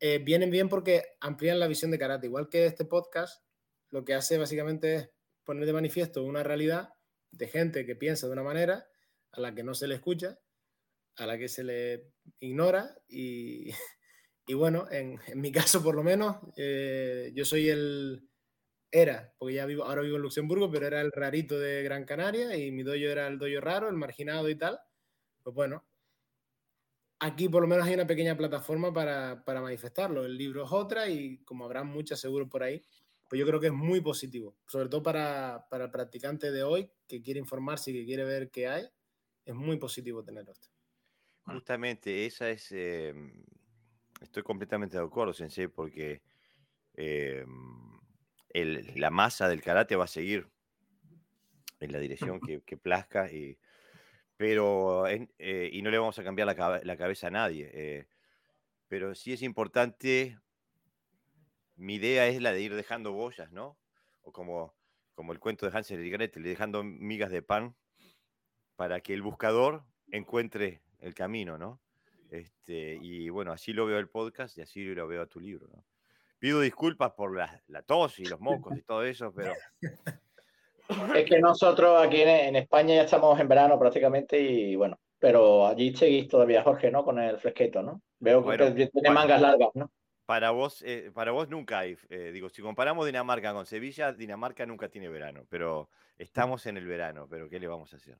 [0.00, 2.26] eh, vienen bien porque amplían la visión de karate.
[2.26, 3.42] Igual que este podcast,
[3.90, 5.10] lo que hace básicamente es
[5.44, 6.90] poner de manifiesto una realidad
[7.30, 8.86] de gente que piensa de una manera
[9.32, 10.38] a la que no se le escucha,
[11.16, 13.70] a la que se le ignora y,
[14.46, 18.28] y bueno, en, mi caso por lo menos, eh, yo soy el,
[18.90, 22.56] era, porque ya vivo, ahora vivo en Luxemburgo, pero era el rarito de Gran Canaria
[22.56, 24.78] y mi doyo era el doyo raro, el marginado y tal.
[25.42, 25.84] Pues bueno,
[27.18, 30.24] aquí por lo menos hay una pequeña plataforma para, para manifestarlo.
[30.24, 32.82] El libro es otra y como habrá muchas seguro por ahí,
[33.28, 36.88] pues yo creo que es muy positivo, sobre todo para, para el practicante de hoy
[37.08, 38.86] que quiere informarse y que quiere ver qué hay,
[39.44, 40.68] es muy positivo tener esto.
[41.46, 42.70] Justamente, esa es...
[42.70, 43.44] Em,
[44.24, 46.22] Estoy completamente de acuerdo, Sensei, porque
[46.94, 48.00] em,
[48.96, 50.48] la masa del karate va a seguir
[51.80, 53.58] en la dirección que, plazca, y,
[54.36, 57.70] pero, eh, y no le vamos a cambiar la, cabeza a nadie.
[57.72, 58.08] Eh,
[58.88, 60.38] pero sí es importante,
[61.76, 63.78] mi idea es la de ir dejando boyas, ¿no?
[64.22, 64.74] O como,
[65.14, 67.76] como el cuento de Hansel y Gretel, dejando migas de pan
[68.76, 71.83] para que el buscador encuentre el camino, ¿no?
[72.30, 75.68] Este, y bueno, así lo veo el podcast y así lo veo a tu libro.
[76.38, 79.52] Pido disculpas por la, tos y los mocos y todo eso, pero...
[81.16, 85.96] Es que nosotros aquí en, España ya estamos en verano prácticamente y bueno, pero allí
[85.96, 87.02] seguís todavía, Jorge, ¿no?
[87.02, 88.02] Con el fresqueto, ¿no?
[88.18, 89.90] Veo que tiene mangas largas, ¿no?
[90.26, 94.64] Para vos, eh, para vos nunca hay, eh, digo, si comparamos Dinamarca con Sevilla, Dinamarca
[94.64, 98.18] nunca tiene verano, pero estamos en el verano, pero ¿qué le vamos a hacer?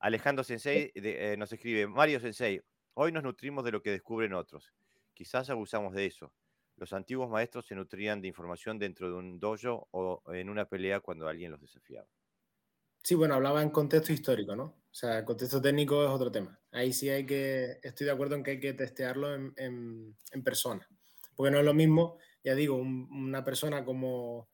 [0.00, 2.62] Alejandro Sensei eh, nos escribe, Mario Sensei,
[2.94, 4.72] hoy nos nutrimos de lo que descubren otros.
[5.12, 6.32] Quizás abusamos de eso.
[6.76, 11.00] Los antiguos maestros se nutrían de información dentro de un dojo o en una pelea
[11.00, 12.08] cuando alguien los desafiaba.
[13.02, 14.64] Sí, bueno, hablaba en contexto histórico, ¿no?
[14.64, 16.58] O sea, el contexto técnico es otro tema.
[16.72, 20.88] Ahí sí hay que, estoy de acuerdo en que hay que testearlo en, en persona
[21.34, 24.48] porque no es lo mismo, ya digo, una persona como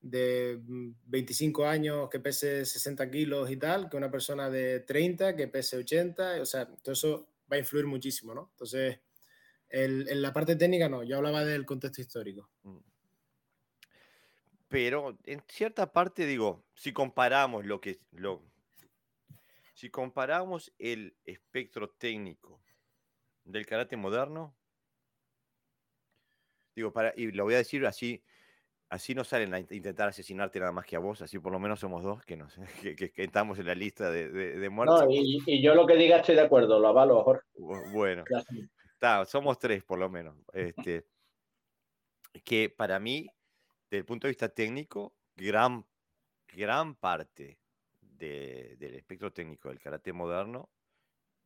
[0.00, 0.60] de
[1.06, 5.76] 25 años que pese 60 kilos y tal, que una persona de 30 que pese
[5.76, 8.48] 80, o sea, todo eso va a influir muchísimo, ¿no?
[8.52, 9.00] Entonces,
[9.68, 12.50] en la parte técnica no, yo hablaba del contexto histórico.
[12.62, 12.78] Mm.
[14.68, 18.42] Pero en cierta parte digo, si comparamos lo que lo
[19.74, 22.62] si comparamos el espectro técnico
[23.44, 24.56] del karate moderno
[26.74, 28.22] Digo, para, y lo voy a decir así,
[28.92, 31.80] así no salen a intentar asesinarte nada más que a vos, así por lo menos
[31.80, 35.04] somos dos que, nos, que, estamos en la lista de, de, muertos.
[35.04, 37.42] No, y, yo lo que diga estoy de acuerdo, lo avalo, Jorge.
[37.92, 38.24] Bueno,
[39.26, 40.36] somos tres por lo menos.
[40.52, 41.06] Este,
[42.44, 43.26] que para mí,
[43.90, 45.86] desde el punto de vista técnico, gran,
[46.48, 47.58] gran parte
[48.00, 50.68] del espectro técnico del karate moderno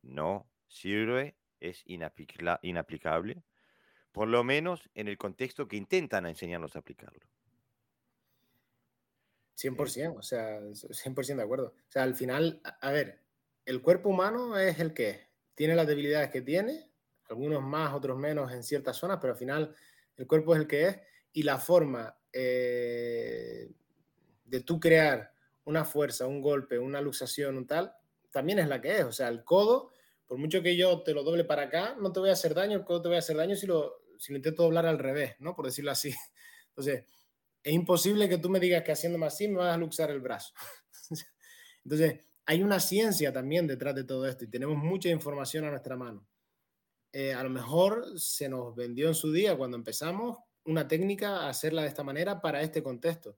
[0.01, 3.41] no sirve, es inaplicable
[4.17, 7.29] por lo menos en el contexto que intentan enseñarnos a aplicarlo.
[9.57, 11.73] 100%, o sea, 100% de acuerdo.
[11.75, 13.19] O sea, al final, a ver,
[13.65, 15.27] el cuerpo humano es el que.
[15.55, 16.91] Tiene las debilidades que tiene,
[17.29, 19.75] algunos más, otros menos en ciertas zonas, pero al final
[20.15, 20.99] el cuerpo es el que es
[21.33, 23.71] y la forma eh,
[24.45, 25.33] de tú crear
[25.65, 27.91] una fuerza, un golpe, una luxación, un tal,
[28.29, 29.03] también es la que es.
[29.03, 29.91] O sea, el codo,
[30.27, 32.77] por mucho que yo te lo doble para acá, no te voy a hacer daño,
[32.77, 35.35] el codo te voy a hacer daño si lo, si lo intento doblar al revés,
[35.39, 35.55] ¿no?
[35.55, 36.13] Por decirlo así.
[36.69, 37.05] Entonces,
[37.67, 40.53] es imposible que tú me digas que haciéndome así me vas a luxar el brazo.
[41.83, 45.97] Entonces, hay una ciencia también detrás de todo esto y tenemos mucha información a nuestra
[45.97, 46.25] mano.
[47.11, 51.49] Eh, a lo mejor se nos vendió en su día cuando empezamos una técnica a
[51.49, 53.37] hacerla de esta manera para este contexto.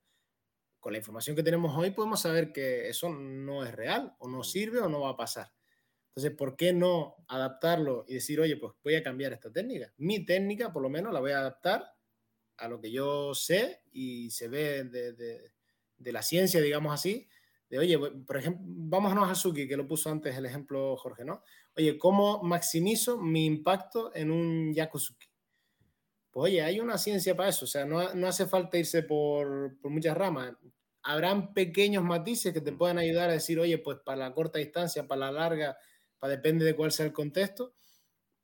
[0.80, 4.44] Con la información que tenemos hoy podemos saber que eso no es real o no
[4.44, 5.52] sirve o no va a pasar.
[6.10, 9.92] Entonces, ¿por qué no adaptarlo y decir, oye, pues voy a cambiar esta técnica?
[9.98, 11.96] Mi técnica, por lo menos, la voy a adaptar
[12.60, 17.28] a lo que yo sé y se ve de, la ciencia, digamos así,
[17.70, 21.44] de, oye, por ejemplo, vámonos a Suki, que lo puso antes el ejemplo Jorge, ¿no?
[21.78, 25.28] Oye, ¿cómo maximizo mi impacto en un Yakuzuki?
[26.32, 29.80] Pues oye, hay una ciencia para eso, o sea, no, no hace falta irse por,
[29.80, 30.54] por, muchas ramas.
[31.04, 35.08] Habrán pequeños matices que te puedan ayudar a decir, oye, pues para la corta distancia,
[35.08, 35.78] para la larga,
[36.28, 37.76] depende de cuál sea el contexto,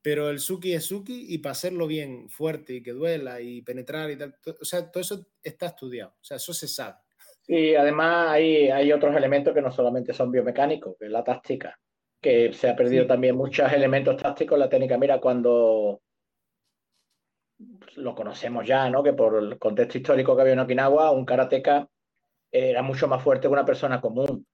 [0.05, 4.11] pero el Suki es Suki y para hacerlo bien, fuerte y que duela y penetrar
[4.11, 6.97] y tal, o sea, todo eso está estudiado, o sea, eso se sabe.
[7.47, 11.79] Y además hay, hay otros elementos que no solamente son biomecánicos, que es la táctica,
[12.21, 14.95] que se ha perdido también muchos elementos tácticos en la técnica.
[14.95, 16.03] Mira, cuando
[17.95, 19.01] lo conocemos ya, ¿no?
[19.01, 21.89] Que por el contexto histórico que había en Okinawa, un karateca
[22.51, 24.45] era mucho más fuerte que una persona común.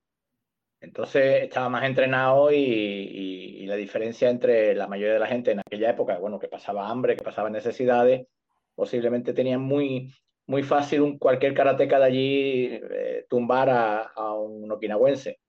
[0.82, 5.92] Entonces estaba más entrenado y, la diferencia entre la mayoría de la gente en aquella
[5.92, 8.28] época, bueno, que pasaba hambre, que pasaba necesidades,
[8.76, 10.14] posiblemente tenían muy,
[10.48, 15.40] muy fácil un, cualquier karateca de allí eh, tumbar a, un okinawense.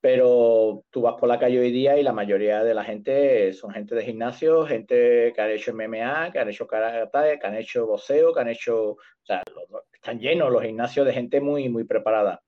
[0.00, 3.72] Pero tú vas por la calle hoy día y la mayoría de la gente son
[3.72, 7.86] gente de gimnasio, gente que ha hecho MMA, que han hecho karate, que han hecho
[7.86, 9.42] boxeo, que han hecho, o sea,
[9.92, 12.40] están llenos los gimnasios de gente muy, muy preparada.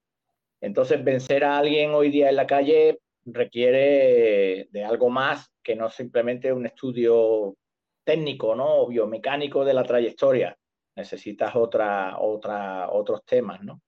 [0.61, 5.91] Entonces, vencer a alguien hoy día en la calle requiere de algo más que no
[5.91, 7.57] simplemente un estudio
[8.05, 8.83] técnico, ¿no?
[8.83, 10.57] O biomecánico de la trayectoria.
[10.97, 13.81] Necesitas otra, otra, otros temas, ¿no?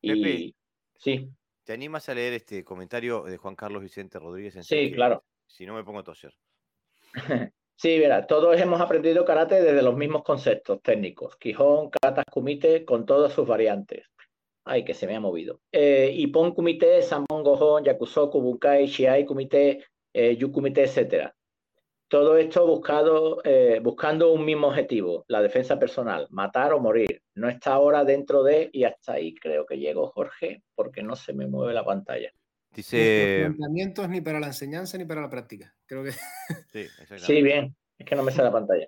[0.00, 0.54] Y
[0.96, 1.30] sí.
[1.64, 4.56] ¿Te animas a leer este comentario de Juan Carlos Vicente Rodríguez?
[4.56, 5.24] En sí, claro.
[5.46, 6.34] Si no me pongo a toser.
[7.76, 11.36] sí, verá, todos hemos aprendido karate desde los mismos conceptos técnicos.
[11.36, 14.06] Quijón, katas, kumite, con todas sus variantes.
[14.68, 15.62] Ay, que se me ha movido.
[15.72, 19.82] Eh, Ippon Kumite, Samon Gohon, Yakusoku, Bukai, Shiai Kumite,
[20.12, 21.32] eh, Yu Kumite, etc.
[22.06, 27.22] Todo esto buscado, eh, buscando un mismo objetivo, la defensa personal, matar o morir.
[27.34, 31.32] No está ahora dentro de, y hasta ahí creo que llego, Jorge, porque no se
[31.32, 32.30] me mueve la pantalla.
[32.70, 33.44] Dice.
[33.46, 35.74] Planteamientos ni para la enseñanza ni para la práctica.
[35.86, 36.12] Creo que.
[36.12, 36.86] Sí,
[37.16, 37.74] sí, bien.
[37.96, 38.86] Es que no me sale la pantalla.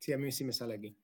[0.00, 0.96] Sí, a mí sí me sale aquí.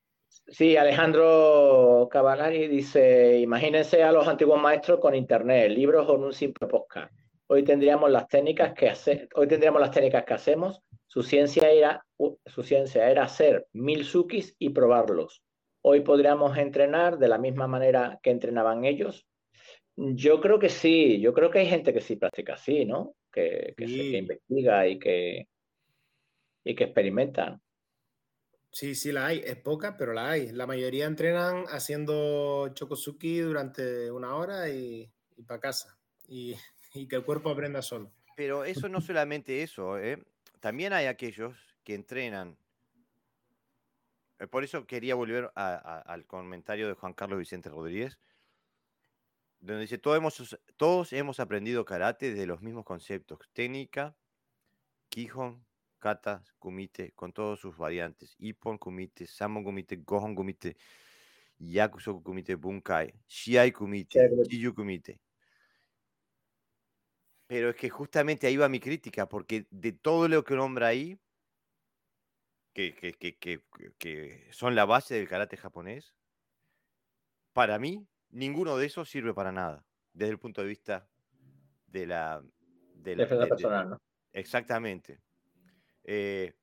[0.46, 6.66] Sí, Alejandro Cavallari dice, imagínense a los antiguos maestros con internet, libros o un simple
[6.66, 7.12] podcast.
[7.46, 10.82] hoy tendríamos las técnicas que hace, hoy tendríamos las técnicas que hacemos.
[11.06, 12.04] Su ciencia era,
[12.46, 15.42] su ciencia era hacer mil sukis y probarlos.
[15.82, 19.26] Hoy podríamos entrenar de la misma manera que entrenaban ellos.
[19.96, 23.14] Yo creo que sí, yo creo que hay gente que sí practica así, ¿no?
[23.32, 25.48] Que, que, que investiga y que,
[26.64, 27.60] y que experimentan.
[28.70, 29.42] Sí, sí la hay.
[29.44, 30.52] Es poca, pero la hay.
[30.52, 35.10] La mayoría entrenan haciendo chokosuki durante una hora y,
[35.46, 35.96] para casa.
[36.92, 38.12] Y, que el cuerpo aprenda solo.
[38.36, 40.20] Pero eso no solamente eso, ¿eh?
[40.58, 42.56] También hay aquellos que entrenan.
[44.40, 48.18] Eh, por eso quería volver al comentario de Juan Carlos Vicente Rodríguez,
[49.60, 54.16] donde dice, todos hemos, todos hemos aprendido karate de los mismos conceptos, técnica,
[55.10, 55.64] Kihon,
[56.00, 58.34] kata, kumite, con todas sus variantes.
[58.38, 60.76] Ippon kumite, samon kumite, gohon kumite,
[61.58, 64.18] yakusoku kumite, bunkai, shiai kumite,
[64.48, 65.20] chiyu kumite.
[67.46, 71.18] Pero es que justamente ahí va mi crítica, porque de todo lo que nombra ahí,
[72.72, 73.60] que, que, que,
[73.98, 76.14] que, son la base del karate japonés,
[77.52, 81.08] para mí, ninguno de esos sirve para nada, desde el punto de vista
[81.86, 82.42] de la...
[82.94, 83.98] De la Defensa de, personal, ¿no?
[84.32, 85.20] Exactamente
[86.04, 86.54] eh,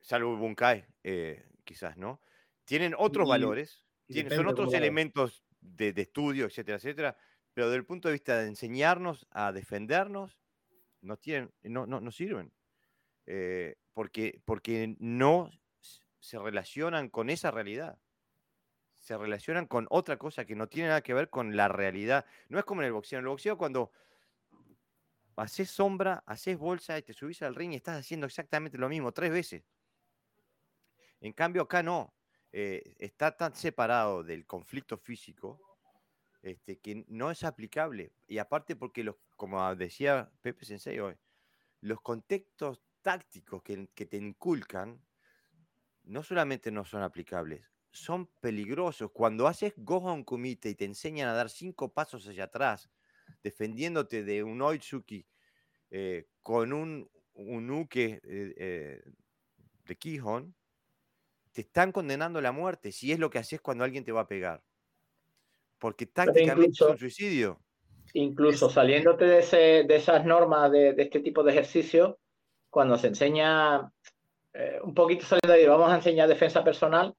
[0.00, 2.20] salvo Bunkai, eh, quizás, ¿no?
[2.64, 7.16] Tienen otros y, valores, y tienen, son otros elementos de, de, estudio, etcétera, etcétera,
[7.54, 10.38] pero desde el punto de vista de enseñarnos a defendernos,
[11.00, 12.52] no, tienen, no, no, no sirven.
[13.26, 15.50] Eh, porque, porque no
[16.18, 17.98] se relacionan con esa realidad.
[18.98, 22.24] Se relacionan con otra cosa que no tiene nada que ver con la realidad.
[22.48, 23.18] No es como en el boxeo.
[23.18, 23.92] En el boxeo, cuando
[25.36, 29.12] haces sombra, haces bolsa y te subís al ring y estás haciendo exactamente lo mismo
[29.12, 29.64] tres veces.
[31.20, 32.14] En cambio, acá no.
[32.54, 35.58] Eh, está tan separado del conflicto físico
[36.42, 38.12] este, que no es aplicable.
[38.26, 41.16] Y aparte porque, los, como decía Pepe Sensei hoy,
[41.80, 45.00] los contextos tácticos que, que te inculcan
[46.04, 49.10] no solamente no son aplicables, son peligrosos.
[49.12, 52.90] Cuando haces Gohan Kumite y te enseñan a dar cinco pasos hacia atrás,
[53.42, 55.26] defendiéndote de un Oitsuki
[55.90, 59.02] eh, con un, un uke eh, eh,
[59.84, 60.54] de Kihon,
[61.52, 64.22] te están condenando a la muerte si es lo que haces cuando alguien te va
[64.22, 64.62] a pegar.
[65.78, 67.60] Porque tácticamente incluso, es un suicidio.
[68.14, 72.18] Incluso saliéndote de, ese, de esas normas de, de, este tipo de ejercicio,
[72.70, 73.92] cuando se enseña
[74.54, 77.14] eh, un poquito saliendo de ahí, vamos a enseñar defensa personal,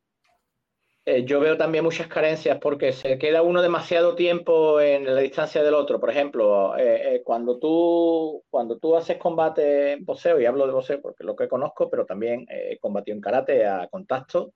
[1.05, 5.61] eh, yo veo también muchas carencias porque se queda uno demasiado tiempo en la distancia
[5.61, 5.99] del otro.
[5.99, 10.71] Por ejemplo, eh, eh, cuando, tú, cuando tú haces combate en boxeo, y hablo de
[10.71, 14.53] boxeo porque es lo que conozco, pero también he combatido en karate a contacto.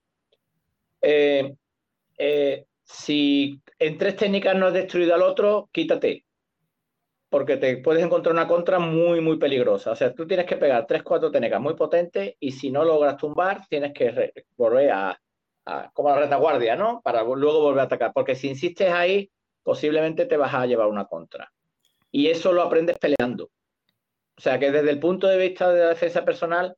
[2.84, 6.24] si en tres técnicas no has destruido al otro, quítate.
[7.28, 9.90] Porque te puedes encontrar una contra muy, muy peligrosa.
[9.92, 13.18] O sea, tú tienes que pegar tres, cuatro técnicas muy potentes y si no logras
[13.18, 15.20] tumbar, tienes que volver a
[15.92, 17.00] como la retaguardia, ¿no?
[17.02, 19.30] Para luego volver a atacar, porque si insistes ahí,
[19.62, 21.52] posiblemente te vas a llevar una contra.
[22.10, 23.50] Y eso lo aprendes peleando.
[24.36, 26.76] O sea que desde el punto de vista de la defensa personal,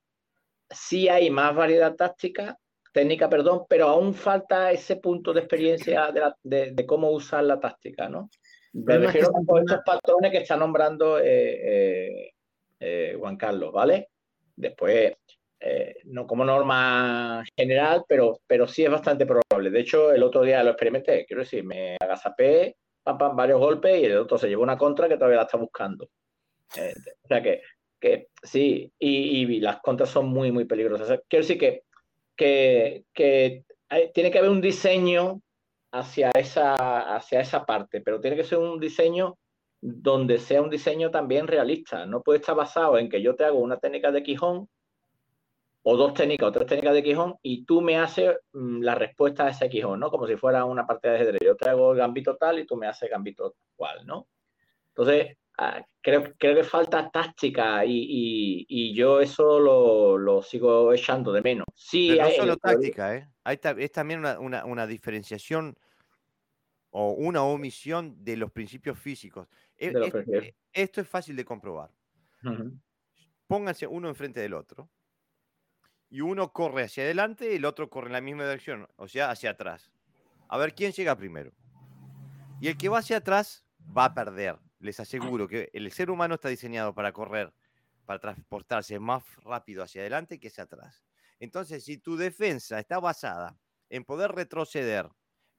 [0.69, 2.59] sí hay más variedad táctica,
[2.93, 7.45] técnica, perdón, pero aún falta ese punto de experiencia de, la, de, de cómo usar
[7.45, 8.31] la táctica, ¿no?
[8.73, 12.33] Me refiero a estos patrones que está nombrando eh, eh,
[12.79, 14.11] eh, Juan Carlos, ¿vale?
[14.55, 15.15] Después,
[15.63, 19.71] eh, no como norma general, pero, pero sí es bastante probable.
[19.71, 24.01] De hecho, el otro día lo experimenté, quiero decir, me agazapé, pam, pam, varios golpes
[24.01, 26.09] y el otro se llevó una contra que todavía la está buscando.
[26.77, 27.61] Eh, o sea que,
[28.01, 31.21] que sí, y, las contras son muy, muy peligrosas.
[31.29, 31.83] quiero decir que,
[33.15, 33.65] que,
[34.15, 35.43] tiene que haber un diseño
[35.93, 39.37] hacia esa, hacia esa parte, pero tiene que ser un diseño
[39.83, 42.07] donde sea un diseño también realista.
[42.07, 44.69] No puede estar basado en que yo te hago una técnica de Quijón
[45.83, 49.47] o dos técnicas o tres técnicas de Quijón y tú me haces mm, la respuesta
[49.47, 50.11] a ese Quijón, ¿no?
[50.11, 51.41] Como si fuera una partida de ajedrez.
[51.45, 54.29] Yo te hago el gambito tal y tú me haces gambito cual, ¿no?
[54.89, 60.93] Entonces, ah, creo, creo que falta táctica y, y, y yo eso lo, lo, sigo
[60.93, 61.67] echando de menos.
[61.75, 63.29] Sí, Pero no hay, solo táctica, ¿eh?
[63.45, 65.79] Hay, es también una, una, una, diferenciación
[66.91, 69.49] o una omisión de los principios físicos.
[69.79, 71.91] E, de es, esto es fácil de comprobar.
[72.43, 72.81] Uh -huh.
[73.47, 74.91] Pónganse uno enfrente del otro
[76.11, 79.31] y uno corre hacia adelante y el otro corre en la misma dirección, o sea,
[79.31, 79.93] hacia atrás.
[80.49, 81.53] A ver quién llega primero.
[82.61, 83.65] Y el que va hacia atrás
[83.97, 84.59] va a perder.
[84.81, 87.55] Les aseguro que el ser humano está diseñado para correr,
[88.07, 91.05] para transportarse más rápido hacia adelante que hacia atrás.
[91.39, 93.59] Entonces, si tu defensa está basada
[93.89, 95.09] en poder retroceder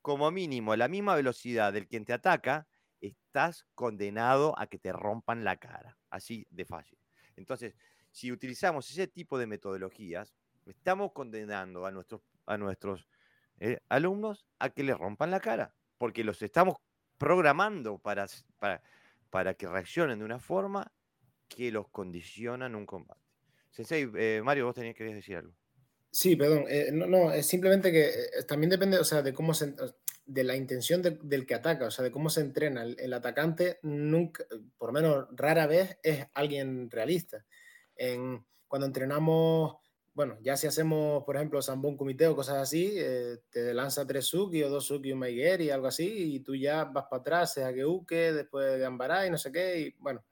[0.01, 2.67] como mínimo a la misma velocidad del quien te ataca,
[2.99, 5.97] estás condenado a que te rompan la cara.
[6.09, 6.99] Así de fácil.
[7.35, 7.75] Entonces,
[8.11, 10.35] si utilizamos ese tipo de metodologías,
[10.65, 13.07] estamos condenando a nuestros, a nuestros
[13.59, 16.77] eh, alumnos a que le rompan la cara, porque los estamos
[17.17, 18.27] programando para,
[18.59, 18.81] para,
[19.29, 20.91] para que reaccionen de una forma
[21.47, 23.21] que los condiciona en un combate.
[23.69, 25.53] Sensei, eh, Mario, vos tenías que decir algo.
[26.09, 26.65] Sí, perdón.
[26.67, 28.11] Eh, no, no, es simplemente que
[28.47, 29.73] también depende, o sea, de cómo se,
[30.25, 32.83] de la intención del que ataca, o sea, de cómo se entrena.
[32.83, 34.45] El, atacante nunca,
[34.77, 37.45] por menos rara vez, es alguien realista.
[38.67, 39.75] Cuando entrenamos,
[40.13, 44.25] bueno, ya si hacemos, por ejemplo, Sambón Comité o cosas así, eh, te lanza tres
[44.25, 47.53] Suki o dos Suki un Maiguer y algo así, y tú ya vas para atrás,
[47.53, 50.23] sea Geuke, después de Ambará y no sé qué, y bueno,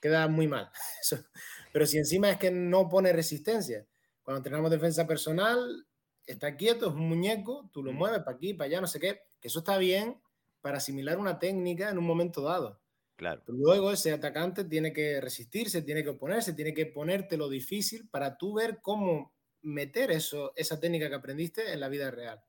[0.00, 0.70] queda muy mal.
[1.72, 3.86] Pero si encima es que no pone resistencia,
[4.22, 5.86] cuando entrenamos defensa personal,
[6.26, 7.96] está quieto, es un muñeco, tú lo mm.
[7.96, 10.20] mueves para aquí, para allá, no sé qué, que eso está bien
[10.60, 12.80] para asimilar una técnica en un momento dado.
[13.16, 13.42] Claro.
[13.46, 18.36] Luego ese atacante tiene que resistirse, tiene que oponerse, tiene que ponerte lo difícil para
[18.36, 19.32] tú ver cómo
[19.62, 22.42] meter eso, esa técnica que aprendiste en la vida real.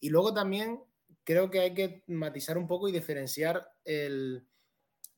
[0.00, 0.80] Y luego también
[1.22, 4.46] creo que hay que matizar un poco y diferenciar el,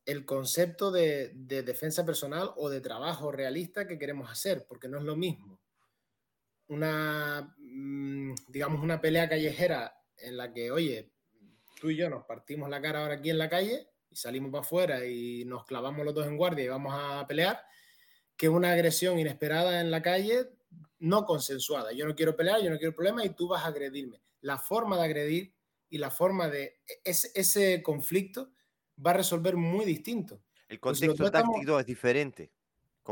[0.04, 4.98] el concepto de, de, defensa personal o de trabajo realista que queremos hacer, porque no
[4.98, 5.58] es lo mismo.
[6.68, 11.12] Una, mm, digamos, una pelea callejera en la que, oye,
[11.80, 14.62] tú y yo nos partimos la cara ahora aquí en la calle y salimos para
[14.62, 17.60] afuera y nos clavamos los dos en guardia y vamos a pelear,
[18.36, 20.48] que una agresión inesperada en la calle
[20.98, 21.92] no consensuada.
[21.92, 24.20] Yo no quiero pelear, yo no quiero problema y tú vas a agredirme.
[24.40, 25.54] La forma de agredir
[25.90, 28.52] y la forma de ese, ese conflicto
[29.04, 30.40] va a resolver muy distinto.
[30.68, 32.50] El pues contexto táctico es diferente.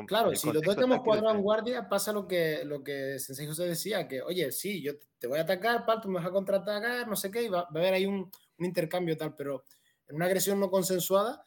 [0.06, 3.64] Claro, si los dos tenemos cuadrado en guardia, pasa lo que, lo que Sensei José
[3.64, 7.06] decía, que, oye, sí, yo te voy a atacar, Pal, tú me vas a contraatacar,
[7.06, 8.28] no sé qué, y va, a haber ahí un,
[8.58, 9.62] un, intercambio tal, pero
[10.08, 11.44] en una agresión no consensuada,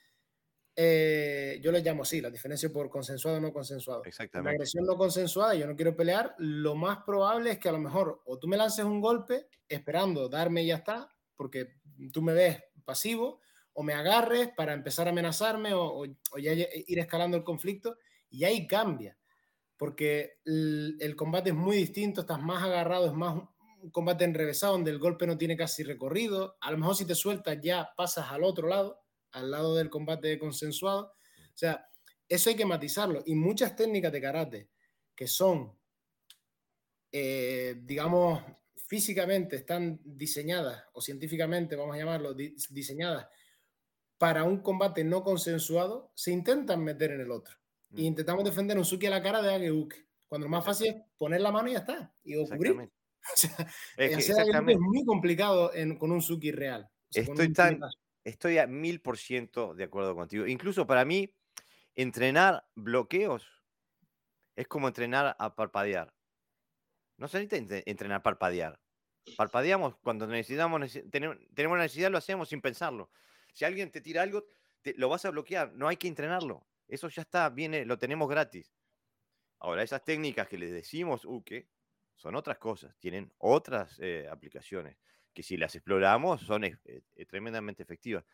[0.76, 4.04] eh, yo le llamo así, la diferencia por consensuado o no consensuado.
[4.06, 4.50] Exactamente.
[4.50, 7.80] Una agresión no consensuada, yo no quiero pelear, lo más probable es que a lo
[7.80, 11.78] mejor o tú me lances un golpe esperando darme y ya está, porque
[12.12, 13.42] tú me ves pasivo,
[13.74, 17.98] o me agarres para empezar a amenazarme o, o ya ir escalando el conflicto
[18.30, 19.18] y ahí cambia,
[19.78, 23.44] porque el, combate es muy distinto, estás más agarrado, es más
[23.82, 26.58] un combate enrevesado donde el golpe no tiene casi recorrido.
[26.62, 29.02] A lo mejor si te sueltas ya pasas al otro lado,
[29.32, 31.14] al lado del combate consensuado.
[31.38, 31.88] O sea,
[32.28, 33.24] eso hay que matizarlo.
[33.26, 34.70] Y muchas técnicas de karate
[35.16, 35.74] que son,
[37.12, 38.44] eh, digamos,
[38.76, 43.28] físicamente están diseñadas, o científicamente, vamos a llamarlo, diseñadas
[44.18, 47.56] para un combate no consensuado, se intentan meter en el otro.
[47.92, 48.06] Y mm.
[48.06, 50.08] intentamos defender un Suki a la cara de Ageuke.
[50.28, 52.14] Cuando lo más fácil es poner la mano y ya está.
[52.24, 52.36] Y
[53.98, 56.90] es, es muy complicado con un Suki real.
[57.12, 57.80] estoy, tan,
[58.24, 60.46] estoy a mil por ciento de acuerdo contigo.
[60.48, 61.34] Incluso para mí,
[61.96, 63.48] entrenar bloqueos
[64.56, 66.14] es como entrenar a parpadear.
[67.18, 68.80] No se necesita entrenar a parpadear.
[69.36, 73.10] Parpadeamos cuando necesitamos, tenemos, necesidad, lo hacemos sin pensarlo.
[73.54, 74.46] Si alguien te tira algo,
[74.96, 75.74] lo vas a bloquear.
[75.74, 76.66] No hay que entrenarlo.
[76.88, 78.74] Eso ya está, viene, lo tenemos gratis.
[79.60, 81.68] Ahora, esas técnicas que les decimos UKE
[82.18, 84.98] son otras cosas, tienen otras eh, aplicaciones
[85.34, 88.26] que si las exploramos son eh, eh, tremendamente efectivas.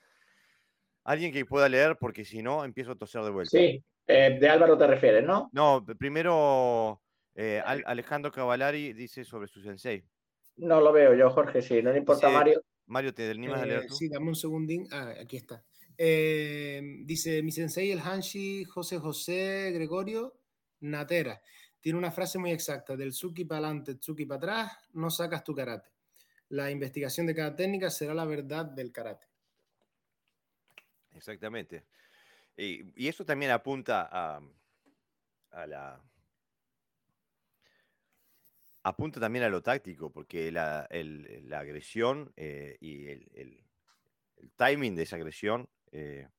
[1.03, 3.57] Alguien que pueda leer, porque si no, empiezo a toser de vuelta.
[3.57, 5.49] Sí, de Álvaro te refieres, ¿no?
[5.51, 7.01] No, primero
[7.35, 10.05] Alejandro Cavalari dice sobre su sensei.
[10.55, 12.63] No lo veo yo, Jorge, sí, no le importa Mario.
[12.85, 13.95] Mario, ¿te animas a leer tú?
[13.95, 14.87] Sí, dame un segundín.
[14.91, 15.63] Ah, aquí está.
[15.97, 20.33] Eh, dice mi sensei, el Hanshi José José Gregorio
[20.79, 21.41] Natera.
[21.83, 25.53] Tiene una frase muy exacta: del Tsuki para adelante, Tsuki para atrás, no sacas tu
[25.53, 25.89] karate.
[26.47, 29.27] La investigación de cada técnica será la verdad del karate.
[31.11, 31.83] Exactamente.
[32.55, 36.01] Y, eso también apunta a, la.
[38.83, 43.63] Apunta también a lo táctico, porque la, la agresión eh, y el, el,
[44.37, 46.29] el timing de esa agresión eh,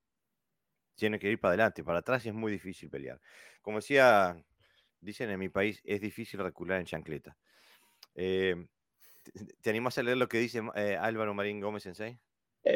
[0.95, 3.21] tiene que ir para adelante, para atrás es muy difícil pelear.
[3.61, 4.43] Como decía,
[5.05, 7.37] dicen en mi país, es difícil recular en chancleta.
[8.15, 8.57] Eh,
[9.63, 12.19] ¿Te animas a leer lo que dice eh, Álvaro Marín Gómez Sensei?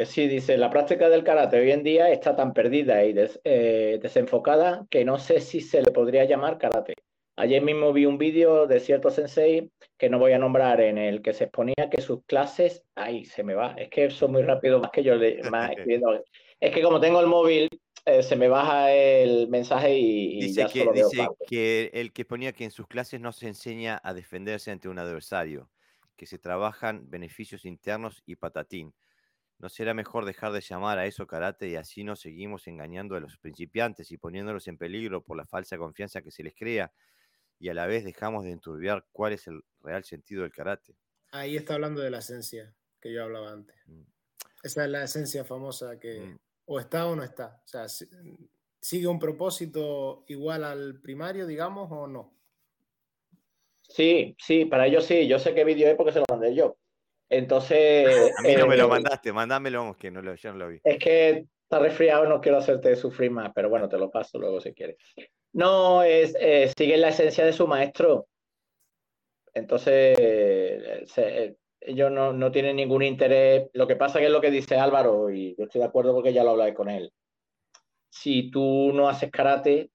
[0.05, 5.03] sí, dice, la práctica del karate hoy en día está tan perdida y desenfocada que
[5.07, 6.95] no sé si se le podría llamar karate.
[7.39, 11.23] Ayer mismo vi un vídeo de cierto sensei que no voy a nombrar en el
[11.23, 14.81] que se exponía que sus clases, ay, se me va, es que son muy rápido
[14.81, 15.15] más que yo
[15.49, 16.21] más escribiendo.
[16.59, 17.69] Es que como tengo el móvil,
[18.09, 22.65] eh, se me baja el mensaje y, dice, que, dice que el que ponía que
[22.65, 25.71] en sus clases no se enseña a defenderse ante un adversario,
[26.17, 28.95] que se trabajan beneficios internos y patatín.
[29.59, 33.21] ¿No será mejor dejar de llamar a eso karate y así nos seguimos engañando a
[33.21, 36.93] los principiantes y poniéndolos en peligro por la falsa confianza que se les crea
[37.59, 40.97] y a la vez dejamos de enturbiar cuál es el real sentido del karate?
[41.33, 43.77] Ahí está hablando de la esencia que yo hablaba antes.
[43.87, 44.03] Mm.
[44.63, 46.39] Esa es la esencia famosa que mm.
[46.69, 47.61] O está o no está.
[47.65, 47.87] O sea,
[48.81, 52.35] ¿sigue un propósito igual al primario, digamos, o no?
[53.89, 55.27] Sí, sí, para ellos sí.
[55.27, 56.77] Yo sé qué vídeo es porque se lo mandé yo.
[57.31, 58.33] Entonces.
[58.39, 60.81] A mí no me lo eh, mandaste, mándamelo, que no lo, yo no lo vi.
[60.85, 64.61] Es que está resfriado, no quiero hacerte sufrir más, pero bueno, te lo paso luego
[64.61, 64.97] si quieres.
[65.55, 68.29] No, es, eh, sigue la esencia de su maestro.
[69.55, 71.57] Entonces, eh,
[71.91, 73.69] ellos no, no, tienen ningún interés.
[73.75, 76.33] Lo que pasa que es lo que dice Álvaro, y yo estoy de acuerdo porque
[76.33, 77.13] ya lo hablé con él.
[78.11, 79.91] Si tú no haces karate,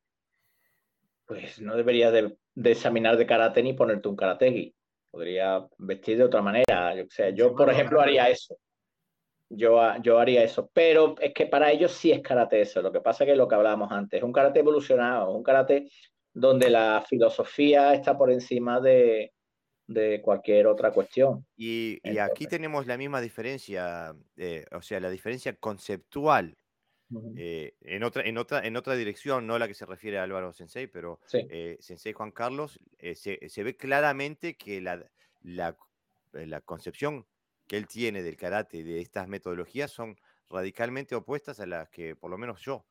[1.26, 4.76] pues no deberías de, de examinar de karate ni ponerte un karategi
[5.14, 6.96] podría vestir de otra manera.
[6.96, 8.58] Yo, sea, yo por ejemplo, haría eso.
[9.48, 10.72] Yo, yo haría eso.
[10.74, 12.82] Pero es que para ellos sí es karate eso.
[12.82, 15.88] Lo que pasa es que lo que hablábamos antes, es un karate evolucionado, un karate
[16.34, 19.33] donde la filosofía está por encima de,
[20.22, 21.46] cualquier otra cuestión.
[21.56, 26.58] Y, aquí tenemos la misma diferencia, eh, o sea, la diferencia conceptual
[27.36, 30.54] eh, en, otra, en, otra, en otra dirección, no la que se refiere a Álvaro
[30.54, 35.06] Sensei, pero eh, Sensei Juan Carlos, eh, se, ve claramente que la,
[35.42, 35.78] la,
[36.32, 37.26] la, concepción
[37.68, 40.16] que él tiene del karate, de estas metodologías, son
[40.50, 42.86] radicalmente opuestas a las que, por lo menos yo,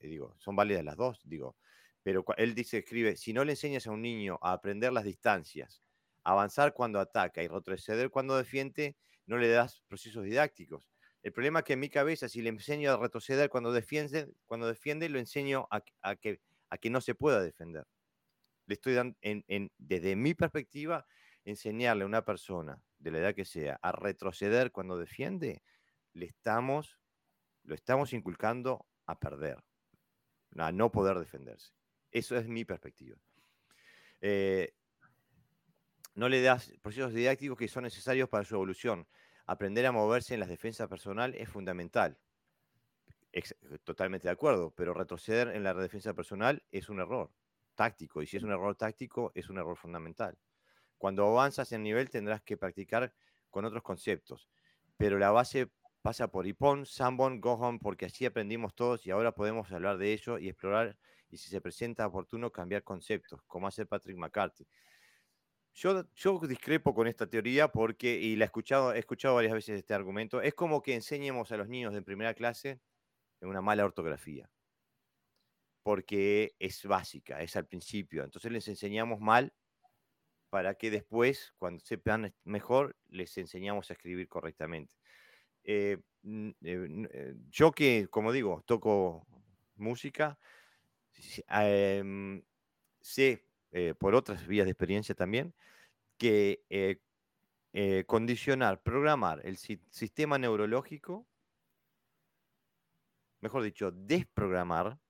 [0.00, 1.56] digo, son válidas las dos, digo.
[2.02, 5.82] Pero él dice, escribe, si no le enseñas a un niño a aprender las distancias,
[6.24, 8.96] avanzar cuando ataca y retroceder cuando defiende,
[9.26, 10.82] no le das procesos didácticos
[11.22, 14.66] el problema es que en mi cabeza, si le enseño a retroceder cuando defiende, cuando
[14.66, 16.40] defiende lo enseño a, que,
[16.90, 17.86] no se pueda defender.
[18.66, 19.16] Le estoy dando,
[19.78, 21.06] desde mi perspectiva,
[21.44, 25.62] enseñarle a una persona, de la edad que sea, a retroceder cuando defiende,
[26.12, 29.62] le lo estamos inculcando a perder,
[30.56, 31.77] a no poder defenderse.
[32.10, 33.16] Eso es mi perspectiva.
[34.20, 34.74] Eh,
[36.14, 39.06] no le das procesos didácticos que son necesarios para su evolución
[39.48, 42.18] aprender a moverse en las defensas personal es fundamental.
[43.84, 47.30] totalmente de acuerdo, pero retroceder en la defensa personal es un error
[47.74, 50.36] táctico, y si es un error táctico, es un error fundamental.
[50.98, 53.14] Cuando avanzas en nivel tendrás que practicar
[53.50, 54.48] con otros conceptos,
[54.96, 55.70] pero la base
[56.08, 60.38] pasa por Ippon, Sambon, Gohon, porque así aprendimos todos y ahora podemos hablar de ello
[60.38, 60.96] y explorar
[61.28, 64.66] y si se presenta oportuno cambiar conceptos, como hace Patrick McCarthy.
[65.74, 66.02] Yo,
[66.48, 70.40] discrepo con esta teoría porque, y la he escuchado, he escuchado varias veces este argumento,
[70.40, 72.80] es como que enseñemos a los niños de primera clase
[73.42, 74.48] en una mala ortografía,
[75.82, 78.24] porque es básica, es al principio.
[78.24, 79.52] Entonces les enseñamos mal
[80.48, 84.97] para que después, cuando sepan mejor, les enseñamos a escribir correctamente.
[85.70, 89.26] Eh, eh, eh, yo que, como digo, toco
[89.76, 90.38] música,
[91.48, 92.42] em,
[93.02, 95.54] sé eh, por otras vías de experiencia también,
[96.18, 97.00] que eh,
[97.74, 101.28] eh, condicionar, programar el sistema neurológico,
[103.40, 105.00] mejor dicho, desprogramar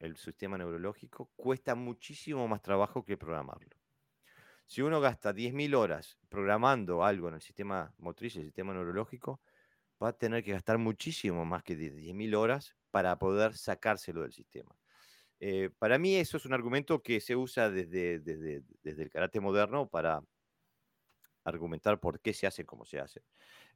[0.00, 3.79] el sistema neurológico, cuesta muchísimo más trabajo que programarlo.
[4.70, 9.40] Si uno gasta 10.000 horas programando algo en el sistema motriz, el sistema neurológico,
[10.00, 14.72] va a tener que gastar muchísimo más que 10.000 horas para poder sacárselo del sistema.
[15.40, 19.88] Eh, para mí eso es un argumento que se usa desde, desde, el karate moderno
[19.88, 20.22] para
[21.42, 23.24] argumentar por qué se hace como se hace.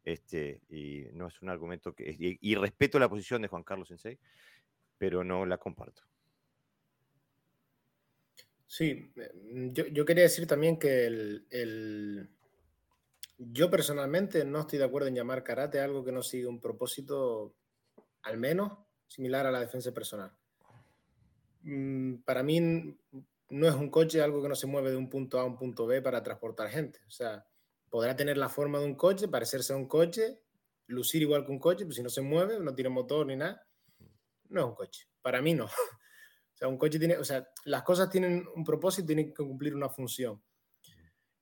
[0.05, 2.15] Este, y no es un argumento que...
[2.41, 4.21] Y, respeto la posición de Juan Carlos Sensei,
[4.97, 6.03] pero no la comparto.
[8.67, 12.31] Sí, eh, yo, quería decir también que el,
[13.39, 17.55] yo personalmente no estoy de acuerdo en llamar karate algo que no sigue un propósito
[18.23, 18.73] al menos
[19.07, 20.33] similar a la defensa personal.
[21.63, 22.97] Mm, para mí
[23.51, 25.57] no es un coche algo que no se mueve de un punto A a un
[25.57, 27.01] punto B para transportar gente.
[27.07, 27.47] O sea,
[27.91, 30.41] podrá tener la forma de un coche, parecerse a un coche,
[30.87, 33.67] lucir igual que un coche, pero si no se mueve, no tiene motor ni nada,
[34.49, 35.09] no es un coche.
[35.23, 35.69] Para mí no.
[36.55, 39.75] O sea, un coche tiene, o sea, las cosas tienen un propósito tienen que cumplir
[39.75, 40.41] una función.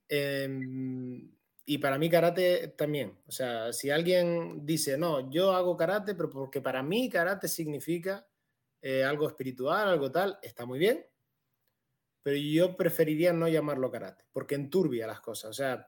[0.07, 1.31] Em,
[1.65, 3.19] y para mí karate también.
[3.27, 8.27] O sea, si alguien dice, no, yo hago karate, pero porque para mí karate significa
[8.81, 11.05] eh, algo espiritual, algo tal, está muy bien,
[12.21, 15.51] pero yo preferiría no llamarlo karate, porque enturbia las cosas.
[15.51, 15.87] O sea,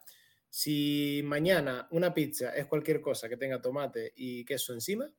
[0.50, 5.12] si mañana una pizza es cualquier cosa que tenga tomate y queso encima,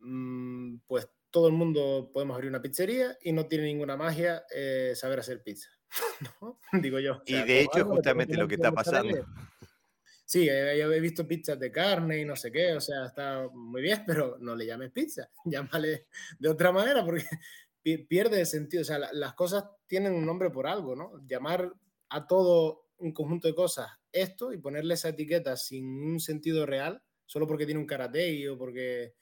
[0.00, 4.92] mm, pues todo el mundo podemos abrir una pizzería y no tiene ninguna magia eh,
[4.94, 5.68] saber hacer pizza.
[6.72, 7.22] Digo yo.
[7.26, 9.26] y de hecho, justamente lo que está pasando.
[10.24, 14.02] sí, he visto pizzas de carne y no sé qué, o sea, está muy bien,
[14.06, 16.06] pero no le llames pizza, llámale
[16.38, 17.24] de otra manera porque
[18.08, 21.24] pierde el sentido, o sea, las cosas tienen un nombre por algo, ¿no?
[21.24, 21.72] Llamar
[22.08, 27.02] a todo un conjunto de cosas esto y ponerle esa etiqueta sin un sentido real,
[27.26, 29.14] solo porque tiene un karate o porque,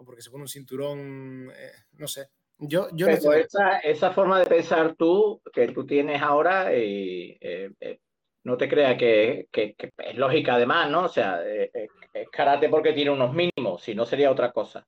[0.00, 2.28] o porque se pone un cinturón, eh, no sé.
[2.58, 7.70] Yo, yo no esa, esa, forma de pensar tú, que tú tienes ahora, y, eh,
[7.80, 8.00] eh,
[8.44, 11.04] no te creas que, que, es lógica además, ¿no?
[11.04, 14.86] O sea, es karate porque tiene unos mínimos, si no sería otra cosa.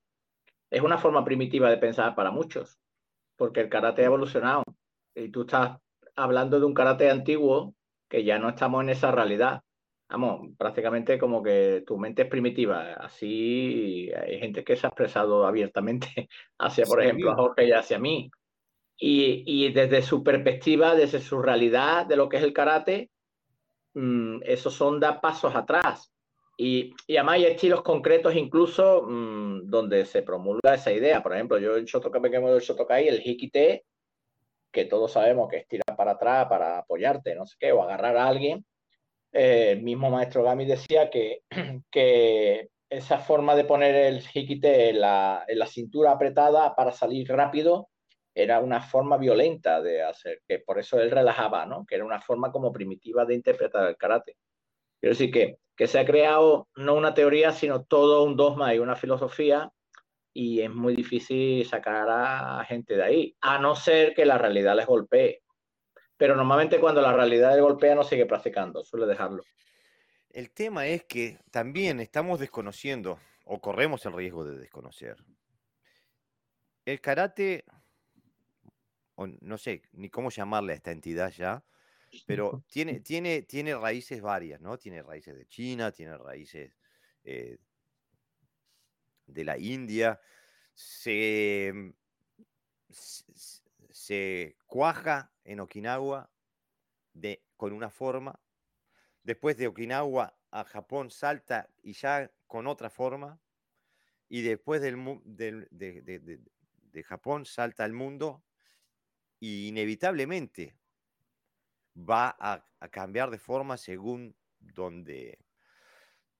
[0.71, 2.79] Es una forma primitiva de pensar para muchos,
[3.37, 4.65] porque el karate ha evolucionado
[5.15, 5.79] y tú estás
[6.15, 7.75] hablando de un karate antiguo
[8.09, 9.63] que ya no estamos en esa realidad.
[10.13, 12.93] Vamos, prácticamente como que tu mente es primitiva.
[13.01, 16.07] Así hay gente que se ha expresado abiertamente
[16.59, 18.31] hacia, por ejemplo, a Jorge y hacia mí.
[18.99, 23.11] Y, y, desde su perspectiva, desde su realidad de lo que es el karate,
[23.95, 26.13] mmm, esos son da pasos atrás.
[26.59, 31.23] Y, y, además hay estilos concretos incluso mmm, donde se promulga esa idea.
[31.23, 33.87] Por ejemplo, yo el Shotokai, el Shotokai, el Hikite,
[34.71, 38.19] que todos sabemos que es tirar para atrás para apoyarte, no sé qué, o agarrar
[38.19, 38.63] a alguien.
[39.33, 41.43] Eh, el mismo maestro Gami decía que,
[41.91, 47.29] que esa forma de poner el hikite en la, en la cintura apretada para salir
[47.29, 47.89] rápido
[48.35, 51.85] era una forma violenta de hacer, que por eso él relajaba, ¿no?
[51.87, 54.37] Que era una forma como primitiva de interpretar el karate.
[55.01, 58.79] Quiero decir que, que se ha creado no una teoría, sino todo un dogma y
[58.79, 59.71] una filosofía
[60.35, 64.77] y es muy difícil sacar a gente de ahí, a no ser que la realidad
[64.77, 65.42] les golpee.
[66.17, 69.43] Pero normalmente cuando la realidad les golpea no sigue practicando, suele dejarlo.
[70.31, 75.17] El tema es que también estamos desconociendo o corremos el riesgo de desconocer.
[76.85, 77.65] El karate,
[79.15, 81.65] o no sé ni cómo llamarle a esta entidad ya,
[82.27, 84.79] pero tiene, tiene, tiene raíces varias, ¿no?
[84.79, 86.73] Tiene raíces de China, tiene raíces
[87.25, 87.59] eh,
[89.27, 90.21] de la India,
[90.75, 91.95] se,
[93.93, 96.31] se, cuaja en Okinawa
[97.13, 98.41] de, con una forma,
[99.23, 103.41] después de Okinawa a Japón salta y ya con otra forma,
[104.29, 108.43] y después del, de, Japón salta al mundo
[109.41, 110.75] y inevitablemente
[111.97, 115.39] va a, cambiar de forma según donde,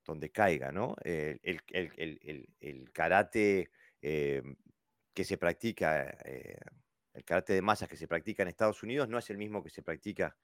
[0.05, 0.97] donde caiga, ¿no?
[1.05, 3.71] el, el, karate
[4.01, 4.43] eh,
[5.15, 6.57] que se practica, eh,
[7.15, 9.71] el karate de masas que se practica en Estados Unidos no es el mismo que
[9.71, 10.37] se practica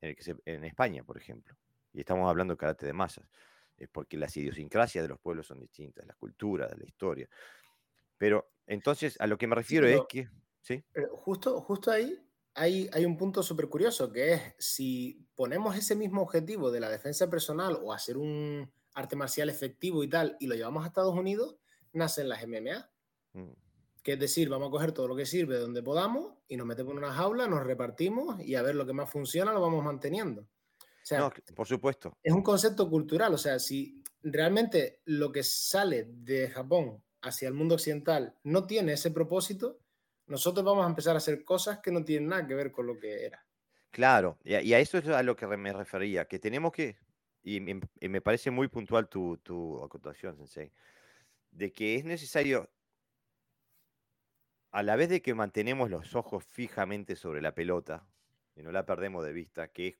[0.00, 1.56] en, el que en España, por ejemplo.
[1.92, 3.28] Y estamos hablando de karate de masas,
[3.76, 7.28] es porque las idiosincrasias de los pueblos son distintas, las culturas, la historia.
[8.18, 10.28] Pero entonces a lo que me refiero es que...
[10.62, 10.84] ¿sí?
[11.12, 12.22] Justo, justo ahí
[12.54, 16.88] hay, hay, un punto súper curioso, que es si ponemos ese mismo objetivo de la
[16.88, 21.14] defensa personal o hacer un, arte marcial efectivo y tal, y lo llevamos a Estados
[21.14, 21.58] Unidos,
[21.92, 22.90] nacen las MMA.
[23.34, 23.52] Mm.
[24.06, 26.92] Que es decir, vamos a coger todo lo que sirve donde podamos y nos metemos
[26.92, 30.42] en una jaula, nos repartimos y a ver lo que más funciona lo vamos manteniendo.
[30.42, 30.46] O
[31.02, 32.16] sea, por supuesto.
[32.22, 33.34] Es un concepto cultural.
[33.34, 38.92] O sea, si realmente lo que sale de Japón hacia el mundo occidental no tiene
[38.92, 39.80] ese propósito,
[40.28, 43.00] nosotros vamos a empezar a hacer cosas que no tienen nada que ver con lo
[43.00, 43.44] que era.
[43.90, 46.96] Claro, y a, eso es a lo que me refería, que tenemos que
[47.42, 50.70] y me, parece muy puntual tu, tu acotación, Sensei,
[51.50, 52.70] de que es necesario,
[54.76, 58.06] a la vez de que mantenemos los ojos fijamente sobre la pelota,
[58.54, 59.98] y no la perdemos de vista, que es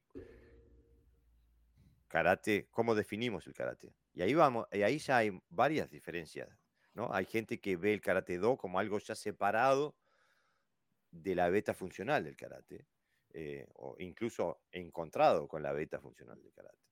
[2.09, 3.95] karate, cómo definimos el karate.
[4.13, 6.51] Y ahí vamos, y ahí ya hay varias diferencias,
[6.93, 7.11] ¿no?
[7.15, 9.97] Hay gente que ve el karate do como algo ya separado
[11.11, 12.85] de la beta funcional del karate,
[13.33, 16.85] eh, o incluso encontrado con la beta funcional del karate.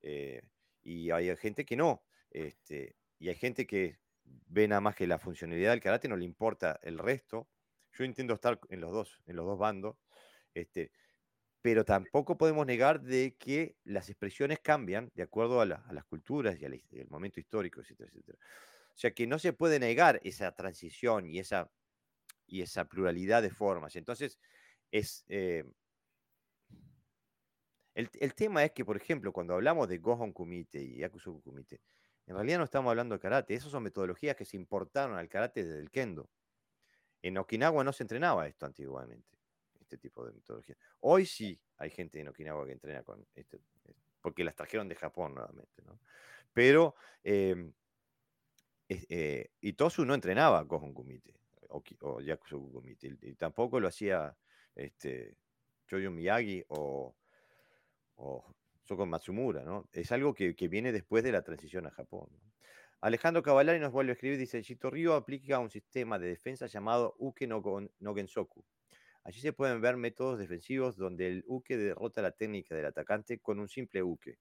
[0.00, 0.42] Eh,
[0.82, 2.02] y hay gente que no.
[2.32, 4.00] Este, y hay gente que
[4.46, 7.48] ve nada más que la funcionalidad del karate, no le importa el resto.
[7.92, 9.96] Yo intento estar en los dos, en los dos bandos.
[10.54, 10.90] Este,
[11.62, 16.64] pero tampoco podemos negar de que las expresiones cambian de acuerdo a, las culturas y
[16.64, 18.38] al, momento histórico, etcétera, etcétera.
[18.94, 21.70] O sea que no se puede negar esa transición y esa,
[22.46, 23.96] y esa pluralidad de formas.
[23.96, 24.38] Entonces,
[24.90, 25.64] es, eh,
[27.94, 31.80] el, tema es que, por ejemplo, cuando hablamos de Gohon Kumite y Yakusoku Kumite,
[32.28, 33.54] en realidad no estamos hablando de karate.
[33.54, 36.28] Esas son metodologías que se importaron al karate desde el kendo.
[37.22, 39.38] En Okinawa no se entrenaba esto antiguamente,
[39.80, 40.76] este tipo de metodología.
[41.00, 43.58] Hoy sí hay gente en Okinawa que entrena con este,
[44.20, 45.98] porque las trajeron de Japón nuevamente, ¿no?
[46.52, 47.72] Pero eh,
[48.88, 51.34] eh, Itosu no entrenaba Gohon Kumite
[51.70, 54.36] o, o Yakusoku Kumite, y, tampoco lo hacía
[54.74, 55.34] este,
[55.86, 57.14] Choyo Miyagi o
[58.96, 59.88] con Matsumura, ¿no?
[59.92, 62.28] Es algo que, viene después de la transición a Japón.
[63.00, 67.14] Alejandro Cavallari nos vuelve a escribir, dice, Chito Ryu aplica un sistema de defensa llamado
[67.18, 67.62] Uke no,
[68.14, 68.64] Gensoku.
[69.24, 73.60] Allí se pueden ver métodos defensivos donde el Uke derrota la técnica del atacante con
[73.60, 74.38] un simple Uke.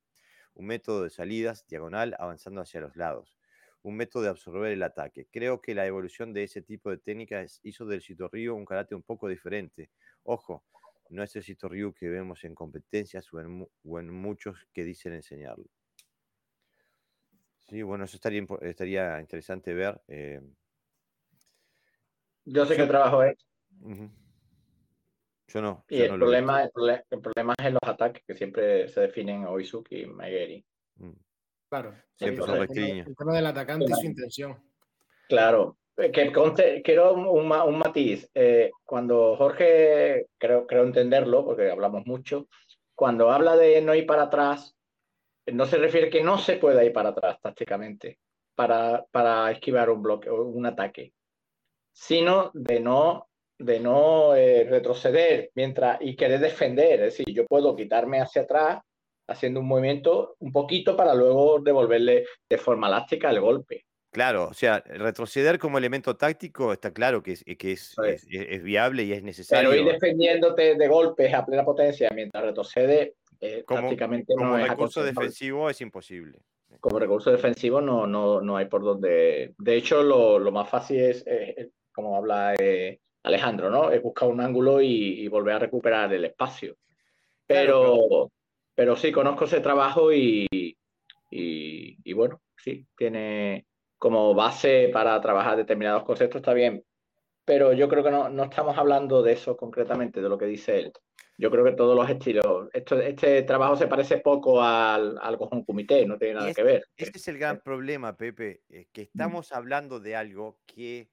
[0.54, 3.38] Un método de salidas diagonal avanzando hacia los lados.
[3.84, 5.28] Un método de absorber el ataque.
[5.32, 8.96] Creo que la evolución de ese tipo de técnicas hizo del Chito Ryu un karate
[8.96, 9.92] un poco diferente.
[10.24, 10.64] Ojo,
[11.10, 13.40] no es el Chito Ryu que vemos en competencias o
[14.00, 15.66] en muchos que dicen enseñarlo.
[17.70, 20.02] Sí, bueno, eso estaría, estaría interesante ver.
[20.08, 20.42] Eh.
[22.46, 23.36] Yo sé que trabajo es.
[25.48, 25.86] Yo no.
[25.90, 26.72] Y el, problema, el,
[27.22, 30.66] problema es en los ataques, que siempre se definen Oizuki y Maigeri.
[30.96, 31.12] Mm.
[31.70, 31.94] Claro.
[32.16, 34.64] Siempre son el, tema del atacante y su intención.
[35.28, 35.78] Claro.
[35.98, 36.32] Que
[36.84, 38.30] quiero un, un matiz.
[38.36, 42.48] Eh, cuando Jorge, creo, creo entenderlo, porque hablamos mucho,
[42.94, 44.76] cuando habla de no ir para atrás,
[45.48, 48.20] no se refiere que no se pueda ir para atrás tácticamente
[48.54, 51.14] para, para esquivar un bloque o un ataque,
[51.94, 57.02] sino de no, de no eh, retroceder mientras y querer defender.
[57.02, 58.82] Es decir, yo puedo quitarme hacia atrás
[59.28, 63.87] haciendo un movimiento un poquito para luego devolverle de forma elástica el golpe.
[64.12, 67.96] Claro, o sea, retroceder como elemento táctico está claro que es, que es,
[68.30, 69.70] es, viable y es necesario.
[69.70, 73.90] Pero ir defendiéndote de golpes a plena potencia mientras retrocede eh, como,
[74.26, 76.40] como recurso defensivo es imposible.
[76.80, 79.54] Como recurso defensivo no, no, no hay por donde.
[79.58, 83.92] De hecho, lo, lo más fácil es, eh, como habla eh, Alejandro, ¿no?
[83.92, 86.78] Es buscar un ángulo y, volver a recuperar el espacio.
[87.46, 88.32] Pero,
[88.76, 93.66] pero sí, conozco ese trabajo y, y, y, bueno, sí, tiene
[93.98, 96.84] como base para trabajar determinados conceptos, está bien.
[97.46, 100.80] Pero yo creo que no, no estamos hablando de eso concretamente, de lo que dice
[100.80, 100.94] él
[101.38, 106.06] yo creo que todos los estilos, esto, este trabajo se parece poco al, al comité,
[106.06, 106.88] no tiene nada que ver.
[106.96, 111.10] Este es el gran problema, Pepe, que estamos hablando de algo que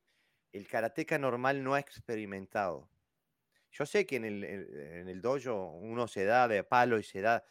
[0.52, 2.88] el karateca normal no ha experimentado.
[3.70, 7.20] Yo sé que en el, en el dojo uno se da de palo y se
[7.20, 7.44] da,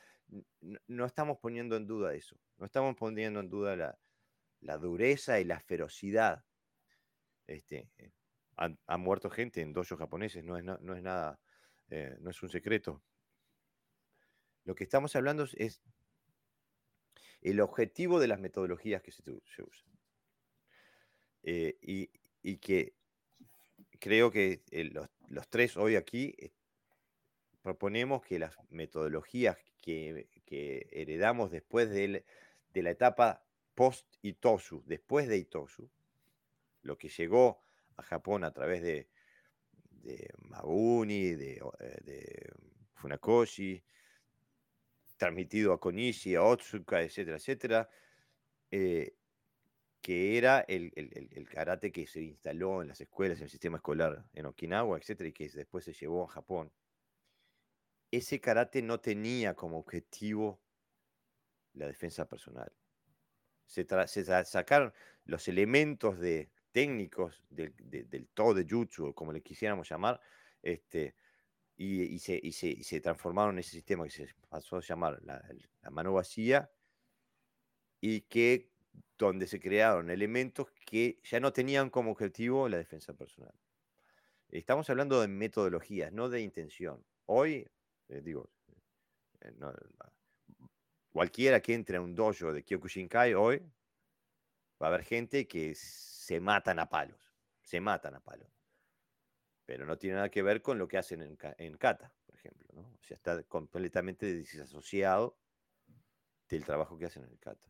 [0.87, 3.99] no, estamos poniendo en duda eso, no estamos poniendo en duda la,
[4.63, 6.43] la dureza y la ferocidad.
[7.47, 8.11] Este, eh,
[8.55, 11.39] han, muerto gente en dojos japoneses, no es, no es nada
[11.89, 13.03] eh, no es un secreto.
[14.65, 15.81] Lo que estamos hablando es
[17.41, 19.91] el objetivo de las metodologías que se, usan.
[21.43, 22.95] Eh, y, que
[23.99, 24.85] creo que eh,
[25.29, 26.35] los, tres hoy aquí
[27.61, 30.29] proponemos que las metodologías que,
[30.91, 32.25] heredamos después de,
[32.73, 33.45] la etapa
[33.75, 35.89] post-Itosu, después de Itosu,
[36.81, 37.61] lo que llegó
[37.97, 39.09] a Japón a través de
[40.03, 42.51] de Maguni, de, eh,
[42.95, 43.83] Funakoshi,
[45.17, 47.89] transmitido a Konishi, a Otsuka, etcétera, etcétera,
[48.69, 49.15] eh,
[50.01, 50.91] que era el,
[51.49, 55.33] karate que se instaló en las escuelas, en el sistema escolar en Okinawa, etcétera, y
[55.33, 56.71] que después se llevó a Japón.
[58.11, 60.59] Ese karate no tenía como objetivo
[61.73, 62.71] la defensa personal.
[63.65, 63.85] Se,
[64.45, 64.93] sacaron
[65.25, 70.19] los elementos de, técnicos del, todo de jutsu, como le quisiéramos llamar,
[70.61, 71.15] este,
[71.77, 75.41] y, se, transformaron en ese sistema que se pasó a llamar la,
[75.91, 76.69] mano vacía,
[78.01, 78.69] y que
[79.17, 83.53] donde se crearon elementos que ya no tenían como objetivo la defensa personal.
[84.49, 87.03] Estamos hablando de metodologías, no de intención.
[87.25, 87.67] Hoy,
[88.09, 88.49] eh, digo,
[89.41, 89.53] eh,
[91.13, 93.59] cualquiera que entre a un dojo de Kyokushinkai hoy,
[94.81, 97.31] va a haber gente que se matan a palos,
[97.61, 98.49] se matan a palos.
[99.65, 102.67] Pero no tiene nada que ver con lo que hacen en, Kata, por ejemplo.
[102.75, 105.37] O sea, está completamente desasociado
[106.49, 107.69] del trabajo que hacen en el Kata.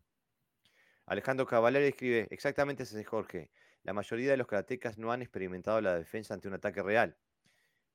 [1.05, 3.51] Alejandro Cavallari escribe, exactamente ese Jorge,
[3.83, 7.17] la mayoría de los karatecas no han experimentado la defensa ante un ataque real.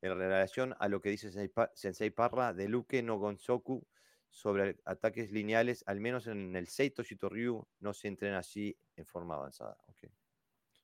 [0.02, 1.30] En relación a lo que dice
[1.72, 3.84] Sensei Parra de Luke no Gonsoku
[4.30, 9.34] sobre ataques lineales, al menos en el Seito Shitoryu no se entrena así en forma
[9.34, 9.76] avanzada.
[9.88, 10.10] Okay.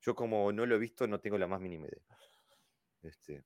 [0.00, 2.18] Yo como no lo he visto, no tengo la más mínima idea.
[3.02, 3.44] Este...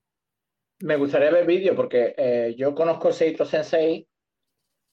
[0.81, 4.09] Me gustaría ver vídeo porque eh, yo conozco Seito Sensei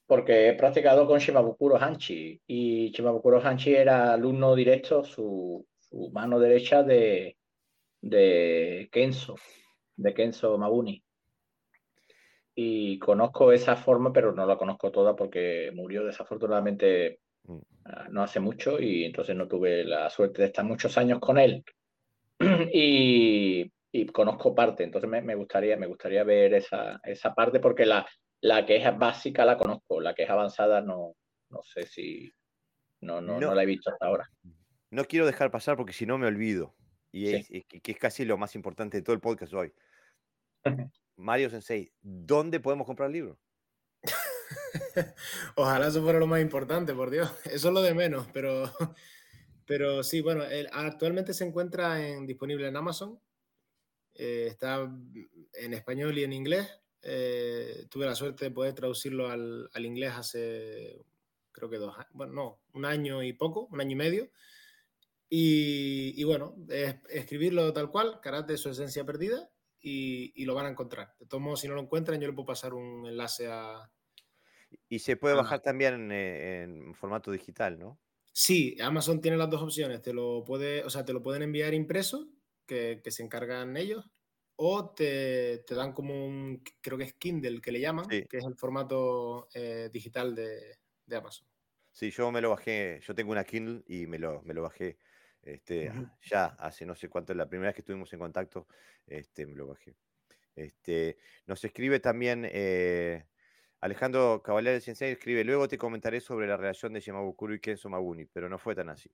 [0.07, 5.65] porque he practicado con Shimabukuro Hanchi y Shimabukuro Hanchi era alumno directo, su,
[6.11, 7.37] mano derecha de,
[8.01, 9.35] de Kenzo,
[9.95, 11.04] de Kenzo Mabuni.
[12.55, 17.59] Y conozco esa forma, pero no la conozco toda porque murió desafortunadamente Mm.
[17.85, 21.37] Ah, no hace mucho y entonces no tuve la suerte de estar muchos años con
[21.37, 21.63] él
[22.73, 23.71] y,
[24.11, 28.05] conozco parte, entonces me, gustaría, me gustaría ver esa, esa parte porque la,
[28.41, 31.15] La que es básica la conozco, la que es avanzada no,
[31.49, 32.31] no sé si
[33.01, 34.29] no, no, no, la he visto hasta ahora.
[34.89, 36.75] No quiero dejar pasar porque si no me olvido.
[37.11, 39.73] Y es, que es casi lo más importante de todo el podcast hoy.
[41.17, 43.39] Mario Sensei, ¿dónde podemos comprar el libro?
[45.55, 47.31] Ojalá eso fuera lo más importante, por Dios.
[47.45, 48.71] Eso es lo de menos, pero,
[49.65, 53.19] pero sí, bueno, actualmente se encuentra en, disponible en Amazon.
[54.13, 54.89] Eh, está
[55.53, 56.69] en español y en inglés.
[57.01, 61.05] Eh, tuve la suerte de poder traducirlo al, al, inglés hace,
[61.51, 64.31] creo que dos bueno, no, un año y poco, un año y medio.
[65.29, 69.49] Y, y bueno, es, escribirlo tal cual, Karate, su esencia perdida,
[69.85, 71.13] y, y, lo van a encontrar.
[71.19, 73.89] De todos modos, si no lo encuentran, yo le puedo pasar un enlace a,
[74.89, 77.99] y se puede bajar también eh, en, formato digital, ¿no?
[78.31, 80.01] Sí, Amazon tiene las dos opciones.
[80.01, 82.27] Te lo puede, o sea, te lo pueden enviar impreso,
[82.65, 84.09] que, que se encargan ellos,
[84.57, 88.45] o te, te, dan como un, creo que es Kindle que le llaman, que es
[88.45, 91.47] el formato eh, digital de, de, Amazon.
[91.91, 94.97] Sí, yo me lo bajé, yo tengo una Kindle y me lo, me lo bajé
[95.45, 95.91] este,
[96.21, 98.67] ya hace no sé cuánto, la primera vez que estuvimos en contacto,
[99.07, 99.95] este, me lo bajé.
[100.55, 103.25] Este, nos escribe también eh,
[103.81, 108.25] Alejandro Caballero Sensei escribe, luego te comentaré sobre la relación de Yamabukuro y Kenzo Mabuni,
[108.25, 109.11] pero no fue tan así.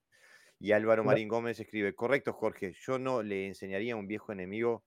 [0.59, 4.85] Y Álvaro Marín Gómez escribe, correcto Jorge, yo no le enseñaría a un viejo enemigo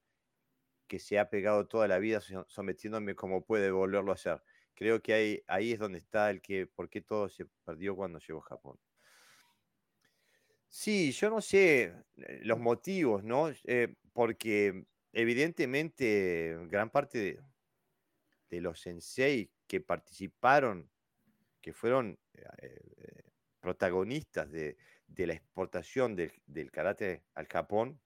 [0.87, 4.43] que se ha pegado toda la vida sometiéndome como puede volverlo a hacer.
[4.75, 8.19] Creo que ahí, ahí es donde está el que, por qué todo se perdió cuando
[8.21, 8.79] llegó a Japón.
[10.77, 13.49] Sí, yo no sé eh, los motivos, ¿no?
[13.63, 17.41] Eh, porque evidentemente gran parte
[18.51, 20.91] de, los sensei que participaron,
[21.61, 23.23] que fueron eh, eh,
[23.61, 24.77] protagonistas de,
[25.17, 28.01] la exportación del, karate al Japón,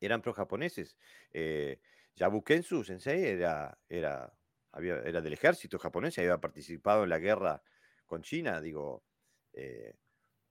[0.00, 0.96] eran pro-japoneses.
[1.32, 1.80] Eh,
[2.16, 4.32] Yabukensu Sensei era, era,
[4.72, 7.62] había, era del ejército japonés, había participado en la guerra
[8.06, 9.04] con China, digo,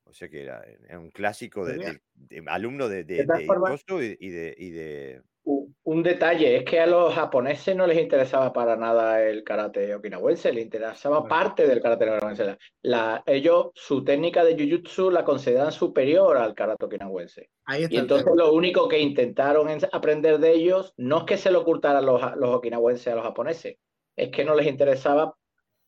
[0.05, 1.99] o sea que era, un clásico de,
[2.47, 8.53] alumno de, de, y de un detalle es que a los japoneses no les interesaba
[8.53, 12.57] para nada el karate okinawense, les interesaba parte del karate okinawense.
[12.81, 17.49] La, ellos, su técnica de jiu-jitsu la consideran superior al karate okinawense.
[17.89, 22.05] y entonces lo único que intentaron aprender de ellos no es que se lo ocultaran
[22.05, 23.77] los, los okinawenses a los japoneses,
[24.15, 25.35] es que no les interesaba,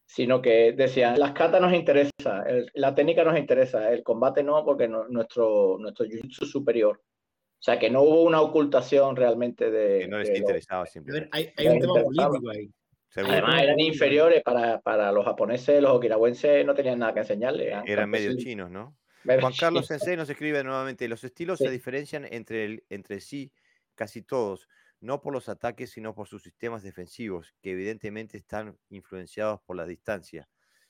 [0.05, 4.87] sino que decían, las katas nos interesa, la técnica nos interesa, el combate no, porque
[4.87, 7.01] nuestro, nuestro jiu-jitsu es superior.
[7.01, 9.99] O sea, que no hubo una ocultación realmente de...
[9.99, 11.29] Que no les interesaba simplemente.
[11.31, 12.69] Hay, hay un tema político ahí.
[13.15, 17.71] Además, eran inferiores para, para, los japoneses, los okinawenses no tenían nada que enseñarle.
[17.71, 17.81] ¿eh?
[17.85, 18.95] Eran medio chinos, ¿no?
[19.23, 23.51] Juan Carlos Sensei nos escribe nuevamente, los estilos se diferencian entre, el, entre sí
[23.95, 24.67] casi todos,
[25.05, 29.85] no por los ataques, sino por sus sistemas defensivos, que evidentemente están influenciados por la
[29.85, 30.49] distancia.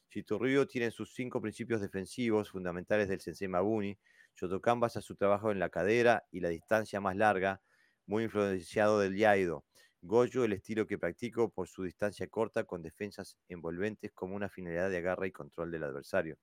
[0.10, 4.00] Shitoryu tiene sus cinco principios defensivos fundamentales del Sensei Mabuni,
[4.38, 7.62] Shotokan basa su trabajo en la cadera y la distancia más larga,
[8.06, 9.66] muy influenciado del Yaido.
[10.02, 14.90] Goyo, el estilo que practico por su distancia corta con defensas envolventes como una finalidad
[14.90, 16.38] de agarra y control del adversario.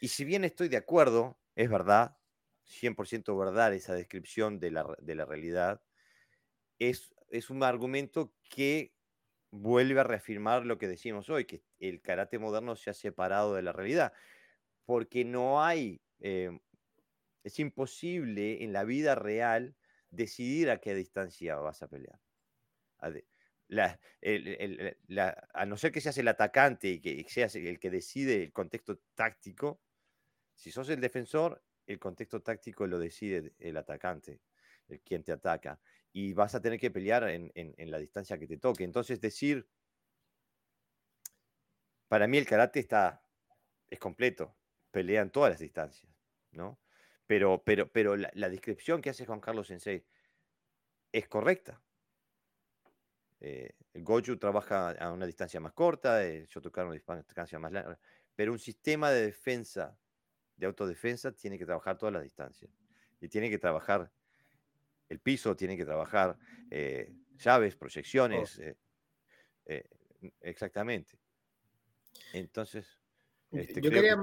[0.00, 2.16] Y si bien estoy de acuerdo, es verdad,
[2.64, 5.82] 100% verdad esa descripción de la, de la realidad,
[6.80, 8.92] es, es un argumento que
[9.52, 13.62] vuelve a reafirmar lo que decimos hoy, que el karate moderno se ha separado de
[13.62, 14.12] la realidad,
[14.84, 16.60] porque no hay Em,
[17.42, 19.74] es imposible en la vida real
[20.10, 22.20] decidir a qué distancia vas a pelear.
[22.98, 23.10] A,
[25.66, 29.80] no ser que seas el atacante y que seas el que decide el contexto táctico,
[30.54, 34.42] si sos el defensor, el contexto táctico lo decide el atacante,
[34.88, 35.80] el quien te ataca,
[36.12, 37.52] y vas a tener que pelear en,
[37.90, 38.84] la distancia que te toque.
[38.84, 39.68] Entonces, decir,
[42.08, 43.22] para mí el karate está,
[43.88, 44.56] es completo,
[44.90, 46.12] pelea en todas las distancias,
[46.52, 46.80] ¿no?
[47.26, 50.04] Pero, pero, pero la, descripción que hace Juan Carlos Sensei
[51.12, 51.80] es correcta.
[53.38, 57.98] Eh, el Goju trabaja a una distancia más corta, Shotokan a una distancia más larga,
[58.34, 59.96] pero un sistema de defensa,
[60.56, 62.70] de autodefensa, tiene que trabajar todas las distancias.
[63.20, 64.10] Y tiene que trabajar
[65.10, 66.38] el piso, tiene que trabajar
[66.70, 68.58] eh, llaves, proyecciones.
[68.58, 68.72] Oh.
[69.66, 69.84] Eh,
[70.40, 71.18] exactamente.
[72.32, 72.86] Entonces,
[73.50, 74.16] este, yo, quería,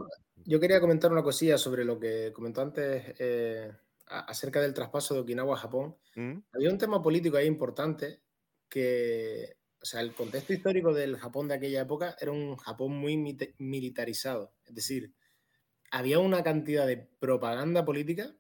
[0.46, 3.72] yo, quería, comentar una cosilla sobre lo que comentó antes eh,
[4.06, 5.98] acerca del traspaso de Okinawa a Japón.
[6.16, 6.38] ¿Mm?
[6.54, 8.22] Había un tema político ahí importante
[8.70, 13.18] que, o sea, el contexto histórico del Japón de aquella época era un Japón muy
[13.58, 14.54] militarizado.
[14.64, 15.14] Es decir,
[15.92, 18.34] había una cantidad de propaganda política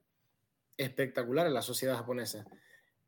[0.77, 2.45] espectacular en la sociedad japonesa.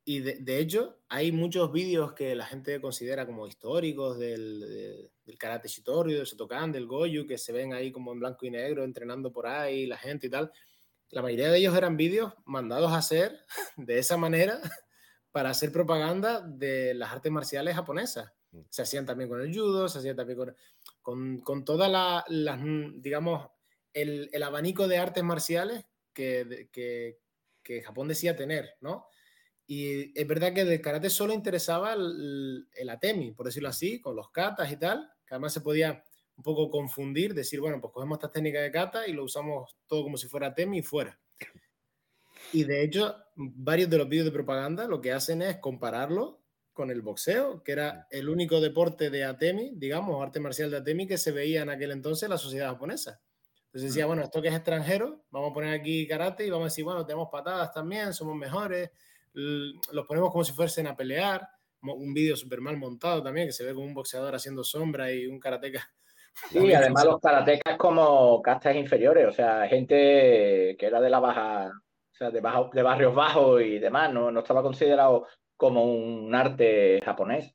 [0.06, 5.68] y de, hecho, hay muchos vídeos que la gente considera como históricos del, del karate
[5.68, 9.32] Shitoryu, del Sotokan, del Goju, que se ven ahí como en blanco y negro entrenando
[9.32, 10.52] por ahí la gente y tal.
[11.12, 13.40] La mayoría de ellos eran vídeos mandados a hacer
[13.78, 14.60] de esa manera
[15.32, 18.32] para hacer propaganda de las artes marciales japonesas.
[18.52, 18.62] Mm.
[18.70, 20.56] Se hacían también con el judo, se hacían también con,
[21.02, 22.26] con, con toda la,
[22.98, 23.50] digamos,
[23.94, 27.20] el, el, abanico de artes marciales que, que,
[27.64, 29.08] que Japón decía tener, ¿no?
[29.68, 34.32] Y es verdad que del karate solo interesaba el, atemi, por decirlo así, con los
[34.32, 36.04] katas y tal, que además se podía
[36.36, 40.02] un poco confundir, decir, bueno, pues cogemos esta técnica de kata y lo usamos todo
[40.04, 41.20] como si fuera atemi y fuera.
[42.52, 46.42] Y de hecho, varios de los vídeos de propaganda lo que hacen es compararlo
[46.74, 51.06] con el boxeo, que era el único deporte de atemi, digamos, arte marcial de atemi
[51.06, 53.22] que se veía en aquel entonces en la sociedad japonesa.
[53.70, 56.70] Entonces decía, bueno, esto que es extranjero, vamos a poner aquí karate y vamos a
[56.70, 58.90] decir, bueno, tenemos patadas también, somos mejores,
[59.34, 61.48] los ponemos como si fuesen a pelear.
[61.82, 65.28] Un vídeo súper mal montado también, que se ve como un boxeador haciendo sombra y
[65.28, 65.88] un karateca.
[66.50, 71.68] Sí, además los karatecas como castas inferiores, o sea, gente que era de la baja,
[71.68, 76.34] o sea, de, bajo, de barrios bajos y demás, no, no estaba considerado como un
[76.34, 77.54] arte japonés.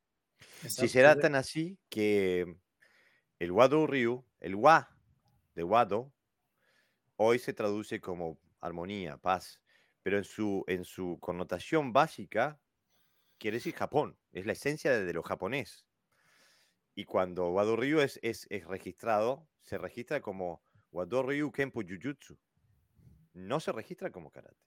[0.69, 2.57] Si será tan así que
[3.39, 4.93] el Wado Ryu, el Wa
[5.55, 6.12] de Wado,
[7.16, 9.60] hoy se traduce como armonía, paz
[10.05, 12.60] pero en su, en su connotación básica
[13.39, 15.86] quiere decir Japón, es la esencia de, lo japonés.
[16.94, 20.62] Y cuando Wado Ryu es, es, registrado, se registra como
[20.93, 22.39] Wado Ryu Kenpo Jujutsu.
[23.32, 24.62] No se registra como karate.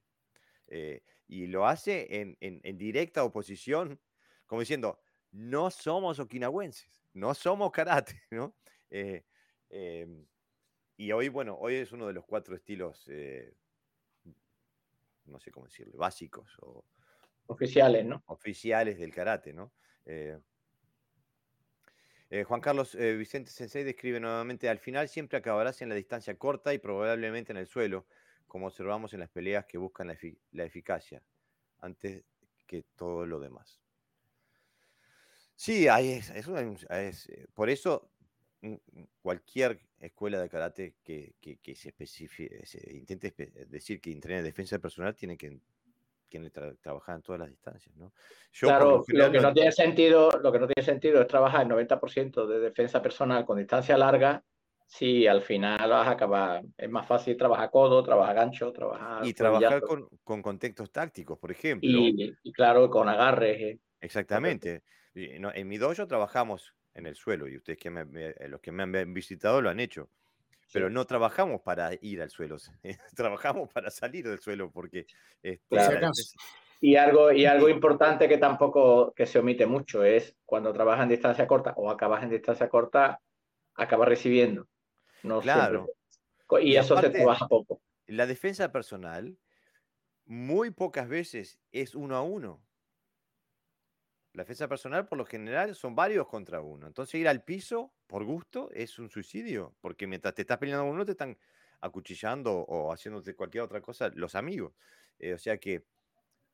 [0.70, 4.02] Eh, y lo hace en, en, directa oposición,
[4.48, 5.00] como diciendo,
[5.32, 8.56] no somos okinawenses, no somos karate, ¿no?
[8.90, 9.24] Eh,
[9.70, 10.26] em,
[10.98, 13.54] y hoy, bueno, hoy es uno de los cuatro estilos eh,
[15.28, 16.84] no sé cómo decirlo, básicos o
[17.48, 18.24] oficiales, ¿no?
[18.28, 19.72] Oficiales del karate, ¿no?
[20.06, 20.38] Eh,
[22.30, 26.38] eh, Juan Carlos eh, Vicente Sensei describe nuevamente, al final siempre acabarás en la distancia
[26.38, 28.06] corta y probablemente en el suelo,
[28.48, 31.22] como observamos en las peleas que buscan la, eficacia,
[31.80, 32.24] antes
[32.66, 33.80] que todo lo demás.
[35.56, 36.32] Sí, hay, es,
[37.54, 38.12] por eso
[39.22, 41.34] cualquier escuela de karate que,
[41.76, 43.34] se, se, intente
[43.68, 45.60] decir que entrena defensa personal tiene que
[46.82, 48.12] trabajar en todas las distancias, ¿no?
[48.60, 52.48] claro, lo que no tiene sentido, lo que no tiene sentido es trabajar el 90%
[52.48, 54.44] de defensa personal con distancia larga
[54.88, 56.64] si al final vas a acabar.
[56.78, 59.26] Es más fácil trabajar codo, trabajar gancho, trabajar.
[59.26, 61.90] Y trabajar con, con, contextos tácticos, por ejemplo.
[61.90, 63.62] Y, claro, con agarres.
[63.62, 63.80] Eh.
[64.00, 64.84] Exactamente.
[65.14, 69.14] En mi dojo trabajamos en el suelo y ustedes que eh, los que me han
[69.14, 70.10] visitado lo han hecho.
[70.74, 72.58] Pero no trabajamos para ir al suelo,
[73.16, 75.06] trabajamos para salir del suelo porque...
[75.42, 75.78] Este,
[76.82, 81.10] y algo, y algo importante que tampoco que se omite mucho es cuando trabajas en
[81.10, 83.20] distancia corta o acabas en distancia corta,
[83.76, 84.68] acabas recibiendo.
[85.24, 85.88] No claro.
[86.62, 87.82] Y, eso se trabaja poco.
[88.06, 89.38] La defensa personal
[90.26, 92.62] muy pocas veces es uno a uno.
[94.38, 96.86] La defensa personal, por lo general, son varios contra uno.
[96.86, 100.94] Entonces, ir al piso por gusto es un suicidio, porque mientras te estás peleando con
[100.94, 101.36] uno, te están
[101.82, 104.76] acuchillando o haciéndote cualquier otra cosa los amigos.
[105.18, 105.88] Eh, o sea que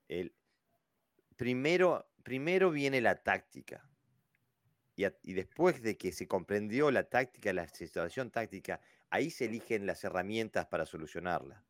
[0.08, 0.34] el,
[1.36, 3.86] primero, primero viene la táctica.
[4.96, 8.80] Y, y, después de que se comprendió la táctica, la situación táctica,
[9.10, 11.66] ahí se eligen las herramientas para solucionarla.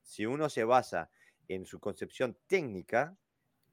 [0.00, 1.10] Si uno se basa
[1.48, 3.18] en su concepción técnica,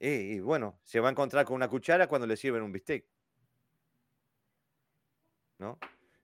[0.10, 3.06] y bueno, se va a encontrar con una cuchara cuando le sirven un bistec.
[5.60, 5.78] ¿No?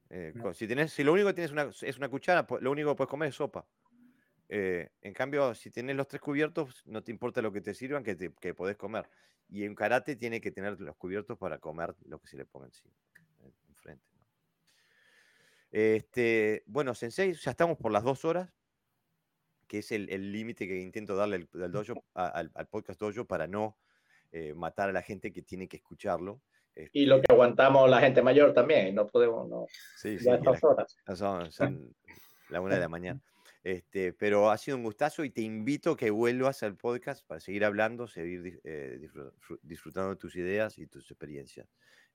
[0.09, 3.09] Eh, si, si lo único que tienes una, es una cuchara, lo único que puedes
[3.09, 3.67] comer es sopa.
[4.49, 8.03] Eh, en cambio, si tienes los tres cubiertos, no te importa lo que te sirvan,
[8.03, 9.09] que, te, que podés comer.
[9.49, 12.65] Y en karate tiene que tener los cubiertos para comer lo que se le ponga
[12.67, 12.93] encima,
[13.69, 14.05] enfrente.
[15.69, 18.49] Este, bueno, Sensei, ya estamos por las dos horas
[19.67, 23.77] que es el límite que intento darle al, dojo, al, podcast dojo para no
[24.31, 26.41] eh, matar a la gente que tiene que escucharlo.
[26.93, 29.65] y lo este que aguantamos la gente mayor también, no podemos, no.
[29.97, 30.97] Sí, sí, estas horas.
[31.51, 31.95] Son,
[32.49, 33.21] la una de la mañana.
[33.63, 37.41] Este, pero ha sido un gustazo y te invito a que vuelvas al podcast para
[37.41, 38.97] seguir hablando, seguir eh,
[39.61, 41.67] disfrutando de tus ideas y tus experiencias.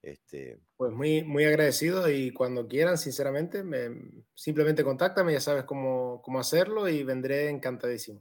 [0.02, 0.58] Este...
[0.76, 3.90] Pues muy, muy agradecido y cuando quieran, sinceramente, me,
[4.34, 8.20] simplemente contáctame, ya sabes cómo, cómo hacerlo y vendré encantadísimo.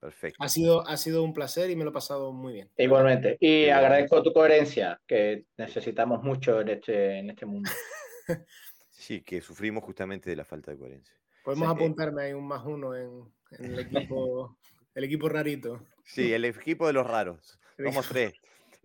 [0.00, 0.42] Perfecto.
[0.42, 2.70] Ha sido, ha sido un placer y me lo he pasado muy bien.
[2.76, 3.38] Igualmente.
[3.40, 7.70] Y agradezco tu coherencia, que necesitamos mucho en este, en este mundo.
[8.90, 11.14] sí, que sufrimos justamente de la falta de coherencia.
[11.42, 13.22] Podemos apuntarme ahí un más uno en,
[13.52, 14.58] en el equipo
[14.94, 15.86] El equipo rarito.
[16.04, 17.58] Sí, el equipo de los raros.
[17.78, 18.34] Somos tres.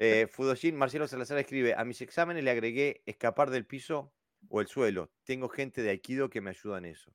[0.02, 4.14] Eh, Fudoshin, Marcelo Salazar escribe, a mis exámenes le agregué escapar del piso
[4.48, 5.12] o el suelo.
[5.26, 7.14] Tengo gente de Aikido que me ayuda en eso.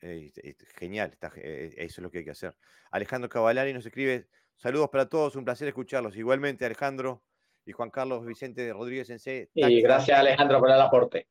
[0.00, 0.32] Eh,
[0.76, 2.56] genial, está, eh, eso es lo que hay que hacer.
[2.90, 6.16] Alejandro Cavalari nos escribe, saludos para todos, un placer escucharlos.
[6.16, 7.22] Igualmente Alejandro
[7.64, 9.48] y Juan Carlos Vicente Rodríguez Sensei.
[9.54, 11.28] Y gracias Alejandro por el aporte.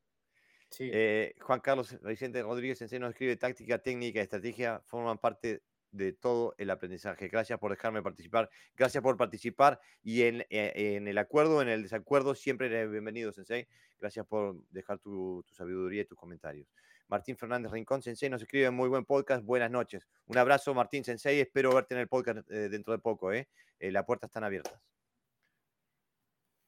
[1.40, 5.60] Juan Carlos Vicente Rodríguez Sensei nos escribe, táctica, técnica, estrategia forman parte
[5.90, 7.28] de todo el aprendizaje.
[7.28, 11.82] Gracias por dejarme participar, gracias por participar y en, eh, en el acuerdo, en el
[11.82, 13.66] desacuerdo, siempre eres bienvenido, Sensei.
[13.98, 16.68] Gracias por dejar tu, sabiduría y tus comentarios.
[17.08, 19.44] Martín Fernández Rincón, Sensei, nos escribe muy buen podcast.
[19.44, 20.06] Buenas noches.
[20.26, 21.40] Un abrazo, Martín Sensei.
[21.40, 23.32] Espero verte en el podcast eh, dentro de poco.
[23.32, 23.48] ¿eh?
[23.78, 24.80] eh las puertas están abiertas.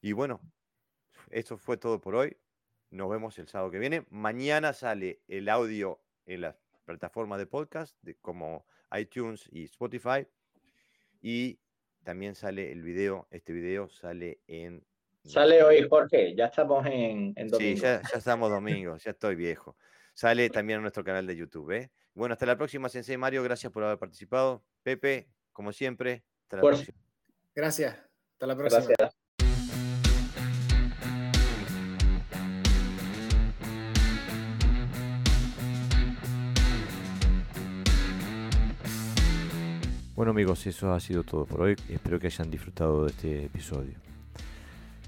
[0.01, 0.41] Y bueno,
[1.31, 2.37] esto fue todo por hoy.
[2.91, 4.07] Nos vemos el sábado que viene.
[4.11, 10.27] Mañana sale el audio en las plataformas de podcast, de, como iTunes y Spotify.
[11.21, 11.59] Y
[12.05, 14.85] también sale el video, este video sale en...
[15.25, 17.59] Sale hoy, Jorge, ya estamos en, domingo.
[17.59, 19.77] Sí, ya, estamos domingo, ya estoy viejo.
[20.15, 21.71] Sale también en nuestro canal de YouTube.
[21.73, 21.91] ¿eh?
[22.15, 24.65] Bueno, hasta la próxima, Sensei Mario, gracias por haber participado.
[24.83, 26.99] Pepe, como siempre, hasta la próxima.
[27.55, 27.95] Gracias,
[28.33, 28.85] hasta la próxima.
[28.87, 29.18] Gracias.
[40.29, 41.75] Bueno amigos, eso ha sido todo por hoy.
[41.89, 43.95] Espero que hayan disfrutado de este episodio.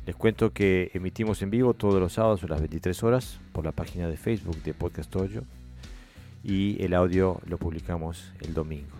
[0.06, 3.72] Les cuento que emitimos en vivo todos los sábados a las 23 horas por la
[3.72, 5.42] página de Facebook de Podcast Toyo
[6.42, 8.96] y el audio lo publicamos el domingo.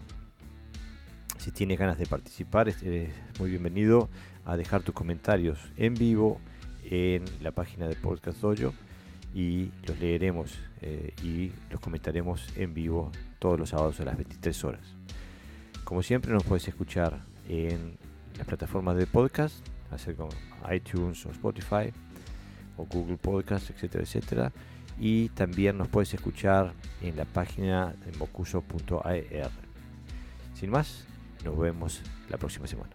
[1.39, 4.11] Si tienes ganas de participar, eres muy bienvenido
[4.45, 6.39] a dejar tus comentarios en vivo
[6.85, 8.75] en la página de Podcast Dojo
[9.35, 14.65] y los leeremos eh, y los comentaremos en vivo todos los sábados a las 23
[14.65, 15.01] horas.
[15.91, 17.19] Como siempre nos puedes escuchar
[17.49, 17.99] en
[18.39, 19.57] las plataformas de podcast,
[19.91, 20.31] hacer como
[20.73, 21.93] iTunes o Spotify
[22.77, 24.53] o Google Podcast, etcétera, etcétera.
[25.01, 29.51] Y también nos puedes escuchar en la página de mocuso.ar.
[30.55, 31.07] Sin más,
[31.45, 32.95] nos vemos la próxima semana.